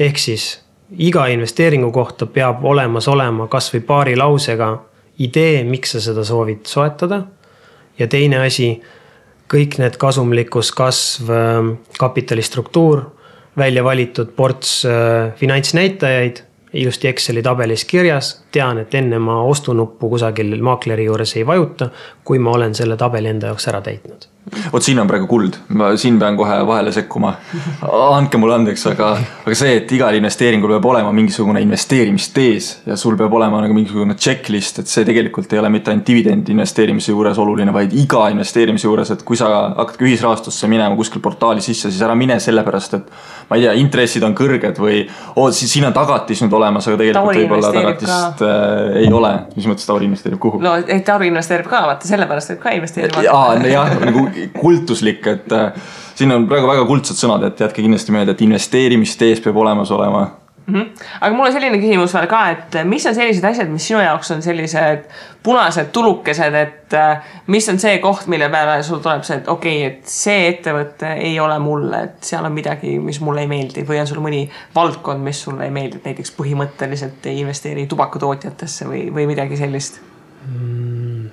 ehk 0.00 0.18
siis 0.18 0.60
iga 0.98 1.26
investeeringu 1.30 1.92
kohta 1.92 2.26
peab 2.26 2.64
olemas 2.64 3.08
olema 3.08 3.46
kasvõi 3.48 3.80
paari 3.86 4.16
lausega 4.16 4.70
idee, 5.18 5.62
miks 5.64 5.94
sa 5.96 6.00
seda 6.00 6.24
soovid 6.24 6.66
soetada. 6.66 7.26
ja 7.98 8.06
teine 8.08 8.38
asi, 8.46 8.80
kõik 9.52 9.76
need 9.78 9.96
kasumlikkus, 10.00 10.70
kasv, 10.72 11.30
ähm, 11.30 11.72
kapitali 11.98 12.42
struktuur, 12.42 13.02
välja 13.56 13.84
valitud 13.84 14.30
ports 14.36 14.86
äh, 14.86 15.34
finantsnäitajaid 15.36 16.40
ilusti 16.72 17.08
Exceli 17.08 17.42
tabelis 17.42 17.84
kirjas, 17.84 18.44
tean, 18.52 18.78
et 18.78 18.94
enne 18.94 19.18
ma 19.18 19.40
ostunuppu 19.42 20.10
kusagil 20.16 20.56
maakleri 20.62 21.06
juures 21.08 21.36
ei 21.36 21.46
vajuta, 21.46 21.90
kui 22.24 22.38
ma 22.38 22.56
olen 22.58 22.74
selle 22.74 22.96
tabeli 22.96 23.32
enda 23.32 23.52
jaoks 23.52 23.68
ära 23.70 23.80
täitnud 23.84 24.28
vot 24.72 24.82
siin 24.82 24.98
on 24.98 25.08
praegu 25.08 25.26
kuld, 25.30 25.56
ma 25.76 25.90
siin 26.00 26.18
pean 26.18 26.36
kohe 26.38 26.54
vahele 26.66 26.92
sekkuma. 26.92 27.32
andke 27.90 28.38
mulle 28.40 28.56
andeks, 28.56 28.86
aga, 28.90 29.10
aga 29.44 29.56
see, 29.56 29.74
et 29.80 29.92
igal 29.94 30.16
investeeringul 30.18 30.72
peab 30.74 30.88
olema 30.92 31.12
mingisugune 31.14 31.60
investeerimistees 31.62 32.70
ja 32.88 32.96
sul 33.00 33.18
peab 33.20 33.34
olema 33.36 33.60
nagu 33.62 33.76
mingisugune 33.76 34.16
checklist, 34.18 34.80
et 34.82 34.90
see 34.90 35.04
tegelikult 35.06 35.52
ei 35.52 35.60
ole 35.60 35.70
mitte 35.72 35.92
ainult 35.92 36.06
dividendi 36.08 36.54
investeerimise 36.56 37.12
juures 37.12 37.38
oluline, 37.38 37.72
vaid 37.74 37.94
iga 38.00 38.26
investeerimise 38.34 38.88
juures, 38.88 39.12
et 39.14 39.24
kui 39.26 39.38
sa 39.38 39.50
hakkadki 39.76 40.08
ühisrahastusse 40.08 40.70
minema 40.70 40.96
kuskil 40.98 41.22
portaali 41.24 41.62
sisse, 41.64 41.90
siis 41.90 42.02
ära 42.06 42.16
mine 42.18 42.40
sellepärast, 42.40 42.98
et 42.98 43.12
ma 43.50 43.58
ei 43.58 43.66
tea, 43.66 43.76
intressid 43.82 44.24
on 44.26 44.34
kõrged 44.38 44.80
või 44.82 45.04
oo, 45.36 45.50
siis 45.54 45.72
siin 45.76 45.86
on 45.88 45.96
tagatis 45.96 46.42
nüüd 46.44 46.56
olemas, 46.58 46.88
aga 46.88 47.00
tegelikult 47.02 47.42
võib-olla 47.42 47.74
tagatist 47.76 48.39
äh, 48.44 49.00
ei 49.04 49.12
ole. 49.12 49.32
mis 49.56 49.68
mõttes 49.70 49.88
Tauri 49.88 50.08
investeerib 50.08 50.40
kuhu? 50.42 50.60
no, 50.64 50.74
et 50.80 51.04
Tauri 51.06 51.30
investeerib 51.30 51.70
ka, 51.70 51.84
vaata 51.92 52.08
sellepärast 52.08 52.54
võib 52.54 52.62
ka 52.64 52.74
investeerida. 52.78 53.24
aa, 53.32 53.56
jah, 53.68 53.96
nagu 54.04 54.26
kultuslik, 54.58 55.26
et 55.30 55.56
äh, 55.56 55.72
siin 56.18 56.32
on 56.34 56.48
praegu 56.50 56.70
väga 56.70 56.86
kuldsed 56.88 57.20
sõnad, 57.20 57.46
et 57.48 57.64
jätke 57.66 57.84
kindlasti 57.84 58.14
meelde, 58.16 58.36
et 58.36 58.44
investeerimistees 58.46 59.42
peab 59.44 59.60
olemas 59.64 59.92
olema 59.94 60.26
mm. 60.70 60.80
-hmm. 60.80 61.06
aga 61.20 61.36
mul 61.36 61.46
on 61.46 61.52
selline 61.52 61.78
küsimus 61.82 62.14
veel 62.14 62.26
ka, 62.30 62.40
et 62.50 62.78
mis 62.84 63.06
on 63.06 63.14
sellised 63.14 63.44
asjad, 63.44 63.68
mis 63.68 63.86
sinu 63.86 64.00
jaoks 64.00 64.30
on 64.30 64.42
sellised 64.42 65.04
punased 65.42 65.88
tulukesed, 65.92 66.54
et 66.54 66.94
äh, 66.94 67.22
mis 67.46 67.68
on 67.68 67.78
see 67.80 67.98
koht, 67.98 68.26
mille 68.26 68.48
peale 68.52 68.82
sul 68.82 69.00
tuleb 69.00 69.24
see, 69.24 69.40
et 69.40 69.48
okei 69.48 69.86
okay,, 69.86 69.92
et 69.92 70.12
see 70.12 70.48
ettevõte 70.48 71.14
ei 71.16 71.40
ole 71.40 71.58
mulle, 71.58 72.02
et 72.04 72.30
seal 72.32 72.44
on 72.44 72.52
midagi, 72.52 72.98
mis 72.98 73.20
mulle 73.24 73.46
ei 73.46 73.50
meeldi 73.50 73.84
või 73.88 74.00
on 74.02 74.10
sul 74.10 74.20
mõni 74.24 74.44
valdkond, 74.74 75.24
mis 75.24 75.42
sulle 75.42 75.64
ei 75.64 75.74
meeldi, 75.74 76.00
et 76.00 76.10
näiteks 76.12 76.34
põhimõtteliselt 76.38 77.26
ei 77.26 77.40
investeeri 77.40 77.86
tubakatootjatesse 77.90 78.88
või, 78.88 79.06
või 79.14 79.26
midagi 79.30 79.56
sellist 79.60 80.00
mm.? 80.46 81.28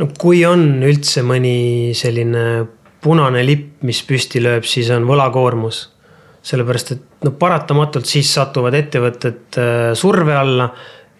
no 0.00 0.08
kui 0.18 0.44
on 0.46 0.82
üldse 0.82 1.22
mõni 1.26 1.94
selline 1.96 2.66
punane 3.04 3.42
lipp, 3.44 3.82
mis 3.84 4.00
püsti 4.04 4.40
lööb, 4.42 4.64
siis 4.68 4.90
on 4.92 5.04
võlakoormus 5.08 5.93
sellepärast 6.44 6.92
et 6.92 7.24
no 7.24 7.32
paratamatult 7.40 8.08
siis 8.08 8.28
satuvad 8.36 8.76
ettevõtted 8.76 9.58
äh, 9.60 9.86
surve 9.98 10.36
alla 10.36 10.68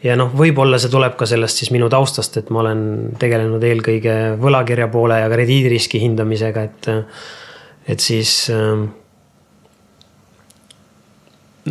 ja 0.05 0.17
noh, 0.21 0.33
võib-olla 0.37 0.79
see 0.81 0.93
tuleb 0.93 1.17
ka 1.19 1.29
sellest 1.29 1.63
siis 1.63 1.73
minu 1.75 1.89
taustast, 1.93 2.37
et 2.41 2.51
ma 2.53 2.61
olen 2.65 2.83
tegelenud 3.21 3.63
eelkõige 3.65 4.17
võlakirja 4.41 4.91
poole 4.93 5.23
ja 5.23 5.31
krediidiriski 5.33 6.03
hindamisega, 6.03 6.65
et, 6.69 6.91
et 7.95 8.05
siis 8.05 8.35
ähm, 8.53 8.87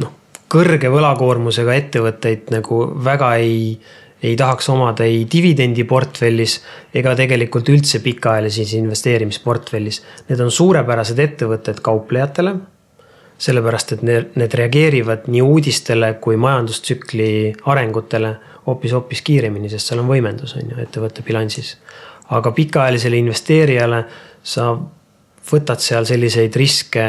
noh, 0.02 0.16
kõrge 0.50 0.90
võlakoormusega 0.94 1.78
ettevõtteid 1.84 2.50
nagu 2.56 2.82
väga 3.06 3.36
ei, 3.44 3.78
ei 4.24 4.34
tahaks 4.40 4.72
omada 4.74 5.06
ei 5.06 5.28
dividendiportfellis 5.30 6.58
ega 6.96 7.14
tegelikult 7.20 7.70
üldse 7.70 8.02
pikaajalises 8.02 8.74
investeerimisportfellis. 8.82 10.02
Need 10.32 10.42
on 10.42 10.50
suurepärased 10.54 11.22
ettevõtted 11.22 11.86
kauplejatele 11.86 12.58
sellepärast 13.38 13.96
et 13.96 14.04
need, 14.06 14.34
need 14.40 14.56
reageerivad 14.58 15.28
nii 15.32 15.42
uudistele 15.42 16.14
kui 16.24 16.38
majandustsükli 16.40 17.30
arengutele 17.72 18.36
hoopis, 18.68 18.94
hoopis 18.96 19.22
kiiremini, 19.26 19.72
sest 19.72 19.92
seal 19.92 20.04
on 20.04 20.12
võimendus, 20.12 20.56
on 20.60 20.74
ju, 20.74 20.80
ettevõtte 20.84 21.26
bilansis. 21.26 21.78
aga 22.30 22.52
pikaajalisele 22.52 23.18
investeerijale 23.20 24.04
sa 24.44 24.72
võtad 25.52 25.82
seal 25.84 26.06
selliseid 26.08 26.56
riske, 26.56 27.04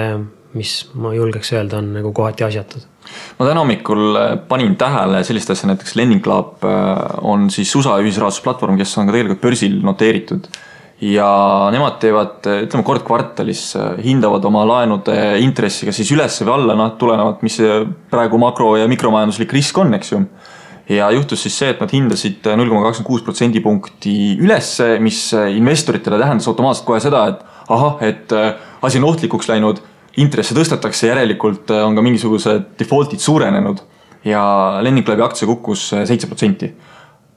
mis 0.54 0.74
ma 0.94 1.14
julgeks 1.14 1.52
öelda, 1.52 1.78
on 1.78 1.92
nagu 1.98 2.12
kohati 2.12 2.44
asjatud 2.44 2.90
ma 3.38 3.46
täna 3.46 3.60
hommikul 3.60 4.18
äh, 4.18 4.36
panin 4.48 4.76
tähele 4.80 5.22
sellist 5.26 5.50
asja, 5.52 5.68
näiteks 5.70 5.96
Lending 5.98 6.22
Club 6.24 6.64
äh, 6.64 7.18
on 7.22 7.50
siis 7.52 7.74
USA 7.76 7.98
ühisrahastusplatvorm, 8.02 8.78
kes 8.80 8.96
on 8.98 9.10
ka 9.10 9.16
tegelikult 9.16 9.42
börsil 9.44 9.80
noteeritud 9.84 10.48
ja 11.02 11.28
nemad 11.74 11.98
teevad, 12.00 12.46
ütleme 12.64 12.84
kord 12.86 13.02
kvartalis, 13.06 13.72
hindavad 14.04 14.44
oma 14.46 14.62
laenude 14.68 15.16
intressi 15.42 15.88
kas 15.88 15.98
siis 16.00 16.12
üles 16.14 16.36
või 16.44 16.52
alla, 16.54 16.76
noh 16.78 16.92
tulenevalt, 17.00 17.42
mis 17.44 17.58
praegu 18.10 18.38
makro- 18.40 18.76
ja 18.78 18.86
mikromajanduslik 18.90 19.52
risk 19.52 19.78
on, 19.82 19.94
eks 19.98 20.12
ju. 20.12 20.20
ja 20.88 21.10
juhtus 21.10 21.42
siis 21.42 21.58
see, 21.58 21.72
et 21.74 21.80
nad 21.82 21.90
hindasid 21.90 22.46
null 22.56 22.70
koma 22.70 22.86
kakskümmend 22.86 23.10
kuus 23.10 23.26
protsendipunkti 23.26 24.14
ülesse, 24.44 24.94
mis 25.02 25.26
investoritele 25.34 26.20
tähendas 26.20 26.48
automaatselt 26.48 26.86
kohe 26.86 27.02
seda, 27.02 27.26
et 27.32 27.44
ahah, 27.68 27.98
et 28.04 28.32
äh, 28.32 28.54
asi 28.82 29.00
on 29.00 29.08
ohtlikuks 29.08 29.48
läinud, 29.50 29.80
intresse 30.20 30.54
tõstetakse, 30.56 31.08
järelikult 31.10 31.72
äh, 31.74 31.84
on 31.86 31.96
ka 31.96 32.04
mingisugused 32.04 32.74
default'id 32.80 33.22
suurenenud 33.22 33.82
ja 34.28 34.44
Lending 34.84 35.06
Clubi 35.06 35.24
aktsia 35.24 35.48
kukkus 35.48 35.88
äh, 35.94 36.04
seitse 36.08 36.28
protsenti 36.30 36.70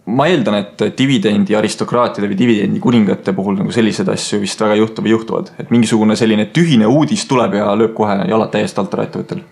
ma 0.08 0.28
eeldan, 0.32 0.62
et 0.62 0.84
dividendi 0.98 1.56
aristokraatide 1.58 2.30
või 2.32 2.40
dividendi 2.40 2.80
kuningate 2.84 3.34
puhul 3.36 3.58
nagu 3.60 3.74
selliseid 3.76 4.08
asju 4.14 4.40
vist 4.40 4.62
väga 4.64 4.78
ei 4.78 4.82
juhtu 4.82 5.04
või 5.04 5.14
juhtuvad, 5.16 5.52
et 5.60 5.74
mingisugune 5.74 6.16
selline 6.20 6.48
tühine 6.56 6.88
uudis 6.88 7.26
tuleb 7.28 7.58
ja 7.60 7.74
lööb 7.76 7.96
kohe 7.98 8.16
jalad 8.30 8.54
täiesti 8.54 8.82
alt 8.82 8.96
ära 8.96 9.08
ettevõttel. 9.08 9.44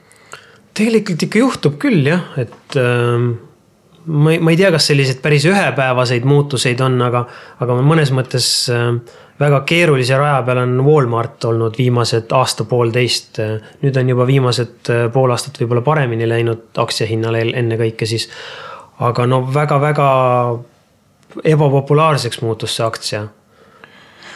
tegelikult 0.76 1.28
ikka 1.28 1.42
juhtub 1.44 1.76
küll 1.82 2.08
jah, 2.08 2.24
et 2.40 2.80
äh, 2.80 3.28
ma 4.06 4.32
ei, 4.32 4.40
ma 4.40 4.54
ei 4.54 4.60
tea, 4.60 4.72
kas 4.72 4.88
selliseid 4.92 5.20
päris 5.24 5.46
ühepäevaseid 5.50 6.28
muutuseid 6.28 6.82
on, 6.88 7.02
aga, 7.04 7.26
aga 7.60 7.80
mõnes 7.84 8.14
mõttes 8.16 8.48
äh, 8.72 8.94
väga 9.40 9.60
keerulise 9.68 10.16
raja 10.20 10.40
peal 10.48 10.62
on 10.64 10.78
Walmart 10.86 11.50
olnud 11.50 11.76
viimased 11.78 12.32
aasta-poolteist. 12.32 13.42
nüüd 13.84 14.00
on 14.00 14.14
juba 14.14 14.28
viimased 14.28 14.94
äh, 14.94 15.10
pool 15.12 15.36
aastat 15.36 15.60
võib-olla 15.60 15.84
paremini 15.84 16.30
läinud 16.32 16.80
aktsiahinnale 16.86 17.44
ennekõike 17.52 18.08
siis 18.08 18.30
aga 19.00 19.26
no 19.28 19.42
väga-väga 19.54 20.10
ebapopulaarseks 21.44 22.42
muutus 22.42 22.78
see 22.78 22.86
aktsia 22.86 23.26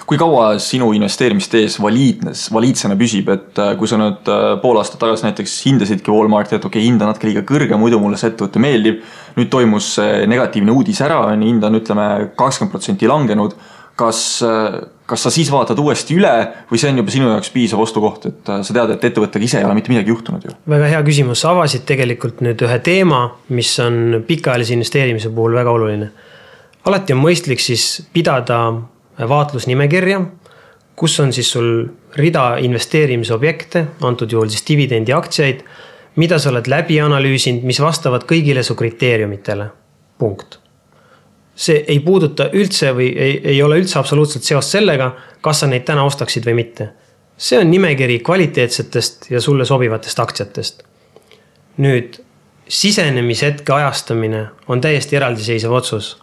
kui 0.10 0.18
kaua 0.18 0.56
sinu 0.58 0.88
investeerimistees 0.98 1.76
valiidnes, 1.78 2.48
valiidsena 2.50 2.96
püsib, 2.98 3.28
et 3.30 3.60
äh, 3.62 3.76
kui 3.78 3.86
sa 3.88 4.00
nüüd 4.02 4.32
äh, 4.34 4.56
pool 4.58 4.80
aastat 4.82 4.98
tagasi 5.04 5.28
näiteks 5.28 5.54
hindasidki 5.68 6.10
Walmarti, 6.10 6.58
et 6.58 6.66
okei 6.66 6.80
okay,, 6.82 6.88
hind 6.88 7.04
on 7.06 7.12
natuke 7.12 7.30
liiga 7.30 7.44
kõrge, 7.46 7.78
muidu 7.78 8.00
mulle 8.02 8.18
see 8.18 8.32
ettevõte 8.32 8.62
meeldib. 8.64 9.04
nüüd 9.38 9.52
toimus 9.54 9.92
negatiivne 10.28 10.74
uudis 10.74 11.04
ära, 11.06 11.20
on 11.30 11.46
hind 11.46 11.64
on 11.64 11.78
ütleme 11.78 12.08
kakskümmend 12.40 12.74
protsenti 12.74 13.08
langenud. 13.08 13.54
kas 14.00 14.42
äh, 14.42 14.80
kas 15.10 15.26
sa 15.26 15.32
siis 15.34 15.50
vaatad 15.52 15.80
uuesti 15.82 16.18
üle 16.18 16.34
või 16.70 16.82
see 16.82 16.92
on 16.92 17.02
juba 17.02 17.14
sinu 17.14 17.30
jaoks 17.32 17.52
piisav 17.54 17.82
ostukoht, 17.82 18.28
et 18.30 18.52
äh, 18.52 18.62
sa 18.66 18.76
tead, 18.76 18.94
et 18.96 19.08
ettevõttega 19.10 19.46
ise 19.46 19.60
ei 19.62 19.68
ole 19.68 19.78
mitte 19.78 19.92
midagi 19.94 20.14
juhtunud 20.14 20.46
ju? 20.46 20.56
väga 20.70 20.92
hea 20.94 21.02
küsimus, 21.08 21.42
sa 21.44 21.54
avasid 21.56 21.86
tegelikult 21.90 22.44
nüüd 22.46 22.62
ühe 22.68 22.78
teema, 22.86 23.24
mis 23.56 23.72
on 23.84 24.22
pikaajalise 24.28 24.78
investeerimise 24.78 25.34
puhul 25.34 25.58
väga 25.58 25.74
oluline. 25.74 26.12
alati 26.86 27.16
on 27.16 27.24
mõistlik 27.24 27.64
siis 27.64 27.90
pidada 28.14 28.62
vaatlusnimekirja, 29.34 30.22
kus 31.00 31.20
on 31.24 31.34
siis 31.36 31.52
sul 31.52 31.70
rida 32.20 32.46
investeerimisobjekte, 32.64 33.86
antud 34.08 34.32
juhul 34.32 34.50
siis 34.52 34.66
dividendiaktsiaid, 34.68 35.66
mida 36.20 36.40
sa 36.40 36.54
oled 36.54 36.68
läbi 36.68 37.02
analüüsinud, 37.02 37.66
mis 37.68 37.82
vastavad 37.82 38.26
kõigile 38.30 38.64
su 38.66 38.76
kriteeriumitele, 38.80 39.70
punkt 40.20 40.60
see 41.60 41.84
ei 41.92 42.00
puuduta 42.04 42.48
üldse 42.56 42.94
või 42.96 43.10
ei, 43.12 43.36
ei 43.54 43.60
ole 43.64 43.82
üldse 43.82 44.00
absoluutselt 44.00 44.48
seost 44.48 44.78
sellega, 44.78 45.12
kas 45.44 45.64
sa 45.64 45.68
neid 45.68 45.84
täna 45.88 46.06
ostaksid 46.08 46.48
või 46.48 46.62
mitte. 46.64 46.94
see 47.40 47.60
on 47.60 47.70
nimekiri 47.72 48.20
kvaliteetsetest 48.20 49.30
ja 49.32 49.42
sulle 49.42 49.66
sobivatest 49.66 50.20
aktsiatest. 50.20 50.84
nüüd 51.78 52.20
sisenemishetke 52.68 53.74
ajastamine 53.74 54.48
on 54.68 54.82
täiesti 54.82 55.16
eraldiseisev 55.16 55.72
otsus. 55.72 56.18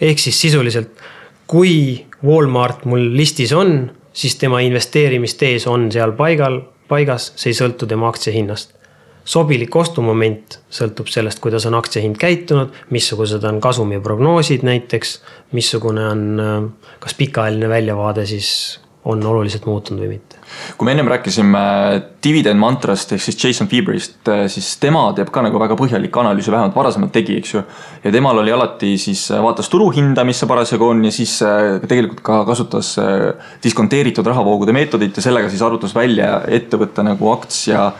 ehk 0.00 0.18
siis 0.18 0.40
sisuliselt, 0.40 0.90
kui 1.46 2.06
Walmart 2.24 2.84
mul 2.84 3.16
listis 3.16 3.52
on, 3.52 3.90
siis 4.12 4.36
tema 4.36 4.60
investeerimistees 4.60 5.66
on 5.66 5.92
seal 5.92 6.12
paigal, 6.12 6.60
paigas, 6.88 7.32
see 7.36 7.50
ei 7.50 7.60
sõltu 7.62 7.86
tema 7.86 8.08
aktsia 8.08 8.32
hinnast 8.32 8.73
sobilik 9.24 9.76
ostumoment 9.76 10.58
sõltub 10.72 11.08
sellest, 11.12 11.40
kuidas 11.42 11.66
on 11.68 11.78
aktsia 11.78 12.04
hind 12.04 12.20
käitunud, 12.20 12.74
missugused 12.94 13.44
on 13.48 13.60
kasumiprognoosid 13.64 14.64
näiteks, 14.66 15.18
missugune 15.56 16.06
on, 16.10 16.24
äh, 16.40 16.96
kas 17.00 17.16
pikaajaline 17.18 17.68
väljavaade 17.68 18.26
siis 18.28 18.80
on 19.04 19.20
oluliselt 19.26 19.66
muutunud 19.68 20.00
või 20.00 20.14
mitte. 20.14 20.38
kui 20.78 20.86
me 20.86 20.92
ennem 20.94 21.08
rääkisime 21.12 21.60
dividend 22.24 22.56
mantrast 22.60 23.12
ehk 23.12 23.20
siis 23.22 23.36
Jason 23.44 23.68
Fieberist, 23.68 24.16
äh, 24.28 24.46
siis 24.48 24.76
tema 24.80 25.06
teeb 25.16 25.32
ka 25.32 25.42
nagu 25.44 25.60
väga 25.60 25.76
põhjalikke 25.76 26.20
analüüse, 26.20 26.52
vähemalt 26.52 26.76
varasemalt 26.76 27.12
tegi, 27.12 27.36
eks 27.40 27.54
ju. 27.54 27.62
ja 28.04 28.12
temal 28.12 28.38
oli 28.38 28.52
alati 28.52 28.94
siis, 28.98 29.30
äh, 29.30 29.42
vaatas 29.42 29.68
turuhinda, 29.72 30.24
mis 30.24 30.40
see 30.40 30.48
parasjagu 30.48 30.88
on 30.88 31.04
ja 31.04 31.12
siis 31.12 31.38
tegelikult 31.88 32.20
ka 32.24 32.44
kasutas 32.44 32.96
diskonteeritud 33.62 34.26
rahavoogude 34.26 34.72
meetodit 34.72 35.16
ja 35.16 35.22
sellega 35.22 35.48
siis 35.48 35.62
arvutas 35.62 35.94
välja 35.94 36.42
ettevõtte 36.48 37.04
nagu 37.04 37.32
aktsia 37.32 37.92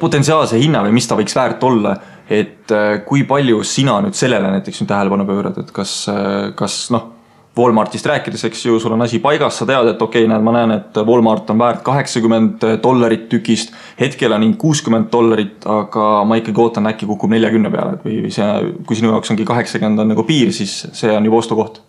potentsiaalse 0.00 0.58
hinna 0.60 0.82
või 0.86 0.94
mis 0.96 1.08
ta 1.08 1.18
võiks 1.18 1.36
väärt 1.36 1.64
olla. 1.66 1.96
et 2.26 2.72
äh, 2.74 3.04
kui 3.06 3.22
palju 3.22 3.60
sina 3.62 4.00
nüüd 4.02 4.16
sellele 4.18 4.48
näiteks 4.50 4.80
nüüd 4.80 4.88
tähelepanu 4.90 5.26
pöörad, 5.28 5.60
et 5.62 5.68
kas, 5.70 6.08
äh, 6.10 6.48
kas 6.58 6.88
noh, 6.90 7.12
Walmartist 7.56 8.04
rääkides, 8.10 8.42
eks 8.44 8.64
ju, 8.66 8.80
sul 8.82 8.92
on 8.92 9.04
asi 9.04 9.20
paigas, 9.22 9.56
sa 9.56 9.64
tead, 9.64 9.86
et 9.88 10.02
okei 10.02 10.24
okay,, 10.24 10.28
näed, 10.28 10.42
ma 10.44 10.52
näen, 10.52 10.74
et 10.74 10.98
Walmart 11.06 11.48
on 11.54 11.62
väärt 11.62 11.80
kaheksakümmend 11.86 12.66
dollarit 12.82 13.28
tükist. 13.30 13.72
hetkel 14.00 14.34
on 14.34 14.42
hind 14.44 14.58
kuuskümmend 14.60 15.08
dollarit, 15.12 15.64
aga 15.64 16.24
ma 16.28 16.36
ikkagi 16.36 16.60
ootan, 16.60 16.90
äkki 16.90 17.06
kukub 17.08 17.32
neljakümne 17.32 17.70
peale 17.72 17.96
või 18.02 18.34
see, 18.34 18.50
kui 18.88 18.98
sinu 18.98 19.14
jaoks 19.14 19.32
ongi 19.32 19.46
kaheksakümmend 19.48 20.04
on 20.04 20.12
nagu 20.12 20.26
piir, 20.28 20.52
siis 20.52 20.82
see 20.92 21.14
on 21.14 21.30
juba 21.30 21.40
ostukoht 21.40 21.80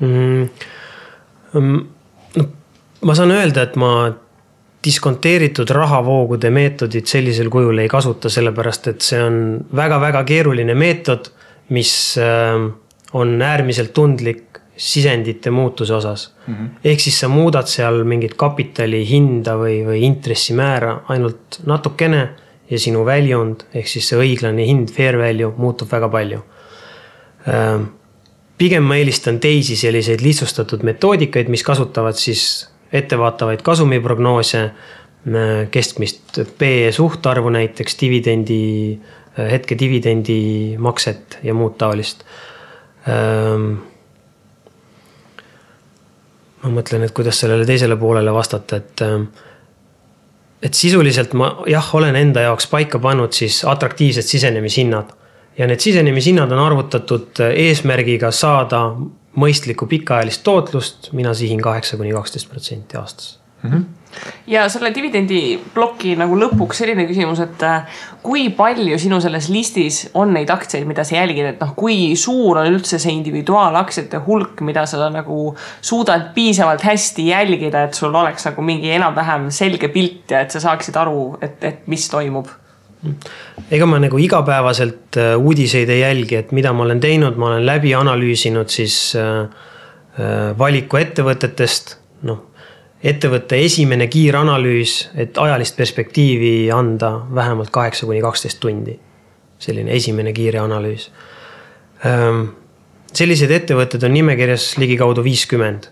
mm,. 0.00 0.48
mm 1.52 1.86
no 2.36 2.48
ma 3.04 3.14
saan 3.14 3.32
öelda, 3.34 3.62
et 3.68 3.76
ma 3.78 3.92
diskonteeritud 4.84 5.70
rahavoogude 5.74 6.50
meetodit 6.54 7.06
sellisel 7.10 7.50
kujul 7.50 7.82
ei 7.82 7.88
kasuta, 7.90 8.30
sellepärast 8.30 8.92
et 8.92 9.04
see 9.04 9.20
on 9.22 9.38
väga-väga 9.76 10.22
keeruline 10.28 10.74
meetod, 10.78 11.32
mis 11.74 11.92
ähm, 12.22 12.70
on 13.12 13.42
äärmiselt 13.42 13.92
tundlik 13.94 14.60
sisendite 14.78 15.50
muutuse 15.50 15.94
osas 15.94 16.34
mm. 16.46 16.54
-hmm. 16.54 16.68
ehk 16.84 17.00
siis 17.00 17.20
sa 17.20 17.28
muudad 17.28 17.66
seal 17.66 18.04
mingit 18.04 18.34
kapitali 18.34 19.02
hinda 19.08 19.56
või, 19.58 19.82
või 19.86 20.02
intressimäära 20.06 21.00
ainult 21.08 21.58
natukene 21.66 22.28
ja 22.70 22.78
sinu 22.78 23.04
väljund 23.04 23.64
ehk 23.74 23.88
siis 23.88 24.08
see 24.08 24.18
õiglane 24.18 24.66
hind, 24.66 24.92
fair 24.94 25.18
value 25.18 25.52
muutub 25.56 25.90
väga 25.92 26.08
palju. 26.08 26.42
Ähm, 27.48 27.84
pigem 28.58 28.84
ma 28.84 28.96
eelistan 28.96 29.40
teisi 29.40 29.76
selliseid 29.76 30.20
lihtsustatud 30.20 30.82
metoodikaid, 30.82 31.48
mis 31.48 31.62
kasutavad 31.62 32.14
siis 32.14 32.68
ettevaatavaid 32.92 33.62
kasumiprognoose, 33.62 34.62
keskmist 35.70 36.38
PE 36.58 36.92
suhtarvu 36.94 37.50
näiteks, 37.52 37.96
dividendi, 38.00 38.62
hetke 39.36 39.76
dividendi 39.78 40.40
makset 40.80 41.38
ja 41.44 41.54
muud 41.54 41.76
taolist 41.78 42.24
ähm, 43.10 43.74
ma 46.62 46.72
mõtlen, 46.80 47.04
et 47.06 47.14
kuidas 47.14 47.38
sellele 47.42 47.66
teisele 47.68 47.96
poolele 48.00 48.34
vastata, 48.34 48.82
et. 48.82 49.04
Ähm, 49.06 49.30
et 50.58 50.74
sisuliselt 50.74 51.36
ma 51.38 51.52
jah, 51.70 51.86
olen 51.94 52.16
enda 52.18 52.42
jaoks 52.42 52.66
paika 52.66 52.98
pannud 52.98 53.30
siis 53.30 53.60
atraktiivsed 53.62 54.26
sisenemishinnad. 54.26 55.12
ja 55.58 55.66
need 55.66 55.78
sisenemishinnad 55.78 56.50
on 56.52 56.58
arvutatud 56.58 57.40
äh, 57.40 57.52
eesmärgiga 57.66 58.30
saada 58.30 58.80
mõistlikku 59.38 59.86
pikaajalist 59.90 60.42
tootlust, 60.46 61.12
mina 61.16 61.34
sihin 61.34 61.62
kaheksa 61.62 61.96
kuni 62.00 62.14
kaksteist 62.16 62.50
protsenti 62.50 62.98
aastas. 63.00 63.38
Mm. 63.62 63.70
-hmm 63.70 63.98
ja 64.48 64.62
selle 64.72 64.90
dividendi 64.94 65.58
ploki 65.74 66.14
nagu 66.18 66.36
lõpuks 66.38 66.80
selline 66.80 67.04
küsimus, 67.08 67.40
et 67.44 67.62
äh, 67.66 67.98
kui 68.24 68.48
palju 68.56 68.98
sinu 69.00 69.20
selles 69.20 69.50
listis 69.52 70.00
on 70.18 70.32
neid 70.34 70.50
aktsiaid, 70.52 70.86
mida 70.88 71.04
sa 71.06 71.18
jälgid, 71.18 71.50
et 71.50 71.60
noh, 71.60 71.74
kui 71.78 72.16
suur 72.16 72.62
on 72.62 72.70
üldse 72.72 73.00
see 73.02 73.12
individuaalaktsiate 73.18 74.22
hulk, 74.26 74.62
mida 74.66 74.86
sa 74.88 75.10
nagu 75.12 75.52
suudad 75.80 76.30
piisavalt 76.36 76.86
hästi 76.88 77.28
jälgida, 77.28 77.84
et 77.84 77.98
sul 77.98 78.14
oleks 78.14 78.48
nagu 78.48 78.64
mingi 78.64 78.94
enam-vähem 78.96 79.50
selge 79.54 79.92
pilt 79.92 80.32
ja 80.32 80.40
et 80.44 80.54
sa 80.54 80.64
saaksid 80.64 80.96
aru, 80.96 81.20
et, 81.44 81.60
et 81.64 81.86
mis 81.90 82.08
toimub 82.10 82.48
ega 83.70 83.86
ma 83.86 84.00
nagu 84.02 84.18
igapäevaselt 84.18 85.16
äh, 85.16 85.36
uudiseid 85.38 85.90
ei 85.90 86.00
jälgi, 86.00 86.36
et 86.42 86.52
mida 86.52 86.72
ma 86.72 86.84
olen 86.86 87.00
teinud, 87.00 87.38
ma 87.38 87.52
olen 87.52 87.66
läbi 87.66 87.94
analüüsinud 87.94 88.68
siis 88.72 89.14
äh, 89.16 89.46
valiku 90.58 90.98
ettevõtetest, 90.98 91.96
noh 92.26 92.48
ettevõtte 93.04 93.58
esimene 93.62 94.08
kiiranalüüs, 94.10 94.94
et 95.18 95.38
ajalist 95.38 95.76
perspektiivi 95.78 96.70
anda 96.74 97.12
vähemalt 97.34 97.70
kaheksa 97.70 98.06
kuni 98.06 98.22
kaksteist 98.22 98.60
tundi. 98.60 98.98
selline 99.58 99.90
esimene 99.90 100.30
kiire 100.32 100.60
analüüs. 100.62 101.08
Ehm, 102.06 102.44
selliseid 103.10 103.50
ettevõtteid 103.50 104.04
on 104.06 104.12
nimekirjas 104.14 104.76
ligikaudu 104.78 105.24
viiskümmend. 105.24 105.88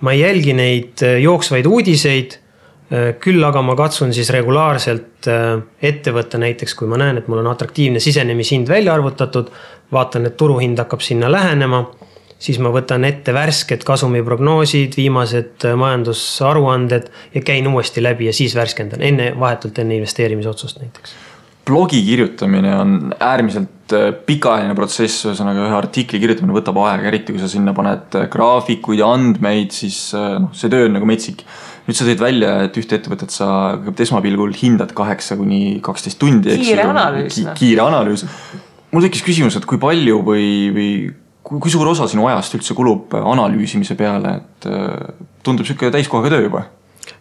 ma 0.00 0.12
ei 0.12 0.20
jälgi 0.20 0.52
neid 0.52 1.02
äh, 1.02 1.20
jooksvaid 1.20 1.66
uudiseid. 1.66 2.38
Äh, 2.86 3.16
küll 3.18 3.42
aga 3.42 3.64
ma 3.66 3.74
katsun 3.74 4.12
siis 4.14 4.28
regulaarselt 4.30 5.26
äh, 5.26 5.56
ette 5.82 6.12
võtta, 6.14 6.38
näiteks 6.38 6.76
kui 6.78 6.86
ma 6.86 7.00
näen, 7.00 7.18
et 7.18 7.26
mul 7.26 7.42
on 7.42 7.50
atraktiivne 7.50 7.98
sisenemishind 8.02 8.70
välja 8.70 8.94
arvutatud, 8.94 9.50
vaatan, 9.90 10.28
et 10.28 10.36
turuhind 10.38 10.78
hakkab 10.78 11.02
sinna 11.02 11.30
lähenema 11.32 11.82
siis 12.38 12.60
ma 12.62 12.70
võtan 12.70 13.02
ette 13.08 13.34
värsked 13.34 13.82
kasumiprognoosid, 13.88 14.94
viimased 15.00 15.66
äh, 15.66 15.74
majandusaruanded 15.82 17.10
ja 17.34 17.42
käin 17.42 17.66
uuesti 17.66 18.04
läbi 18.06 18.30
ja 18.30 18.36
siis 18.36 18.54
värskendan 18.54 19.02
enne, 19.02 19.32
vahetult 19.34 19.82
enne 19.82 19.98
investeerimisotsust 19.98 20.78
näiteks. 20.84 21.18
blogi 21.66 22.04
kirjutamine 22.06 22.76
on 22.78 23.14
äärmiselt 23.18 23.94
pikaajaline 24.26 24.74
protsess, 24.78 25.26
ühesõnaga 25.26 25.66
ühe 25.66 25.74
artikli 25.74 26.20
kirjutamine 26.22 26.54
võtab 26.54 26.78
aega, 26.86 27.10
eriti 27.10 27.34
kui 27.34 27.42
sa 27.42 27.50
sinna 27.50 27.74
paned 27.74 28.14
graafikuid 28.30 29.02
ja 29.02 29.10
andmeid, 29.14 29.74
siis 29.74 30.12
noh, 30.14 30.52
see 30.54 30.70
töö 30.70 30.86
on 30.86 31.00
nagu 31.00 31.08
metsik. 31.08 31.42
Nüüd 31.86 31.98
sa 31.98 32.06
tõid 32.06 32.22
välja, 32.22 32.52
et 32.66 32.78
ühte 32.80 32.98
ettevõtet 32.98 33.34
sa 33.34 33.48
esmapilgul 34.02 34.54
hindad 34.58 34.94
kaheksa 34.96 35.38
kuni 35.38 35.78
kaksteist 35.84 36.18
tundi. 36.22 36.56
kiire 36.58 36.88
analüüs 36.90 37.36
Ki. 37.36 37.44
Noh. 37.46 37.58
kiire 37.58 37.84
analüüs. 37.86 38.26
mul 38.92 39.06
tekkis 39.06 39.24
küsimus, 39.26 39.58
et 39.58 39.68
kui 39.68 39.78
palju 39.82 40.18
või, 40.26 40.48
või 40.74 40.90
kui, 41.46 41.60
kui 41.62 41.72
suur 41.72 41.92
osa 41.92 42.08
sinu 42.10 42.26
ajast 42.30 42.58
üldse 42.58 42.74
kulub 42.78 43.14
analüüsimise 43.20 43.96
peale, 43.98 44.40
et 44.42 44.68
äh, 44.70 45.14
tundub 45.46 45.68
sihuke 45.68 45.92
täiskohaga 45.94 46.34
töö 46.34 46.48
juba? 46.48 46.66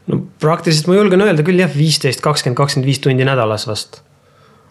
no 0.10 0.20
praktiliselt 0.42 0.90
ma 0.90 0.98
julgen 0.98 1.22
öelda 1.26 1.46
küll 1.46 1.62
jah, 1.62 1.72
viisteist, 1.72 2.24
kakskümmend, 2.26 2.58
kakskümmend 2.58 2.90
viis 2.90 3.02
tundi 3.04 3.28
nädalas 3.28 3.68
vast. 3.70 4.02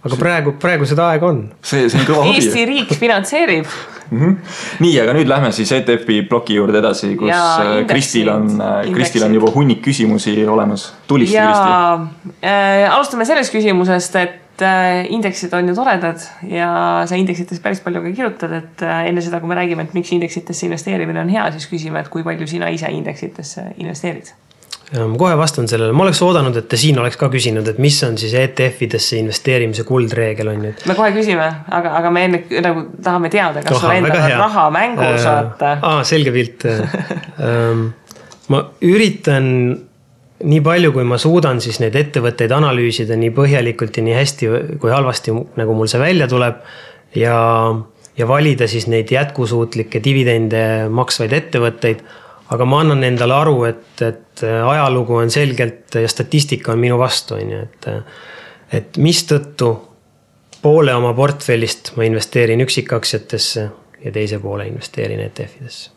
Aga 0.05 0.21
praegu, 0.21 0.55
praegu 0.61 0.87
seda 0.89 1.09
aega 1.15 1.31
on. 1.33 1.43
see, 1.63 1.89
see 1.89 2.01
on 2.01 2.07
kõva 2.09 2.29
hobi. 2.29 2.37
Eesti 2.39 2.65
riik 2.69 2.95
finantseerib 3.01 3.67
mm. 3.67 4.21
-hmm. 4.21 4.37
nii, 4.85 4.95
aga 5.03 5.17
nüüd 5.17 5.33
lähme 5.33 5.51
siis 5.57 5.73
ETF-i 5.73 6.23
ploki 6.29 6.61
juurde 6.61 6.79
edasi, 6.83 7.15
kus 7.21 7.33
ja, 7.33 7.43
äh, 7.65 7.75
Kristil 7.91 8.31
on, 8.33 8.55
Kristil 8.95 9.27
on 9.27 9.35
juba 9.35 9.53
hunnik 9.55 9.83
küsimusi 9.83 10.37
olemas. 10.49 10.93
tulista, 11.07 11.51
Kristi 11.51 12.41
äh,. 12.47 12.89
alustame 12.95 13.25
sellest 13.25 13.53
küsimusest, 13.53 14.17
et 14.23 14.41
et 14.55 14.63
äh, 14.63 15.07
indeksid 15.11 15.53
on 15.55 15.69
ju 15.69 15.75
toredad 15.75 16.21
ja 16.47 17.03
sa 17.11 17.17
indeksitest 17.19 17.63
päris 17.63 17.81
palju 17.83 18.03
ka 18.05 18.13
kirjutad, 18.15 18.53
et 18.55 18.83
äh, 18.87 19.09
enne 19.09 19.23
seda, 19.25 19.41
kui 19.43 19.51
me 19.51 19.57
räägime, 19.59 19.83
et 19.83 19.95
miks 19.97 20.13
indeksitesse 20.15 20.69
investeerimine 20.69 21.25
on 21.25 21.33
hea, 21.33 21.49
siis 21.57 21.67
küsime, 21.67 21.99
et 21.99 22.11
kui 22.13 22.23
palju 22.23 22.47
sina 22.47 22.69
ise 22.71 22.91
indeksitesse 22.95 23.73
investeerid? 23.83 24.31
Ma 24.93 25.19
kohe 25.19 25.37
vastan 25.39 25.69
sellele, 25.71 25.95
ma 25.97 26.05
oleks 26.05 26.21
oodanud, 26.23 26.57
et 26.61 26.69
te 26.69 26.79
siin 26.81 26.99
oleks 27.01 27.17
ka 27.21 27.31
küsinud, 27.33 27.67
et 27.73 27.81
mis 27.83 27.97
on 28.07 28.19
siis 28.21 28.35
ETF-idesse 28.39 29.19
investeerimise 29.23 29.87
kuldreegel 29.89 30.53
on 30.53 30.69
ju. 30.69 30.75
me 30.91 30.99
kohe 30.99 31.11
küsime, 31.17 31.49
aga, 31.79 31.97
aga 32.03 32.13
me 32.15 32.29
enne 32.29 32.45
nagu 32.65 32.87
tahame 33.03 33.33
teada, 33.33 33.65
kas 33.65 33.81
sul 33.81 33.97
endal 33.97 34.21
on 34.21 34.39
raha 34.45 34.69
mängus, 34.75 35.25
vaata. 35.25 35.75
aa, 35.81 36.05
selge 36.07 36.35
pilt 36.37 36.69
ähm, 37.49 37.89
ma 38.53 38.63
üritan 38.85 39.51
nii 40.45 40.61
palju, 40.65 40.93
kui 40.95 41.07
ma 41.09 41.19
suudan 41.21 41.61
siis 41.63 41.79
neid 41.83 41.97
ettevõtteid 41.99 42.53
analüüsida 42.55 43.17
nii 43.19 43.33
põhjalikult 43.37 43.97
ja 43.99 44.05
nii 44.05 44.17
hästi 44.17 44.51
kui 44.83 44.93
halvasti, 44.93 45.35
nagu 45.59 45.77
mul 45.77 45.89
see 45.91 46.03
välja 46.03 46.29
tuleb. 46.31 46.61
ja, 47.15 47.37
ja 48.19 48.29
valida 48.29 48.69
siis 48.69 48.89
neid 48.91 49.13
jätkusuutlikke 49.15 50.03
dividende 50.05 50.91
maksvaid 50.91 51.33
ettevõtteid. 51.33 52.05
Aga 52.55 52.69
ma 52.69 52.83
annan 52.85 53.05
endale 53.07 53.35
aru, 53.37 53.57
et, 53.69 53.89
et 54.03 54.45
ajalugu 54.45 55.21
on 55.23 55.33
selgelt 55.33 55.99
ja 56.01 56.11
statistika 56.11 56.73
on 56.75 56.83
minu 56.83 56.99
vastu, 57.01 57.39
on 57.39 57.57
ju, 57.57 57.65
et. 57.67 57.91
et 58.75 58.97
mistõttu 58.99 59.75
poole 60.65 60.95
oma 60.97 61.13
portfellist 61.15 61.93
ma 61.99 62.07
investeerin 62.09 62.65
üksikaktsiatesse 62.65 63.67
ja 64.05 64.13
teise 64.13 64.39
poole 64.43 64.67
investeerin 64.71 65.21
ETF-idesse 65.27 65.95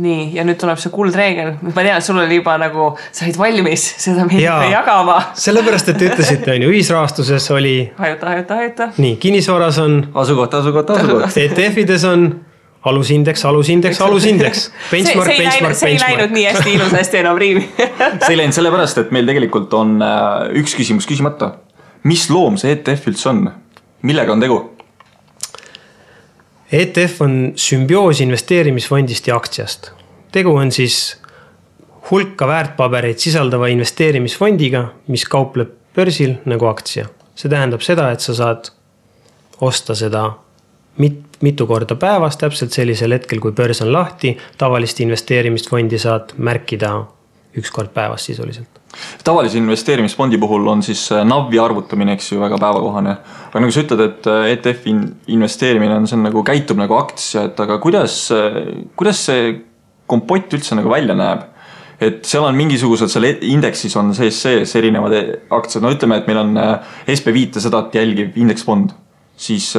nii, 0.00 0.30
ja 0.34 0.44
nüüd 0.46 0.58
tuleb 0.60 0.78
see 0.80 0.90
kuldreegel, 0.92 1.52
ma 1.62 1.84
tean, 1.84 2.02
sul 2.02 2.18
oli 2.22 2.40
juba 2.40 2.56
nagu, 2.60 2.90
sa 3.12 3.26
olid 3.26 3.38
valmis 3.38 3.84
seda 4.02 4.24
meiega 4.28 4.70
jagama. 4.70 5.18
sellepärast, 5.38 5.92
et 5.92 6.00
te 6.00 6.08
ütlesite, 6.08 6.54
on 6.54 6.64
ju, 6.64 6.70
ühisrahastuses 6.72 7.50
oli. 7.54 7.74
hajuta, 7.98 8.32
hajuta, 8.34 8.60
hajuta. 8.62 8.88
nii, 8.98 9.16
kinnisvaras 9.22 9.78
on. 9.82 10.00
asukoht, 10.24 10.56
asukoht, 10.60 10.94
asukoht. 10.96 11.36
ETF-ides 11.44 12.06
on 12.08 12.26
alusindeks, 12.84 13.44
alusindeks, 13.44 14.00
alusindeks. 14.06 14.66
Benchmark, 14.90 15.32
benchmark, 15.36 15.76
see 15.76 15.94
ei 15.94 16.00
läinud 16.00 16.34
nii 16.34 16.46
hästi 16.48 16.74
ilusasti 16.78 17.20
enam 17.20 17.40
riimi 17.40 17.64
see 18.24 18.32
ei 18.32 18.40
läinud 18.40 18.56
sellepärast, 18.56 19.02
et 19.04 19.14
meil 19.14 19.28
tegelikult 19.28 19.74
on 19.76 19.98
äh, 20.04 20.50
üks 20.60 20.76
küsimus 20.78 21.08
küsimata. 21.08 21.54
mis 22.08 22.28
loom 22.32 22.56
see 22.60 22.72
ETF 22.76 23.10
üldse 23.12 23.32
on? 23.32 23.48
millega 24.06 24.32
on 24.32 24.44
tegu? 24.44 24.60
ETF 26.72 27.24
on 27.26 27.34
sümbioos 27.58 28.20
investeerimisfondist 28.24 29.28
ja 29.28 29.36
aktsiast. 29.36 29.92
tegu 30.32 30.54
on 30.56 30.72
siis 30.72 31.18
hulka 32.10 32.46
väärtpabereid 32.48 33.18
sisaldava 33.18 33.68
investeerimisfondiga, 33.70 34.86
mis 35.06 35.24
kaupleb 35.28 35.76
börsil 35.94 36.38
nagu 36.48 36.66
aktsia. 36.66 37.10
see 37.34 37.50
tähendab 37.50 37.84
seda, 37.84 38.10
et 38.10 38.20
sa 38.20 38.34
saad 38.34 38.72
osta 39.60 39.94
seda 39.94 40.30
mit-, 40.98 41.40
mitu 41.40 41.66
korda 41.66 41.94
päevas, 41.94 42.36
täpselt 42.36 42.72
sellisel 42.72 43.12
hetkel, 43.12 43.40
kui 43.40 43.52
börs 43.52 43.82
on 43.82 43.92
lahti. 43.92 44.36
tavalist 44.58 45.00
investeerimisfondi 45.00 45.98
saad 45.98 46.34
märkida 46.36 46.96
üks 47.58 47.70
kord 47.74 47.94
päevas 47.94 48.24
sisuliselt 48.24 48.80
tavalise 49.24 49.58
investeerimisfondi 49.58 50.38
puhul 50.38 50.66
on 50.66 50.82
siis 50.82 51.12
äh, 51.12 51.24
NAV-i 51.24 51.58
arvutamine, 51.62 52.14
eks 52.18 52.32
ju, 52.32 52.40
väga 52.40 52.58
päevakohane. 52.58 53.16
aga 53.50 53.62
nagu 53.62 53.74
sa 53.74 53.84
ütled, 53.84 54.02
et 54.06 54.28
äh, 54.30 54.48
ETF-i 54.54 54.94
investeerimine 55.34 55.96
on, 56.00 56.08
see 56.10 56.18
on 56.18 56.26
nagu, 56.26 56.42
käitub 56.46 56.80
nagu 56.80 56.96
aktsia, 56.98 57.46
et 57.50 57.60
aga 57.60 57.78
kuidas, 57.82 58.16
äh, 58.34 58.60
kuidas 58.98 59.24
see 59.28 59.52
kompott 60.10 60.52
üldse 60.56 60.78
nagu 60.78 60.90
välja 60.92 61.16
näeb? 61.18 61.46
et 62.00 62.24
seal 62.24 62.46
on 62.48 62.56
mingisugused, 62.56 63.12
seal 63.12 63.26
indeksis 63.28 63.92
on 64.00 64.14
sees 64.16 64.38
sees 64.40 64.70
erinevad 64.78 65.12
aktsiad, 65.52 65.84
no 65.84 65.90
ütleme, 65.92 66.16
et 66.16 66.30
meil 66.30 66.38
on 66.40 66.54
SB 67.04 67.34
viitesadat 67.36 67.94
jälgiv 67.94 68.38
indeksfond. 68.40 68.94
Siis 69.40 69.72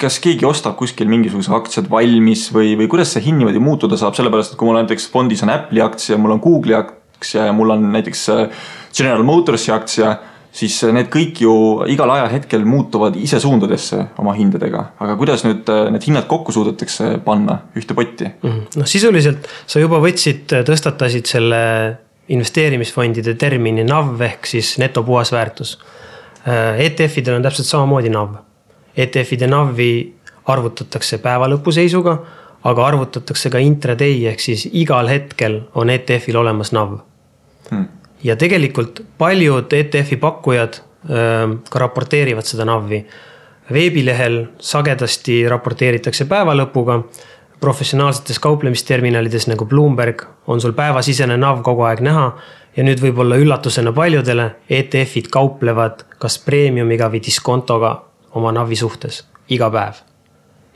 kas 0.00 0.18
keegi 0.22 0.46
ostab 0.48 0.74
kuskil 0.80 1.08
mingisuguse 1.08 1.52
aktsiad 1.54 1.88
valmis 1.90 2.48
või, 2.54 2.74
või 2.78 2.88
kuidas 2.90 3.14
see 3.14 3.24
hind 3.28 3.40
niimoodi 3.40 3.62
muutuda 3.62 3.98
saab, 4.00 4.16
sellepärast 4.18 4.54
et 4.54 4.60
kui 4.60 4.68
mul 4.68 4.80
näiteks 4.80 5.08
fondis 5.12 5.44
on 5.46 5.52
Apple'i 5.54 5.84
aktsia, 5.84 6.18
mul 6.20 6.34
on 6.34 6.42
Google'i 6.42 6.76
aktsia 7.16 7.46
ja 7.46 7.52
mul 7.52 7.70
on 7.70 7.92
näiteks 7.92 8.28
äh, 8.28 8.48
General 8.96 9.22
Motorsi 9.22 9.72
aktsia, 9.72 10.16
siis 10.52 10.76
äh, 10.84 10.92
need 10.92 11.08
kõik 11.12 11.40
ju 11.40 11.52
igal 11.88 12.10
ajahetkel 12.12 12.64
muutuvad 12.68 13.16
ise 13.16 13.40
suundadesse 13.40 14.02
oma 14.18 14.34
hindadega. 14.36 14.84
aga 15.00 15.16
kuidas 15.16 15.44
nüüd 15.46 15.68
äh, 15.72 15.86
need 15.94 16.04
hinnad 16.06 16.28
kokku 16.28 16.52
suudetakse 16.52 17.16
panna 17.24 17.60
ühte 17.76 17.96
potti? 17.96 18.28
Mhm. 18.42 18.66
noh, 18.76 18.88
sisuliselt 18.88 19.48
sa 19.66 19.80
juba 19.80 20.00
võtsid, 20.04 20.44
tõstatasid 20.68 21.26
selle 21.30 21.62
investeerimisfondide 22.28 23.36
termini 23.38 23.84
NAV 23.86 24.20
ehk 24.26 24.48
siis 24.50 24.76
neto 24.82 25.04
puhasväärtus. 25.06 25.78
ETF-idel 26.46 27.38
on 27.38 27.42
täpselt 27.42 27.66
samamoodi 27.66 28.10
NAV. 28.10 28.34
ETF-ide 28.96 29.46
NAV-i 29.50 29.92
arvutatakse 30.46 31.18
päeva 31.18 31.48
lõpu 31.50 31.72
seisuga 31.74 32.18
aga 32.66 32.86
arvutatakse 32.86 33.50
ka 33.52 33.60
intraday 33.62 34.24
ehk 34.30 34.42
siis 34.42 34.66
igal 34.72 35.10
hetkel 35.10 35.60
on 35.78 35.90
ETF-il 35.92 36.40
olemas 36.40 36.72
NAV. 36.74 36.98
hmm.. 37.70 37.86
ja 38.24 38.36
tegelikult 38.36 39.02
paljud 39.18 39.72
ETF-i 39.72 40.18
pakkujad 40.22 40.80
äh, 40.80 41.56
ka 41.70 41.84
raporteerivad 41.84 42.48
seda 42.48 42.66
NAV-i. 42.68 43.04
veebilehel 43.72 44.44
sagedasti 44.58 45.40
raporteeritakse 45.48 46.24
päeva 46.24 46.54
lõpuga. 46.54 47.02
professionaalsetes 47.60 48.38
kauplemisterminalides 48.38 49.46
nagu 49.48 49.64
Bloomberg 49.66 50.22
on 50.46 50.60
sul 50.60 50.72
päevasisene 50.72 51.36
NAV 51.36 51.62
kogu 51.62 51.82
aeg 51.82 52.00
näha 52.00 52.32
ja 52.76 52.84
nüüd 52.84 53.00
võib-olla 53.00 53.38
üllatusena 53.40 53.92
paljudele, 53.92 54.50
ETF-id 54.68 55.30
kauplevad 55.32 56.04
kas 56.18 56.38
preemiumiga 56.38 57.08
või 57.08 57.22
diskontoga 57.24 58.02
oma 58.36 58.52
NAV-i 58.52 58.76
suhtes 58.78 59.24
iga 59.52 59.70
päev. 59.72 60.02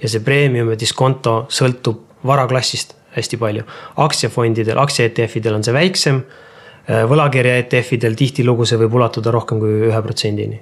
ja 0.01 0.09
see 0.09 0.25
preemium 0.25 0.71
ja 0.73 0.79
diskonto 0.81 1.45
sõltub 1.53 2.25
varaklassist 2.27 2.95
hästi 3.17 3.37
palju. 3.37 3.65
aktsiafondidel, 3.97 4.79
aktsia 4.79 5.09
ETF-idel 5.11 5.59
on 5.59 5.67
see 5.67 5.75
väiksem. 5.75 6.23
võlakirja 7.11 7.59
ETF-idel 7.61 8.17
tihtilugu 8.19 8.67
see 8.67 8.79
võib 8.81 8.95
ulatuda 8.99 9.31
rohkem 9.31 9.61
kui 9.63 9.89
ühe 9.91 10.03
protsendini. 10.03 10.61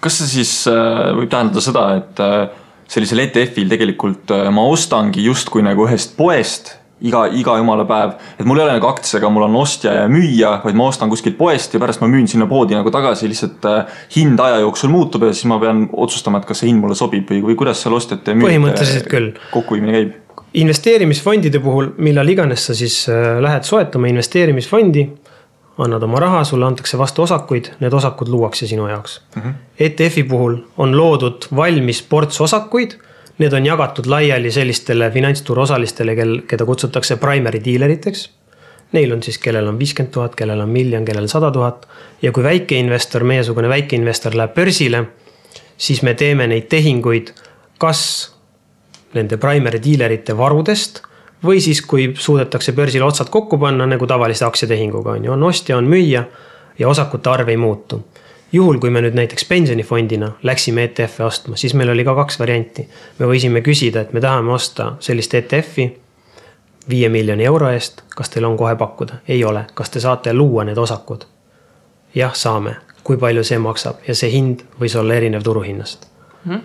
kas 0.00 0.18
see 0.20 0.32
siis 0.38 0.54
äh, 0.70 1.12
võib 1.16 1.30
tähendada 1.30 1.64
seda, 1.64 1.84
et 2.00 2.20
äh, 2.24 2.48
sellisel 2.88 3.24
ETF-il 3.26 3.70
tegelikult 3.70 4.34
äh, 4.34 4.48
ma 4.54 4.66
ostangi 4.68 5.24
justkui 5.24 5.62
nagu 5.62 5.86
ühest 5.86 6.16
poest 6.16 6.77
iga, 7.00 7.24
iga 7.32 7.56
jumala 7.58 7.84
päev. 7.88 8.14
et 8.38 8.46
mul 8.46 8.58
ei 8.58 8.64
ole 8.64 8.76
nagu 8.78 8.88
aktsiaga, 8.90 9.30
mul 9.32 9.46
on 9.46 9.56
ostja 9.60 9.94
ja 9.94 10.06
müüja, 10.10 10.58
vaid 10.64 10.78
ma 10.78 10.88
ostan 10.90 11.10
kuskilt 11.12 11.38
poest 11.38 11.74
ja 11.74 11.80
pärast 11.82 12.02
ma 12.02 12.10
müün 12.10 12.28
sinna 12.30 12.48
poodi 12.50 12.76
nagu 12.78 12.90
tagasi, 12.94 13.28
lihtsalt 13.30 13.68
äh, 13.70 14.00
hind 14.16 14.40
aja 14.42 14.60
jooksul 14.64 14.92
muutub 14.92 15.26
ja 15.28 15.32
siis 15.32 15.48
ma 15.50 15.60
pean 15.62 15.86
otsustama, 15.92 16.42
et 16.42 16.48
kas 16.48 16.62
see 16.62 16.70
hind 16.72 16.82
mulle 16.82 16.98
sobib 16.98 17.30
või, 17.30 17.42
või 17.50 17.58
kuidas 17.58 17.82
seal 17.84 17.96
ostjate 17.98 18.34
ja 18.34 18.40
müüjate 18.40 19.22
kokkuviimine 19.52 19.96
käib? 19.98 20.16
investeerimisfondide 20.58 21.60
puhul, 21.60 21.92
millal 22.02 22.28
iganes 22.28 22.64
sa 22.70 22.74
siis 22.74 23.02
äh, 23.12 23.36
lähed 23.44 23.66
soetama 23.68 24.08
investeerimisfondi, 24.10 25.04
annad 25.78 26.02
oma 26.02 26.18
raha, 26.18 26.40
sulle 26.44 26.66
antakse 26.66 26.98
vastu 26.98 27.22
osakuid, 27.22 27.68
need 27.82 27.94
osakud 27.94 28.30
luuakse 28.32 28.66
sinu 28.66 28.88
jaoks 28.88 29.20
mm. 29.36 29.42
-hmm. 29.42 29.52
ETF-i 29.80 30.24
puhul 30.24 30.56
on 30.76 30.96
loodud 30.96 31.46
valmis 31.56 32.02
ports 32.02 32.40
osakuid 32.40 32.98
Need 33.38 33.52
on 33.54 33.66
jagatud 33.66 34.06
laiali 34.10 34.50
sellistele 34.50 35.10
finantsturu 35.14 35.62
osalistele, 35.62 36.14
kel, 36.18 36.40
keda 36.48 36.66
kutsutakse 36.66 37.16
primary 37.22 37.60
dealer 37.64 37.90
iteks. 37.94 38.28
Neil 38.92 39.12
on 39.12 39.22
siis, 39.22 39.38
kellel 39.38 39.68
on 39.68 39.78
viiskümmend 39.78 40.12
tuhat, 40.14 40.34
kellel 40.34 40.60
on 40.64 40.68
miljon, 40.68 41.04
kellel 41.04 41.28
sada 41.28 41.50
tuhat. 41.54 41.86
ja 42.22 42.32
kui 42.32 42.42
väikeinvestor, 42.42 43.24
meiesugune 43.24 43.68
väikeinvestor 43.68 44.34
läheb 44.34 44.54
börsile, 44.54 45.04
siis 45.76 46.02
me 46.02 46.14
teeme 46.14 46.46
neid 46.46 46.66
tehinguid 46.68 47.30
kas 47.78 48.02
nende 49.14 49.38
primary 49.40 49.80
dealer 49.82 50.12
ite 50.12 50.36
varudest 50.36 51.02
või 51.44 51.62
siis, 51.62 51.80
kui 51.86 52.10
suudetakse 52.18 52.74
börsil 52.76 53.04
otsad 53.06 53.30
kokku 53.30 53.58
panna 53.58 53.86
nagu 53.86 54.06
tavalise 54.06 54.44
aktsiatehinguga 54.44 55.14
on 55.16 55.28
ju, 55.28 55.32
on 55.32 55.42
ostja, 55.48 55.78
on 55.78 55.86
müüja 55.88 56.24
ja 56.78 56.88
osakute 56.88 57.30
arv 57.30 57.48
ei 57.48 57.56
muutu 57.56 58.02
juhul, 58.52 58.78
kui 58.78 58.90
me 58.90 59.00
nüüd 59.04 59.16
näiteks 59.16 59.44
pensionifondina 59.44 60.32
läksime 60.42 60.84
ETF-e 60.88 61.24
ostma, 61.24 61.56
siis 61.56 61.74
meil 61.74 61.90
oli 61.92 62.04
ka 62.04 62.14
kaks 62.14 62.38
varianti. 62.40 62.88
me 63.18 63.26
võisime 63.26 63.62
küsida, 63.62 64.00
et 64.00 64.12
me 64.12 64.20
tahame 64.20 64.52
osta 64.52 64.92
sellist 65.00 65.34
ETF-i 65.34 65.88
viie 66.88 67.08
miljoni 67.08 67.44
euro 67.44 67.70
eest, 67.70 68.02
kas 68.16 68.30
teil 68.30 68.44
on 68.44 68.56
kohe 68.56 68.76
pakkuda? 68.76 69.20
ei 69.28 69.44
ole, 69.44 69.64
kas 69.74 69.90
te 69.90 70.00
saate 70.00 70.32
luua 70.32 70.64
need 70.64 70.78
osakud? 70.78 71.24
jah, 72.14 72.34
saame. 72.34 72.76
kui 73.04 73.16
palju 73.16 73.44
see 73.44 73.58
maksab 73.58 74.04
ja 74.08 74.14
see 74.14 74.30
hind 74.32 74.64
võis 74.80 74.96
olla 74.98 75.14
erinev 75.14 75.42
turuhinnast 75.42 76.08
mm. 76.44 76.54
-hmm. 76.54 76.62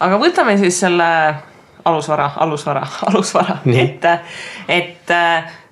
aga 0.00 0.18
võtame 0.18 0.58
siis 0.58 0.80
selle 0.80 1.34
alusvara, 1.84 2.30
alusvara, 2.36 2.86
alusvara 3.08 3.58
ette, 3.66 4.18
et 4.68 5.14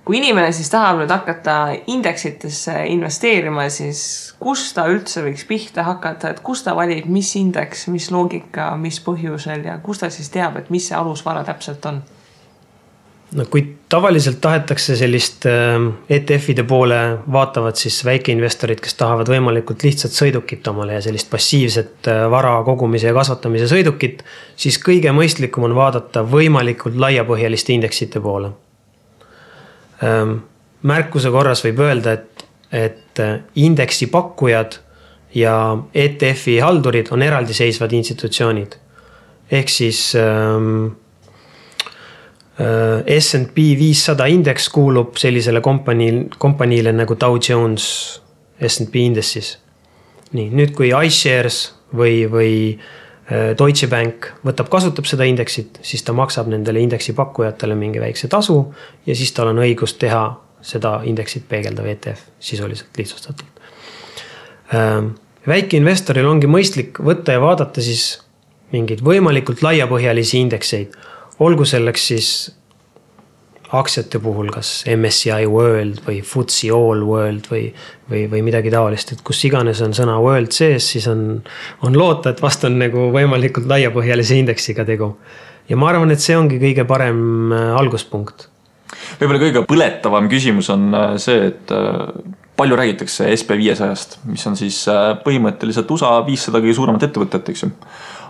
kui 0.05 0.19
inimene 0.21 0.53
siis 0.53 0.69
tahab 0.73 0.99
nüüd 1.01 1.13
hakata 1.13 1.59
indeksitesse 1.91 2.77
investeerima, 2.93 3.69
siis 3.73 4.03
kus 4.41 4.67
ta 4.77 4.87
üldse 4.93 5.25
võiks 5.25 5.47
pihta 5.49 5.87
hakata, 5.87 6.35
et 6.35 6.43
kus 6.45 6.65
ta 6.67 6.75
valib, 6.77 7.09
mis 7.11 7.33
indeks, 7.41 7.87
mis 7.93 8.11
loogika, 8.13 8.75
mis 8.81 9.01
põhjusel 9.05 9.65
ja 9.71 9.79
kus 9.85 10.05
ta 10.05 10.13
siis 10.13 10.29
teab, 10.35 10.61
et 10.61 10.69
mis 10.75 10.91
see 10.91 10.99
alusvara 10.99 11.45
täpselt 11.47 11.89
on? 11.91 12.03
no 13.35 13.47
kui 13.51 13.65
tavaliselt 13.91 14.37
tahetakse 14.45 14.95
sellist 14.99 15.47
äh, 15.51 15.87
ETF-ide 16.13 16.63
poole 16.69 16.99
vaatavad 17.33 17.81
siis 17.81 17.97
väikeinvestorid, 18.07 18.79
kes 18.85 18.95
tahavad 19.01 19.33
võimalikult 19.33 19.83
lihtsat 19.83 20.15
sõidukit 20.15 20.69
omale 20.71 20.99
ja 20.99 21.03
sellist 21.03 21.33
passiivset 21.33 22.11
äh, 22.13 22.27
vara 22.31 22.53
kogumise 22.69 23.09
ja 23.09 23.17
kasvatamise 23.17 23.67
sõidukit, 23.73 24.23
siis 24.61 24.79
kõige 24.79 25.17
mõistlikum 25.17 25.67
on 25.67 25.75
vaadata 25.81 26.23
võimalikult 26.29 27.01
laiapõhjaliste 27.01 27.75
indeksite 27.75 28.23
poole 28.23 28.53
märkuse 30.85 31.31
korras 31.33 31.65
võib 31.65 31.81
öelda, 31.85 32.17
et, 32.19 32.45
et 32.73 33.23
äh, 33.23 33.39
indeksi 33.57 34.09
pakkujad 34.13 34.79
ja 35.35 35.55
ETF-i 35.95 36.59
haldurid 36.63 37.11
on 37.15 37.23
eraldiseisvad 37.23 37.93
institutsioonid. 37.93 38.77
ehk 39.51 39.69
siis 39.69 40.15
ähm, 40.17 40.97
äh, 42.61 43.21
SNP 43.21 43.57
viissada 43.79 44.27
indeks 44.27 44.69
kuulub 44.69 45.17
sellisele 45.17 45.61
kompanii, 45.61 46.29
kompaniile 46.39 46.93
nagu 46.93 47.17
Dow 47.21 47.39
Jones 47.49 48.21
SNP 48.67 48.95
indessis. 48.95 49.59
nii, 50.33 50.51
nüüd 50.51 50.75
kui 50.75 50.91
iShares 50.91 51.75
või, 51.95 52.25
või 52.31 52.53
Deutsche 53.59 53.89
Bank 53.89 54.27
võtab, 54.45 54.69
kasutab 54.69 55.07
seda 55.09 55.25
indeksit, 55.25 55.79
siis 55.83 56.03
ta 56.05 56.13
maksab 56.13 56.51
nendele 56.53 56.83
indeksi 56.85 57.15
pakkujatele 57.17 57.77
mingi 57.79 58.03
väikse 58.03 58.29
tasu 58.29 58.59
ja 59.07 59.17
siis 59.17 59.33
tal 59.33 59.49
on 59.55 59.63
õigus 59.65 59.97
teha 60.01 60.27
seda 60.65 60.99
indeksit 61.09 61.47
peegeldav 61.49 61.87
ETF 61.89 62.27
sisuliselt 62.41 63.01
lihtsustatult. 63.01 63.63
Ähm, 64.77 65.15
väikeinvestoril 65.49 66.29
ongi 66.29 66.49
mõistlik 66.51 67.01
võtta 67.05 67.37
ja 67.37 67.41
vaadata 67.41 67.85
siis 67.85 68.19
mingeid 68.73 69.01
võimalikult 69.05 69.63
laiapõhjalisi 69.65 70.41
indekseid, 70.41 70.95
olgu 71.45 71.65
selleks 71.69 72.07
siis 72.13 72.31
aktsiate 73.79 74.21
puhul, 74.23 74.51
kas 74.55 74.83
MSCI 74.91 75.49
World 75.51 76.03
või 76.07 76.21
FTSE 76.25 76.71
All 76.75 77.03
World 77.07 77.49
või, 77.51 77.65
või, 78.11 78.25
või 78.31 78.43
midagi 78.47 78.73
taolist, 78.73 79.15
et 79.15 79.25
kus 79.27 79.43
iganes 79.49 79.83
on 79.85 79.95
sõna 79.97 80.17
world 80.23 80.55
sees, 80.55 80.87
siis 80.95 81.09
on, 81.11 81.41
on 81.87 81.99
loota, 81.99 82.35
et 82.35 82.43
vast 82.45 82.65
on 82.69 82.79
nagu 82.81 83.09
võimalikult 83.15 83.69
laiapõhjalise 83.71 84.39
indeksiga 84.43 84.87
tegu. 84.89 85.15
ja 85.69 85.77
ma 85.81 85.91
arvan, 85.91 86.13
et 86.13 86.23
see 86.23 86.37
ongi 86.37 86.61
kõige 86.63 86.87
parem 86.89 87.53
äh, 87.53 87.75
alguspunkt. 87.79 88.49
võib-olla 89.21 89.43
kõige 89.43 89.67
põletavam 89.69 90.31
küsimus 90.31 90.71
on 90.75 90.89
äh, 90.95 91.15
see, 91.23 91.53
et 91.53 91.75
äh, 91.75 92.09
palju 92.57 92.77
räägitakse 92.79 93.31
SB 93.35 93.59
viiesajast, 93.59 94.21
mis 94.31 94.45
on 94.47 94.57
siis 94.57 94.85
põhimõtteliselt 95.25 95.91
USA 95.91 96.21
viissada 96.27 96.61
kõige 96.63 96.77
suuremat 96.79 97.09
ettevõtet, 97.09 97.49
eks 97.51 97.65
ju 97.67 97.73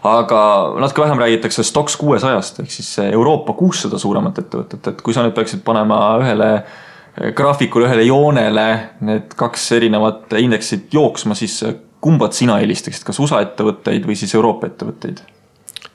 aga 0.05 0.41
natuke 0.81 1.03
vähem 1.03 1.19
räägitakse 1.19 1.65
Stoxx 1.65 1.97
kuuesajast 1.97 2.61
ehk 2.61 2.71
siis 2.71 2.91
Euroopa 3.07 3.53
kuussada 3.57 3.99
suuremat 3.99 4.39
ettevõtet, 4.43 4.91
et 4.93 5.03
kui 5.03 5.15
sa 5.17 5.25
nüüd 5.25 5.37
peaksid 5.37 5.65
panema 5.65 6.01
ühele 6.21 6.51
graafikule, 7.37 7.89
ühele 7.89 8.05
joonele 8.09 8.67
need 9.07 9.37
kaks 9.39 9.71
erinevat 9.79 10.35
indeksit 10.39 10.93
jooksma, 10.95 11.37
siis 11.39 11.63
kumbat 12.05 12.37
sina 12.37 12.59
eelistaksid, 12.61 13.07
kas 13.07 13.21
USA 13.23 13.41
ettevõtteid 13.45 14.05
või 14.05 14.19
siis 14.19 14.35
Euroopa 14.37 14.69
ettevõtteid? 14.73 15.23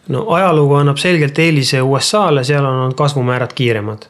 no 0.09 0.23
ajalugu 0.33 0.79
annab 0.79 0.97
selgelt 0.97 1.37
eelise 1.39 1.83
USA-le, 1.85 2.43
seal 2.43 2.65
on 2.65 2.83
olnud 2.85 2.97
kasvumäärad 2.97 3.53
kiiremad. 3.53 4.07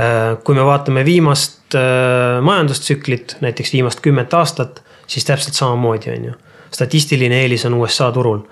Äh, 0.00 0.38
kui 0.44 0.56
me 0.58 0.64
vaatame 0.66 1.04
viimast 1.06 1.76
äh, 1.78 2.40
majandustsüklit, 2.42 3.36
näiteks 3.44 3.72
viimast 3.76 4.02
kümmet 4.02 4.34
aastat, 4.34 4.82
siis 5.06 5.26
täpselt 5.28 5.54
samamoodi, 5.54 6.10
on 6.16 6.24
ju. 6.32 6.38
statistiline 6.70 7.40
eelis 7.42 7.66
on 7.66 7.74
USA 7.74 8.12
turul 8.12 8.42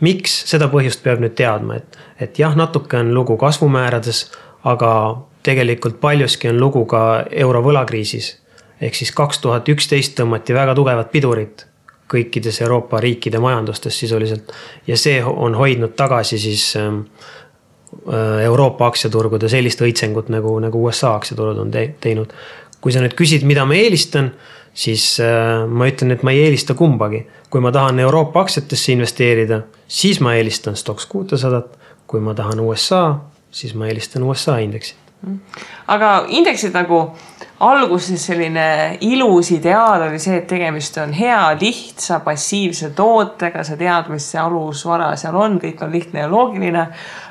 miks, 0.00 0.34
seda 0.50 0.68
põhjust 0.72 1.02
peab 1.02 1.22
nüüd 1.22 1.34
teadma, 1.38 1.80
et, 1.80 1.98
et 2.20 2.38
jah, 2.38 2.54
natuke 2.56 3.00
on 3.00 3.14
lugu 3.14 3.36
kasvumäärades, 3.36 4.28
aga 4.68 4.92
tegelikult 5.46 6.00
paljuski 6.00 6.50
on 6.52 6.60
lugu 6.60 6.84
ka 6.86 7.24
eurovõlakriisis. 7.30 8.36
ehk 8.80 8.94
siis 8.94 9.10
kaks 9.10 9.38
tuhat 9.42 9.68
üksteist 9.68 10.14
tõmmati 10.18 10.54
väga 10.54 10.74
tugevat 10.74 11.10
pidurit 11.10 11.66
kõikides 12.08 12.62
Euroopa 12.62 13.00
riikide 13.00 13.40
majandustes 13.42 13.98
sisuliselt 13.98 14.52
ja 14.86 14.96
see 14.96 15.18
on 15.24 15.54
hoidnud 15.54 15.94
tagasi 15.96 16.38
siis 16.38 16.64
ähm, 16.76 17.00
äh, 18.08 18.44
Euroopa 18.44 18.86
aktsiaturgude 18.86 19.48
sellist 19.48 19.82
õitsengut 19.84 20.30
nagu, 20.32 20.54
nagu 20.64 20.84
USA 20.84 21.14
aktsiaturud 21.18 21.58
on 21.64 21.70
te 21.70 21.88
teinud. 22.00 22.32
kui 22.80 22.92
sa 22.94 23.00
nüüd 23.02 23.16
küsid, 23.18 23.42
mida 23.42 23.64
ma 23.66 23.74
eelistan 23.74 24.30
siis 24.78 25.16
äh, 25.20 25.64
ma 25.66 25.88
ütlen, 25.90 26.14
et 26.14 26.22
ma 26.22 26.34
ei 26.34 26.44
eelista 26.46 26.74
kumbagi. 26.78 27.26
kui 27.50 27.60
ma 27.64 27.72
tahan 27.72 27.98
Euroopa 27.98 28.40
aktsiatesse 28.44 28.92
investeerida, 28.92 29.62
siis 29.88 30.20
ma 30.20 30.34
eelistan 30.34 30.76
Stoxx 30.76 31.06
kuutesadat. 31.06 31.78
kui 32.06 32.20
ma 32.20 32.34
tahan 32.34 32.60
USA, 32.60 33.18
siis 33.50 33.74
ma 33.74 33.86
eelistan 33.86 34.22
USA 34.22 34.58
indeksit 34.58 35.08
aga 35.86 36.10
indeksid 36.28 36.76
nagu 36.76 37.00
alguses 37.58 38.22
selline 38.22 38.64
ilus 39.02 39.50
ideaal 39.50 40.04
oli 40.06 40.20
see, 40.22 40.36
et 40.38 40.46
tegemist 40.50 40.94
on 41.02 41.10
hea, 41.16 41.38
lihtsa, 41.58 42.20
passiivse 42.22 42.92
tootega, 42.96 43.64
sa 43.66 43.74
tead, 43.78 44.10
mis 44.12 44.28
see 44.30 44.38
alusvara 44.38 45.10
seal 45.18 45.34
on, 45.38 45.56
kõik 45.62 45.82
on 45.82 45.90
lihtne 45.94 46.22
ja 46.22 46.28
loogiline. 46.30 46.84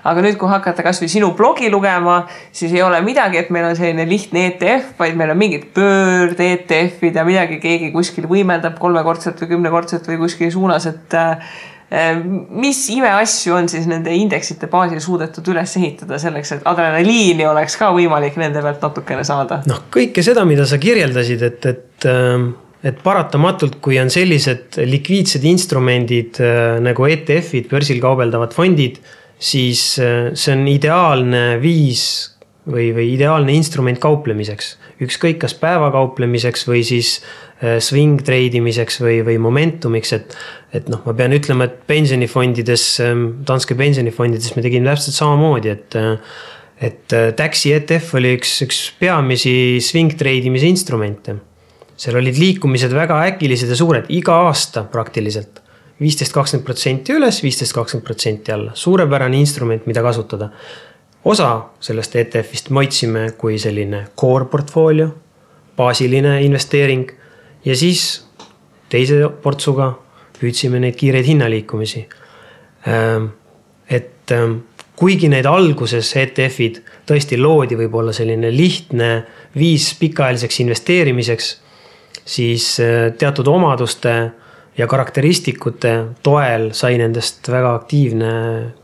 aga 0.08 0.24
nüüd, 0.24 0.36
kui 0.40 0.52
hakata 0.52 0.84
kasvõi 0.84 1.10
sinu 1.12 1.32
blogi 1.36 1.72
lugema, 1.72 2.22
siis 2.52 2.76
ei 2.76 2.84
ole 2.84 3.00
midagi, 3.04 3.40
et 3.40 3.50
meil 3.52 3.70
on 3.70 3.80
selline 3.80 4.08
lihtne 4.08 4.46
ETF, 4.52 4.94
vaid 5.00 5.16
meil 5.20 5.32
on 5.32 5.40
mingid 5.40 5.70
pöörd 5.76 6.40
ETF-id 6.44 7.16
ja 7.16 7.26
midagi 7.28 7.62
keegi 7.64 7.94
kuskil 7.96 8.28
võimeldab 8.28 8.78
kolmekordselt 8.80 9.40
või 9.44 9.56
kümnekordselt 9.56 10.08
või 10.12 10.22
kuskil 10.26 10.52
suunas, 10.52 10.88
et 10.92 11.16
Ehm, 11.16 11.77
mis 11.88 12.82
imeasju 12.92 13.54
on 13.56 13.70
siis 13.72 13.86
nende 13.88 14.12
indeksite 14.12 14.68
baasil 14.72 15.00
suudetud 15.04 15.48
üles 15.54 15.76
ehitada 15.80 16.20
selleks, 16.20 16.52
et 16.58 16.66
adrenaliini 16.68 17.46
oleks 17.48 17.78
ka 17.80 17.94
võimalik 17.96 18.36
nende 18.42 18.64
pealt 18.64 18.84
natukene 18.84 19.24
saada? 19.28 19.62
noh, 19.70 19.86
kõike 19.94 20.24
seda, 20.26 20.44
mida 20.50 20.68
sa 20.68 20.82
kirjeldasid, 20.84 21.46
et, 21.48 21.68
et, 21.72 22.08
ähm, 22.12 22.50
et 22.84 23.00
paratamatult, 23.04 23.80
kui 23.84 24.00
on 24.02 24.12
sellised 24.12 24.82
likviidsed 24.84 25.48
instrumendid 25.48 26.42
äh, 26.44 26.76
nagu 26.84 27.08
ETF-id, 27.08 27.72
börsil 27.72 28.04
kaubeldavad 28.04 28.56
fondid, 28.58 29.00
siis 29.40 29.84
see 30.02 30.54
on 30.56 30.64
ideaalne 30.68 31.60
viis 31.62 32.08
või, 32.68 32.92
või 32.96 33.12
ideaalne 33.14 33.54
instrument 33.56 34.00
kauplemiseks. 34.02 34.78
ükskõik, 35.02 35.38
kas 35.44 35.54
päevakauplemiseks 35.62 36.68
või 36.68 36.84
siis 36.84 37.20
swing 37.82 38.22
trade 38.26 38.60
imiseks 38.60 39.00
või, 39.02 39.22
või 39.26 39.40
momentumiks, 39.42 40.14
et. 40.18 40.38
et 40.78 40.90
noh, 40.92 41.02
ma 41.08 41.16
pean 41.18 41.34
ütlema, 41.34 41.66
et 41.66 41.80
pensionifondides, 41.90 42.86
ähm, 43.06 43.26
Danske 43.48 43.78
pensionifondides 43.80 44.56
me 44.58 44.66
tegime 44.66 44.92
täpselt 44.92 45.18
samamoodi, 45.18 45.74
et. 45.74 45.98
Äh, 45.98 46.38
et 46.78 47.14
äh, 47.18 47.32
Taxi 47.34 47.72
ETF 47.74 48.12
oli 48.20 48.36
üks, 48.38 48.52
üks 48.62 48.82
peamisi 49.00 49.80
swing 49.82 50.12
trade 50.14 50.46
imise 50.46 50.68
instrumente. 50.70 51.34
seal 51.98 52.20
olid 52.20 52.38
liikumised 52.38 52.92
väga 52.94 53.16
äkilised 53.32 53.72
ja 53.74 53.76
suured, 53.80 54.12
iga 54.14 54.36
aasta 54.46 54.84
praktiliselt 54.86 55.64
viisteist, 55.98 56.30
kakskümmend 56.36 56.68
protsenti 56.68 57.16
üles, 57.18 57.40
viisteist, 57.42 57.74
kakskümmend 57.74 58.06
protsenti 58.06 58.54
alla, 58.54 58.76
suurepärane 58.78 59.40
instrument, 59.42 59.88
mida 59.90 60.04
kasutada 60.06 60.52
osa 61.28 61.50
sellest 61.84 62.16
ETF-ist 62.16 62.70
me 62.70 62.84
hoidsime 62.84 63.24
kui 63.40 63.58
selline 63.60 64.06
core 64.16 64.48
portfoolio, 64.52 65.10
baasiline 65.78 66.38
investeering 66.46 67.10
ja 67.66 67.76
siis 67.76 68.26
teise 68.92 69.28
portsuga 69.44 69.92
püüdsime 70.38 70.82
neid 70.82 70.98
kiireid 71.00 71.28
hinnaliikumisi. 71.28 72.06
Ähm, 72.88 73.32
et 73.90 74.32
ähm, 74.32 74.60
kuigi 74.98 75.30
need 75.32 75.48
alguses 75.50 76.12
ETF-id 76.18 76.82
tõesti 77.10 77.40
loodi 77.40 77.78
võib-olla 77.80 78.14
selline 78.16 78.52
lihtne 78.54 79.12
viis 79.58 79.92
pikaajaliseks 80.00 80.60
investeerimiseks, 80.66 81.54
siis 82.26 82.74
äh, 82.84 82.98
teatud 83.18 83.50
omaduste 83.52 84.18
ja 84.78 84.88
karakteristikute 84.88 85.94
toel 86.24 86.70
sai 86.78 87.00
nendest 87.02 87.50
väga 87.50 87.74
aktiivne 87.80 88.36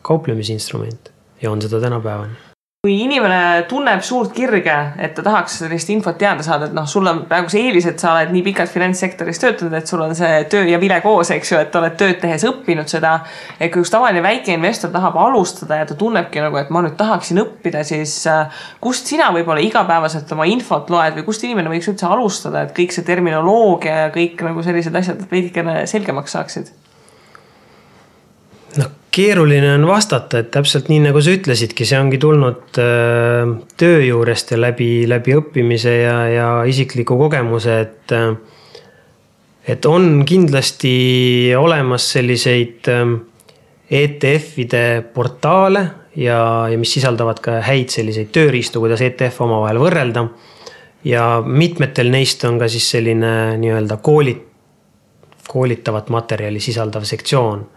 kauplemisinstrument 0.02 1.14
ja 1.44 1.52
on 1.52 1.62
seda 1.62 1.82
tänapäevani 1.84 2.53
kui 2.84 2.98
inimene 3.00 3.64
tunneb 3.72 4.02
suurt 4.04 4.34
kirge, 4.36 4.74
et 5.00 5.14
ta 5.16 5.24
tahaks 5.24 5.54
sellist 5.62 5.88
infot 5.94 6.18
teada 6.20 6.44
saada, 6.44 6.68
et 6.68 6.74
noh, 6.76 6.84
sul 6.84 7.08
on 7.08 7.22
praegu 7.30 7.48
see 7.48 7.62
eelis, 7.70 7.86
et 7.88 8.04
sa 8.04 8.10
oled 8.12 8.34
nii 8.36 8.44
pikalt 8.44 8.74
finantssektoris 8.74 9.40
töötanud, 9.40 9.78
et 9.78 9.88
sul 9.88 10.04
on 10.04 10.12
see 10.20 10.42
töö 10.52 10.66
ja 10.68 10.82
vile 10.82 10.98
koos, 11.06 11.32
eks 11.32 11.54
ju, 11.54 11.62
et 11.64 11.78
oled 11.80 11.96
tööd 12.02 12.20
tehes 12.20 12.44
õppinud 12.50 12.92
seda. 12.92 13.14
et 13.56 13.72
kui 13.72 13.86
üks 13.86 13.94
tavaline 13.94 14.20
väikeinvestor 14.28 14.92
tahab 14.92 15.16
alustada 15.16 15.80
ja 15.80 15.88
ta 15.88 15.96
tunnebki 15.96 16.44
nagu, 16.44 16.60
et 16.60 16.76
ma 16.76 16.84
nüüd 16.84 17.00
tahaksin 17.00 17.40
õppida, 17.46 17.88
siis 17.88 18.20
äh, 18.28 18.68
kust 18.84 19.08
sina 19.08 19.32
võib-olla 19.32 19.64
igapäevaselt 19.64 20.36
oma 20.36 20.52
infot 20.52 20.92
loed 20.92 21.16
või 21.22 21.30
kust 21.32 21.48
inimene 21.48 21.72
võiks 21.72 21.88
üldse 21.88 22.12
alustada, 22.12 22.68
et 22.68 22.76
kõik 22.76 22.92
see 22.92 23.08
terminoloogia 23.08 24.02
ja 24.10 24.12
kõik 24.12 24.44
nagu 24.44 24.60
sellised 24.60 25.00
asjad 25.00 25.24
veidikene 25.32 25.86
selgemaks 25.88 26.36
saaksid? 26.36 26.76
Keeruline 29.14 29.76
on 29.76 29.86
vastata, 29.88 30.42
et 30.42 30.50
täpselt 30.54 30.90
nii, 30.90 31.04
nagu 31.06 31.22
sa 31.22 31.34
ütlesidki, 31.36 31.86
see 31.86 32.00
ongi 32.02 32.20
tulnud 32.22 32.80
äh, 32.82 33.52
töö 33.80 34.00
juurest 34.08 34.54
ja 34.56 34.60
läbi, 34.62 35.06
läbi 35.10 35.36
õppimise 35.38 35.94
ja, 36.00 36.16
ja 36.32 36.48
isikliku 36.70 37.18
kogemuse, 37.20 37.80
et 37.86 38.16
äh,. 38.16 38.34
et 39.68 39.86
on 39.86 40.26
kindlasti 40.28 40.96
olemas 41.56 42.10
selliseid 42.16 42.90
äh, 42.92 43.04
ETF-ide 43.94 45.04
portaale 45.14 45.84
ja, 46.16 46.40
ja 46.72 46.80
mis 46.80 46.96
sisaldavad 46.98 47.42
ka 47.44 47.60
häid 47.64 47.94
selliseid 47.94 48.32
tööriistu, 48.34 48.82
kuidas 48.82 49.04
ETF 49.06 49.46
omavahel 49.46 49.82
võrrelda. 49.82 50.26
ja 51.06 51.44
mitmetel 51.46 52.10
neist 52.10 52.44
on 52.50 52.58
ka 52.60 52.68
siis 52.72 52.90
selline 52.96 53.58
nii-öelda 53.62 53.98
kooli, 54.02 54.34
koolitavat 55.48 56.10
materjali 56.10 56.60
sisaldav 56.64 57.06
sektsioon 57.06 57.68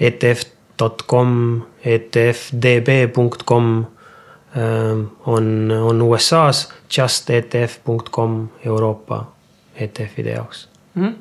ETF 0.00 0.55
ETF.com, 0.76 1.62
etfdb.com 1.84 3.84
ähm, 4.56 5.04
on, 5.26 5.72
on 5.82 6.02
USA-s, 6.02 6.72
justetf.com 6.98 8.48
Euroopa 8.64 9.24
ETF-ide 9.74 10.30
jaoks 10.30 10.68
mm. 10.94 11.06
-hmm 11.06 11.14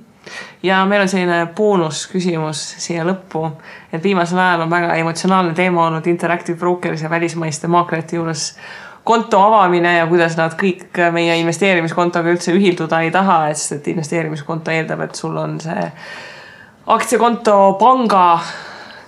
ja 0.64 0.86
meil 0.86 1.02
on 1.02 1.10
selline 1.10 1.48
boonusküsimus 1.56 2.76
siia 2.78 3.06
lõppu, 3.06 3.52
et 3.94 4.04
viimasel 4.04 4.38
ajal 4.38 4.62
on 4.62 4.70
väga 4.70 4.96
emotsionaalne 4.96 5.54
teema 5.54 5.86
olnud 5.86 6.08
Interactive 6.08 6.58
Brokeris 6.58 7.02
ja 7.02 7.10
välismaiste 7.10 7.68
maaklerite 7.68 8.16
juures 8.16 8.58
konto 9.04 9.40
avamine 9.40 9.98
ja 9.98 10.08
kuidas 10.08 10.38
nad 10.38 10.58
kõik 10.58 10.98
meie 11.12 11.38
investeerimiskontoga 11.38 12.30
üldse 12.30 12.58
ühilduda 12.58 13.02
ei 13.02 13.12
taha, 13.12 13.54
sest 13.54 13.72
et 13.72 13.88
investeerimiskonto 13.88 14.72
eeldab, 14.72 15.06
et 15.06 15.16
sul 15.16 15.38
on 15.38 15.60
see 15.62 15.92
aktsiakonto 16.88 17.78
panga 17.80 18.40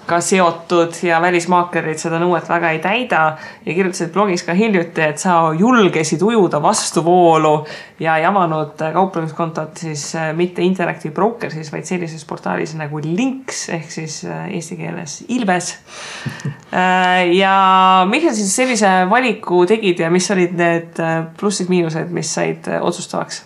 ka 0.08 0.20
seotud 0.24 0.96
ja 1.04 1.20
välismaaklerid 1.22 2.00
seda 2.00 2.20
nõuet 2.22 2.48
väga 2.50 2.72
ei 2.76 2.80
täida. 2.84 3.22
ja 3.66 3.74
kirjutasid 3.74 4.14
blogis 4.14 4.44
ka 4.48 4.54
hiljuti, 4.56 5.02
et 5.02 5.20
sa 5.20 5.54
julgesid 5.58 6.22
ujuda 6.24 6.62
vastuvoolu 6.64 7.54
ja 8.00 8.18
ei 8.18 8.26
avanud 8.26 8.80
kauplemiskontot 8.94 9.78
siis 9.78 10.16
äh, 10.16 10.32
mitte 10.36 10.62
Interactive 10.62 11.14
Brokersis, 11.14 11.72
vaid 11.72 11.86
sellises 11.86 12.26
portaalis 12.26 12.76
nagu 12.80 13.02
Links 13.04 13.68
ehk 13.76 13.92
siis 13.92 14.22
äh, 14.26 14.48
eesti 14.56 14.80
keeles 14.80 15.24
Ilves. 15.28 15.76
Äh, 16.68 17.30
ja 17.32 18.04
miks 18.10 18.26
sa 18.28 18.34
siis 18.36 18.52
sellise 18.56 18.90
valiku 19.10 19.62
tegid 19.66 20.02
ja 20.04 20.10
mis 20.12 20.28
olid 20.36 20.52
need 20.60 21.00
plussid-miinused, 21.40 22.12
mis 22.12 22.34
said 22.36 22.68
otsustavaks? 22.82 23.40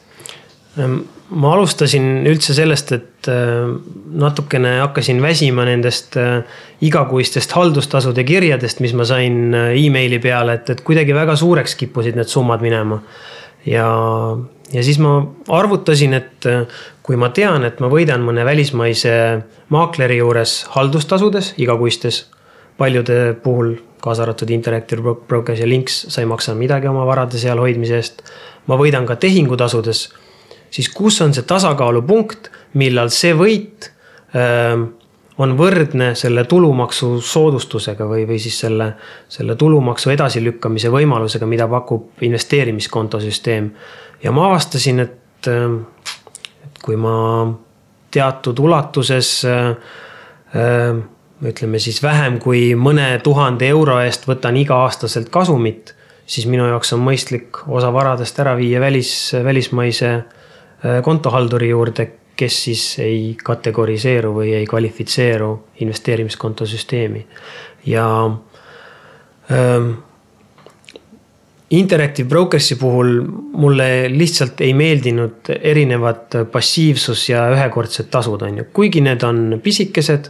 Ma 1.32 1.54
alustasin 1.56 2.26
üldse 2.28 2.52
sellest, 2.52 2.90
et 2.92 3.28
äh, 3.32 3.70
natukene 4.20 4.74
hakkasin 4.82 5.22
väsima 5.24 5.64
nendest 5.68 6.18
äh, 6.20 6.42
igakuistest 6.84 7.54
haldustasude 7.56 8.26
kirjadest, 8.28 8.82
mis 8.84 8.92
ma 8.98 9.06
sain 9.08 9.54
äh, 9.56 9.70
emaili 9.80 10.20
peale, 10.20 10.58
et, 10.60 10.74
et 10.74 10.82
kuidagi 10.84 11.16
väga 11.16 11.38
suureks 11.40 11.78
kippusid 11.80 12.20
need 12.20 12.28
summad 12.28 12.64
minema. 12.66 13.00
ja, 13.64 13.88
ja 14.74 14.84
siis 14.84 15.00
ma 15.00 15.14
arvutasin, 15.56 16.18
et 16.20 16.48
kui 17.06 17.16
ma 17.16 17.30
tean, 17.32 17.64
et 17.64 17.80
ma 17.80 17.88
võidan 17.92 18.26
mõne 18.28 18.44
välismaise 18.46 19.14
maakleri 19.72 20.18
juures 20.20 20.66
haldustasudes 20.76 21.54
igakuistes, 21.62 22.26
paljude 22.82 23.38
puhul, 23.44 23.76
kaasa 24.02 24.26
arvatud 24.26 24.50
Interactive 24.52 25.16
Brokers 25.30 25.62
ja 25.62 25.70
Links, 25.70 26.08
sa 26.10 26.24
ei 26.24 26.28
maksa 26.28 26.58
midagi 26.58 26.90
oma 26.90 27.06
varade 27.08 27.40
seal 27.40 27.62
hoidmise 27.62 28.02
eest. 28.02 28.26
ma 28.68 28.76
võidan 28.78 29.08
ka 29.08 29.16
tehingutasudes 29.16 30.10
siis 30.72 30.90
kus 30.90 31.22
on 31.22 31.36
see 31.36 31.46
tasakaalupunkt, 31.48 32.50
millal 32.80 33.12
see 33.14 33.36
võit 33.38 33.92
öö, 34.36 34.42
ähm, 34.42 34.90
on 35.42 35.56
võrdne 35.58 36.12
selle 36.20 36.44
tulumaksu 36.50 37.16
soodustusega 37.24 38.06
või, 38.08 38.26
või 38.30 38.40
siis 38.42 38.60
selle, 38.62 38.92
selle 39.32 39.56
tulumaksu 39.60 40.12
edasilükkamise 40.14 40.92
võimalusega, 40.94 41.48
mida 41.50 41.68
pakub 41.72 42.22
investeerimiskontosüsteem. 42.28 43.72
ja 44.24 44.32
ma 44.32 44.48
avastasin, 44.50 45.00
et, 45.00 45.48
ähm, 45.48 45.80
et 46.66 46.84
kui 46.84 46.96
ma 46.96 47.16
teatud 48.12 48.60
ulatuses 48.60 49.42
ähm, 49.46 51.02
ütleme 51.48 51.80
siis 51.80 52.04
vähem 52.04 52.38
kui 52.40 52.76
mõne 52.76 53.20
tuhande 53.24 53.68
euro 53.68 54.00
eest 54.04 54.28
võtan 54.28 54.58
iga-aastaselt 54.58 55.30
kasumit, 55.30 55.96
siis 56.26 56.46
minu 56.46 56.68
jaoks 56.68 56.94
on 56.94 57.02
mõistlik 57.02 57.64
osa 57.68 57.90
varadest 57.94 58.40
ära 58.40 58.54
viia 58.60 58.80
välis, 58.84 59.32
välismaise 59.44 60.12
Äh, 60.12 60.41
kontohalduri 61.04 61.70
juurde, 61.70 62.08
kes 62.36 62.64
siis 62.64 62.84
ei 63.04 63.36
kategoriseeru 63.44 64.32
või 64.34 64.54
ei 64.58 64.66
kvalifitseeru 64.66 65.50
investeerimiskonto 65.86 66.66
süsteemi 66.66 67.26
ja 67.86 68.06
ähm, 69.52 69.92
Interactive 71.72 72.28
Brokersi 72.28 72.76
puhul 72.76 73.22
mulle 73.54 74.10
lihtsalt 74.12 74.60
ei 74.62 74.74
meeldinud 74.74 75.54
erinevad 75.62 76.36
passiivsus 76.52 77.30
ja 77.30 77.46
ühekordsed 77.54 78.10
tasud, 78.12 78.42
on 78.44 78.58
ju, 78.60 78.66
kuigi 78.76 79.04
need 79.06 79.24
on 79.24 79.62
pisikesed. 79.64 80.28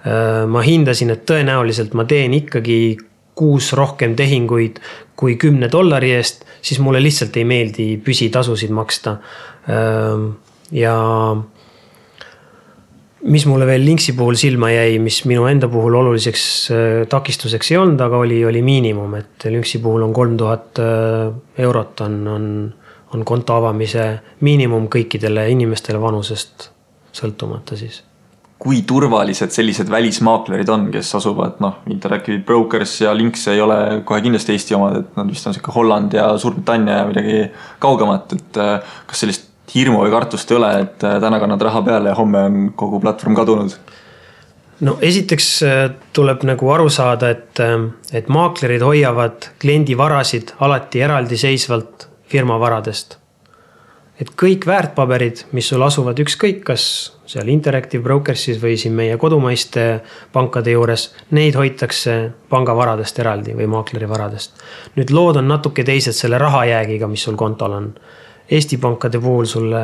Äh, 0.00 0.48
ma 0.50 0.64
hindasin, 0.64 1.12
et 1.14 1.22
tõenäoliselt 1.28 1.94
ma 1.94 2.06
teen 2.08 2.34
ikkagi 2.34 2.96
kuus 3.38 3.70
rohkem 3.76 4.16
tehinguid 4.18 4.80
kui 5.20 5.36
kümne 5.40 5.68
dollari 5.72 6.10
eest, 6.16 6.42
siis 6.64 6.80
mulle 6.82 7.02
lihtsalt 7.04 7.36
ei 7.36 7.44
meeldi 7.46 7.86
püsitasusid 8.04 8.72
maksta. 8.74 9.18
Ja 10.72 10.94
mis 13.20 13.46
mulle 13.46 13.66
veel 13.68 13.84
Linksi 13.84 14.14
puhul 14.16 14.38
silma 14.40 14.70
jäi, 14.72 14.98
mis 15.02 15.22
minu 15.28 15.44
enda 15.50 15.68
puhul 15.68 15.94
oluliseks 16.00 16.44
takistuseks 17.12 17.72
ei 17.72 17.78
olnud, 17.78 18.00
aga 18.00 18.20
oli, 18.24 18.40
oli 18.48 18.62
miinimum, 18.64 19.14
et 19.20 19.48
Linksi 19.52 19.78
puhul 19.84 20.06
on 20.08 20.12
kolm 20.16 20.36
tuhat 20.40 20.80
eurot 21.58 22.04
on, 22.06 22.20
on, 22.34 22.52
on 23.14 23.24
konto 23.28 23.56
avamise 23.60 24.10
miinimum 24.46 24.88
kõikidele 24.92 25.48
inimestele 25.52 26.00
vanusest 26.00 26.70
sõltumata 27.16 27.76
siis. 27.78 28.02
Kui 28.60 28.82
turvalised 28.84 29.54
sellised 29.54 29.88
välismaaklerid 29.88 30.68
on, 30.68 30.90
kes 30.92 31.14
asuvad, 31.16 31.56
noh, 31.64 31.78
Interactive 31.88 32.42
Brokers 32.44 32.98
ja 33.00 33.14
Links 33.16 33.46
ei 33.48 33.60
ole 33.64 34.02
kohe 34.04 34.20
kindlasti 34.20 34.52
Eesti 34.52 34.76
omad, 34.76 34.98
et 35.00 35.14
nad 35.16 35.30
vist 35.32 35.48
on 35.48 35.56
sihuke 35.56 35.72
Holland 35.72 36.12
ja 36.12 36.26
Suurbritannia 36.38 36.98
ja 36.98 37.06
midagi 37.08 37.38
kaugemat, 37.80 38.34
et 38.36 38.60
äh, 38.60 38.98
kas 39.08 39.24
sellist 39.24 39.48
hirmu 39.74 40.02
või 40.04 40.12
kartust 40.12 40.50
ei 40.50 40.58
ole, 40.58 40.72
et 40.84 41.06
äh, 41.06 41.18
täna 41.22 41.40
kannad 41.42 41.62
raha 41.62 41.82
peale 41.86 42.12
ja 42.12 42.18
homme 42.18 42.44
on 42.48 42.60
kogu 42.76 43.00
platvorm 43.00 43.38
kadunud? 43.38 43.78
no 44.80 44.96
esiteks 45.04 45.48
äh, 45.66 45.80
tuleb 46.16 46.44
nagu 46.48 46.70
aru 46.72 46.88
saada, 46.90 47.30
et, 47.30 47.62
et 48.12 48.28
maaklerid 48.28 48.82
hoiavad 48.82 49.50
kliendi 49.60 49.98
varasid 49.98 50.54
alati 50.60 51.02
eraldiseisvalt 51.06 52.08
firma 52.30 52.58
varadest 52.60 53.20
et 54.20 54.30
kõik 54.36 54.66
väärtpaberid, 54.68 55.46
mis 55.56 55.70
sul 55.70 55.82
asuvad 55.82 56.18
ükskõik, 56.20 56.60
kas 56.66 56.84
seal 57.30 57.48
Interactive 57.52 58.02
Brokersis 58.04 58.60
või 58.60 58.76
siin 58.80 58.92
meie 58.96 59.16
kodumaiste 59.20 59.84
pankade 60.34 60.74
juures, 60.74 61.08
neid 61.36 61.56
hoitakse 61.56 62.16
panga 62.52 62.74
varadest 62.76 63.18
eraldi 63.22 63.56
või 63.56 63.68
maakleri 63.70 64.08
varadest. 64.10 64.60
nüüd 64.96 65.12
lood 65.14 65.40
on 65.40 65.48
natuke 65.48 65.84
teised 65.84 66.16
selle 66.16 66.38
rahajäägiga, 66.38 67.08
mis 67.08 67.24
sul 67.24 67.38
kontol 67.40 67.72
on. 67.72 67.92
Eesti 68.50 68.80
pankade 68.82 69.20
puhul 69.22 69.46
sulle 69.46 69.82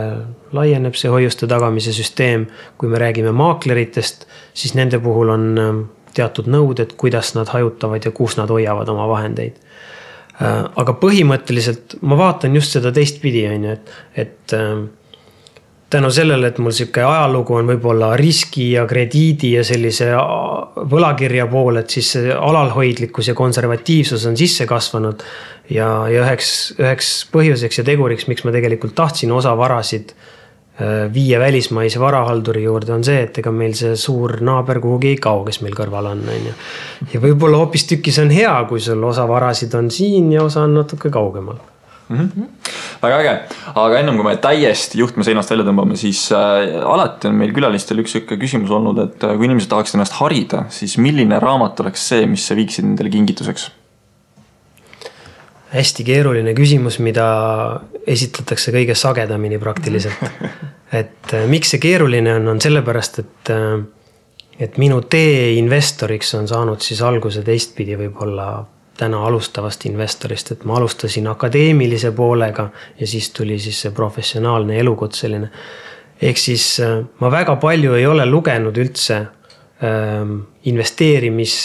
laieneb 0.52 0.96
see 0.98 1.10
hoiuste 1.10 1.46
tagamise 1.46 1.92
süsteem, 1.94 2.48
kui 2.78 2.90
me 2.90 2.98
räägime 2.98 3.30
maakleritest, 3.36 4.26
siis 4.54 4.74
nende 4.74 4.98
puhul 5.02 5.30
on 5.30 5.46
ähm, 5.62 5.80
teatud 6.16 6.48
nõuded, 6.50 6.96
kuidas 6.98 7.34
nad 7.36 7.52
hajutavad 7.52 8.04
ja 8.04 8.10
kus 8.16 8.34
nad 8.40 8.50
hoiavad 8.50 8.90
oma 8.90 9.06
vahendeid. 9.10 9.60
Äh, 10.42 10.64
aga 10.82 10.96
põhimõtteliselt 10.98 11.98
ma 12.02 12.18
vaatan 12.18 12.58
just 12.58 12.74
seda 12.74 12.92
teistpidi, 12.92 13.46
on 13.52 13.68
ju, 13.68 13.76
et, 13.78 13.94
et 14.24 14.56
ähm, 14.58 14.88
tänu 15.96 16.10
sellele, 16.12 16.50
et 16.52 16.58
mul 16.60 16.74
sihuke 16.76 17.02
ajalugu 17.04 17.56
on 17.56 17.70
võib-olla 17.72 18.12
riski 18.20 18.68
ja 18.74 18.84
krediidi 18.88 19.54
ja 19.56 19.64
sellise 19.64 20.12
võlakirja 20.92 21.48
pool, 21.50 21.80
et 21.80 21.92
siis 21.92 22.12
see 22.16 22.32
alalhoidlikkus 22.36 23.32
ja 23.32 23.34
konservatiivsus 23.38 24.26
on 24.28 24.36
sisse 24.36 24.68
kasvanud. 24.68 25.24
ja, 25.70 25.88
ja 26.12 26.22
üheks, 26.22 26.50
üheks 26.78 27.12
põhjuseks 27.32 27.80
ja 27.80 27.84
teguriks, 27.84 28.28
miks 28.30 28.44
ma 28.46 28.52
tegelikult 28.54 28.94
tahtsin 28.94 29.32
osa 29.32 29.56
varasid 29.58 30.14
viie 31.12 31.38
välismaise 31.40 32.00
varahalduri 32.00 32.62
juurde 32.66 32.92
on 32.92 33.04
see, 33.04 33.22
et 33.24 33.38
ega 33.40 33.50
meil 33.50 33.72
see 33.74 33.94
suur 33.96 34.36
naaber 34.44 34.80
kuhugi 34.84 35.14
ei 35.14 35.16
kao, 35.16 35.40
kes 35.46 35.62
meil 35.64 35.74
kõrval 35.78 36.10
on, 36.10 36.20
on 36.28 36.50
ju. 36.50 36.52
ja 37.14 37.20
võib-olla 37.22 37.62
hoopistükkis 37.62 38.20
on 38.20 38.34
hea, 38.36 38.52
kui 38.68 38.82
sul 38.84 39.00
osa 39.08 39.24
varasid 39.28 39.74
on 39.74 39.88
siin 39.90 40.28
ja 40.36 40.44
osa 40.44 40.66
on 40.68 40.76
natuke 40.76 41.10
kaugemal 41.10 41.56
mm. 42.08 42.18
-hmm. 42.18 42.48
väga 43.02 43.20
äge, 43.20 43.34
aga 43.74 43.98
ennem 43.98 44.16
kui 44.16 44.24
me 44.24 44.36
täiesti 44.36 44.98
juhtme 44.98 45.24
seinast 45.24 45.50
välja 45.50 45.66
tõmbame, 45.66 45.96
siis 45.96 46.26
äh, 46.32 46.76
alati 46.84 47.28
on 47.28 47.40
meil 47.40 47.54
külalistel 47.56 48.02
üks 48.02 48.16
sihuke 48.16 48.38
küsimus 48.40 48.70
olnud, 48.70 49.02
et 49.04 49.24
äh, 49.24 49.36
kui 49.36 49.48
inimesed 49.48 49.70
tahaksid 49.72 49.98
ennast 49.98 50.20
harida, 50.20 50.64
siis 50.68 50.98
milline 50.98 51.40
raamat 51.42 51.80
oleks 51.84 52.08
see, 52.08 52.26
mis 52.26 52.46
sa 52.46 52.56
viiksid 52.58 52.84
nendele 52.88 53.10
kingituseks? 53.10 53.70
hästi 55.76 56.04
keeruline 56.06 56.54
küsimus, 56.56 57.00
mida 57.02 57.26
esitletakse 58.06 58.72
kõige 58.74 58.94
sagedamini 58.96 59.58
praktiliselt. 59.58 60.22
et 61.00 61.34
äh, 61.34 61.44
miks 61.50 61.74
see 61.74 61.82
keeruline 61.82 62.36
on, 62.38 62.48
on 62.54 62.62
sellepärast, 62.62 63.18
et, 63.24 63.50
äh, 63.52 63.82
et 64.62 64.78
minu 64.78 65.02
tee 65.10 65.56
investoriks 65.58 66.34
on 66.38 66.48
saanud 66.48 66.80
siis 66.84 67.02
alguse 67.04 67.42
teistpidi 67.46 67.98
võib-olla 67.98 68.48
täna 68.96 69.24
alustavast 69.26 69.86
investorist, 69.86 70.52
et 70.52 70.64
ma 70.64 70.76
alustasin 70.76 71.28
akadeemilise 71.28 72.12
poolega 72.12 72.70
ja 73.00 73.06
siis 73.06 73.30
tuli 73.30 73.58
siis 73.58 73.80
see 73.80 73.90
professionaalne 73.90 74.78
elukutseline. 74.78 75.50
ehk 76.22 76.38
siis 76.38 76.80
äh, 76.80 77.04
ma 77.20 77.30
väga 77.30 77.56
palju 77.56 77.94
ei 77.94 78.06
ole 78.06 78.26
lugenud 78.26 78.76
üldse 78.76 79.16
ähm, 79.16 80.40
investeerimis 80.64 81.56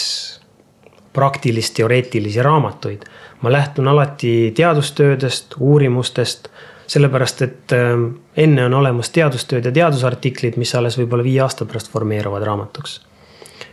praktilist 1.12 1.74
teoreetilisi 1.74 2.42
raamatuid 2.42 3.04
ma 3.42 3.52
lähtun 3.52 3.88
alati 3.88 4.52
teadustöödest, 4.56 5.54
uurimustest, 5.58 6.48
sellepärast 6.86 7.42
et 7.42 7.72
ähm, 7.72 8.06
enne 8.36 8.64
on 8.64 8.74
olemas 8.74 9.10
teadustööd 9.10 9.66
ja 9.66 9.72
teadusartiklid, 9.72 10.58
mis 10.60 10.74
alles 10.78 10.98
võib-olla 10.98 11.26
viie 11.26 11.40
aasta 11.42 11.66
pärast 11.66 11.90
formeeruvad 11.90 12.44
raamatuks. 12.46 13.00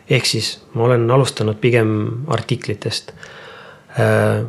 ehk 0.10 0.26
siis 0.26 0.62
ma 0.74 0.84
olen 0.84 1.12
alustanud 1.12 1.58
pigem 1.62 1.90
artiklitest. 2.28 3.14
Äh, 3.98 4.44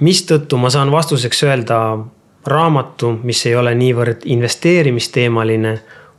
mistõttu 0.00 0.58
ma 0.60 0.70
saan 0.70 0.90
vastuseks 0.92 1.42
öelda 1.46 1.78
raamatu, 2.46 3.12
mis 3.22 3.46
ei 3.46 3.56
ole 3.56 3.74
niivõrd 3.78 4.26
investeerimisteemaline, 4.34 5.76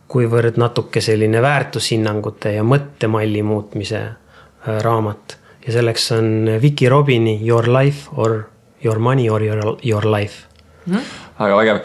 kuivõrd 0.07 0.57
natuke 0.61 1.01
selline 1.01 1.41
väärtushinnangute 1.41 2.53
ja 2.57 2.63
mõttemalli 2.63 3.43
muutmise 3.43 4.01
äh, 4.03 4.79
raamat. 4.85 5.37
Ja 5.67 5.77
selleks 5.77 6.11
on 6.11 6.49
Vicky 6.61 6.89
Robini 6.89 7.39
Your 7.47 7.69
life 7.71 8.09
or 8.15 8.43
your 8.83 8.99
money 8.99 9.29
or 9.29 9.43
your, 9.43 9.77
your 9.83 10.05
life 10.05 10.52
mm. 10.85 10.95
-hmm 10.95 11.23
väga 11.39 11.55
vägev. 11.57 11.79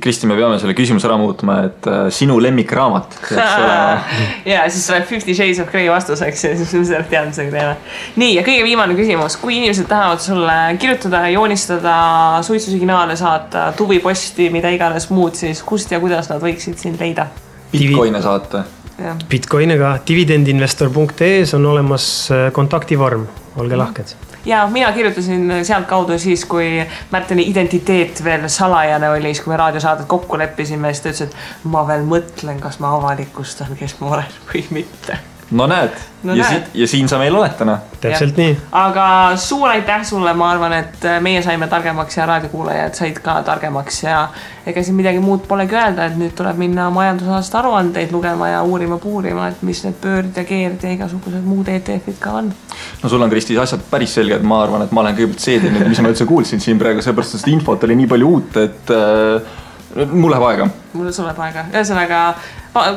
Kristi, 0.00 0.26
me 0.26 0.36
peame 0.38 0.56
selle 0.60 0.72
küsimuse 0.76 1.04
ära 1.04 1.16
muutma, 1.20 1.58
et 1.68 1.86
äh, 1.90 2.06
sinu 2.14 2.38
lemmikraamat 2.40 3.18
peaks 3.18 3.56
olema. 3.60 4.20
ja 4.54 4.62
siis 4.72 4.86
tuleb 4.88 5.04
Fifty 5.10 5.34
Shades 5.36 5.60
of 5.60 5.68
Grey 5.72 5.90
vastuseks 5.92 6.44
ja 6.46 6.52
siis 6.56 6.72
me 6.72 6.84
selle 6.88 7.04
teadmisega 7.10 7.52
teeme. 7.52 7.74
nii 8.20 8.30
ja 8.38 8.44
kõige 8.46 8.64
viimane 8.64 8.96
küsimus, 8.96 9.36
kui 9.42 9.58
inimesed 9.58 9.88
tahavad 9.90 10.24
sulle 10.24 10.56
kirjutada, 10.80 11.26
joonistada, 11.34 11.96
suitsusignaale 12.48 13.18
saata, 13.20 13.66
tuviposti, 13.76 14.48
mida 14.54 14.72
iganes 14.72 15.10
muud, 15.12 15.36
siis 15.36 15.60
kust 15.66 15.92
ja 15.92 16.00
kuidas 16.00 16.32
nad 16.32 16.40
võiksid 16.44 16.80
sind 16.80 17.04
leida? 17.04 17.28
Bitcoin'e 17.74 18.24
saata 18.24 18.64
Bitcoiniga 19.28 19.96
dividendinvestor.ee-s 20.06 21.56
on 21.58 21.66
olemas 21.66 22.06
äh, 22.32 22.46
kontaktivorm, 22.54 23.26
olge 23.60 23.76
lahked. 23.76 24.14
Ja 24.44 24.66
mina 24.70 24.92
kirjutasin 24.92 25.52
sealtkaudu 25.62 26.18
siis, 26.18 26.44
kui 26.44 26.86
Märteni 27.10 27.48
identiteet 27.50 28.24
veel 28.24 28.48
salajane 28.48 29.10
oli, 29.10 29.34
siis 29.34 29.44
kui 29.44 29.52
me 29.52 29.60
raadiosaadet 29.60 30.06
kokku 30.06 30.38
leppisime, 30.38 30.92
siis 30.92 31.02
ta 31.02 31.12
ütles, 31.12 31.28
et 31.28 31.70
ma 31.76 31.86
veel 31.88 32.08
mõtlen, 32.08 32.60
kas 32.60 32.80
ma 32.80 32.96
avalikustan, 32.96 33.76
kes 33.78 34.00
ma 34.00 34.16
olen 34.16 34.42
või 34.50 34.66
mitte 34.80 35.20
no 35.54 35.66
näed 35.70 35.94
no, 36.22 36.34
ja, 36.34 36.44
näed. 36.50 36.68
Si 36.72 36.80
ja 36.80 36.88
siin 36.88 37.08
sa 37.08 37.18
meil 37.20 37.34
oled 37.36 37.52
täna. 37.58 37.78
täpselt 38.00 38.38
ja. 38.38 38.44
nii. 38.44 38.56
aga 38.72 39.06
suur 39.40 39.68
aitäh 39.68 40.02
sulle, 40.06 40.32
ma 40.34 40.50
arvan, 40.50 40.72
et 40.80 41.06
meie 41.24 41.42
saime 41.42 41.68
targemaks 41.70 42.16
ja 42.18 42.26
raadiokuulajad 42.30 42.98
said 42.98 43.20
ka 43.22 43.36
targemaks 43.46 44.02
ja 44.02 44.26
ega 44.66 44.82
siin 44.82 44.96
midagi 44.98 45.20
muud 45.22 45.46
polegi 45.48 45.76
öelda, 45.78 46.08
et 46.08 46.18
nüüd 46.18 46.34
tuleb 46.36 46.58
minna 46.60 46.88
majandusaasta 46.94 47.60
aruandeid 47.60 48.12
lugema 48.12 48.48
ja 48.50 48.62
uurima-puurima, 48.62 49.48
et 49.52 49.62
mis 49.66 49.84
need 49.86 49.98
pöörd 50.02 50.40
ja 50.40 50.46
keerd 50.48 50.84
ja 50.84 50.94
igasugused 50.96 51.44
muud 51.46 51.68
ETF-id 51.72 52.20
ka 52.20 52.38
on. 52.40 52.52
no 53.02 53.12
sul 53.12 53.22
on, 53.22 53.30
Kristi, 53.30 53.58
asjad 53.58 53.84
päris 53.90 54.16
selged, 54.18 54.42
ma 54.42 54.62
arvan, 54.64 54.86
et 54.86 54.94
ma 54.94 55.04
olen 55.04 55.18
kõigepealt 55.18 55.44
seedinud, 55.48 55.86
mis 55.90 56.00
ma 56.00 56.14
üldse 56.14 56.26
kuulsin 56.28 56.64
siin 56.64 56.80
praegu, 56.80 57.04
sellepärast 57.04 57.38
et 57.38 57.44
seda 57.44 57.54
infot 57.54 57.86
oli 57.86 57.98
nii 58.00 58.10
palju 58.10 58.32
uut, 58.36 58.58
et 58.64 58.94
äh, 58.94 59.60
mul 59.94 60.30
läheb 60.30 60.42
aega. 60.48 60.68
mul 60.92 61.08
läheb 61.08 61.40
aega, 61.46 61.64
ühesõnaga 61.72 62.20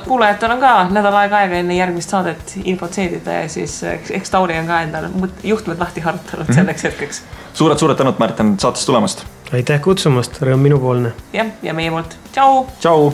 kuulajatel 0.05 0.51
on 0.55 0.61
ka 0.61 0.73
nädal 0.89 1.15
aega 1.21 1.41
aega 1.43 1.61
enne 1.61 1.77
järgmist 1.77 2.13
saadet 2.13 2.55
infot 2.63 2.93
seedida 2.93 3.41
ja 3.41 3.49
siis 3.49 3.79
eks 3.83 4.33
Tauri 4.33 4.57
on 4.59 4.69
ka 4.69 4.81
endal 4.87 5.09
juhtmed 5.43 5.79
lahti 5.79 6.01
harutanud 6.01 6.47
mm 6.47 6.51
-hmm. 6.51 6.61
selleks 6.61 6.83
hetkeks. 6.83 7.23
suured-suured 7.53 7.97
tänud, 7.97 8.19
Märten, 8.19 8.59
saatesse 8.59 8.85
tulemast. 8.85 9.25
aitäh 9.53 9.81
kutsumast, 9.81 10.41
rõõm 10.41 10.63
minupoolne. 10.69 11.13
jah, 11.33 11.47
ja 11.63 11.73
meie 11.73 11.91
poolt, 11.91 12.17
tšau. 12.31 12.65
tšau. 12.79 13.13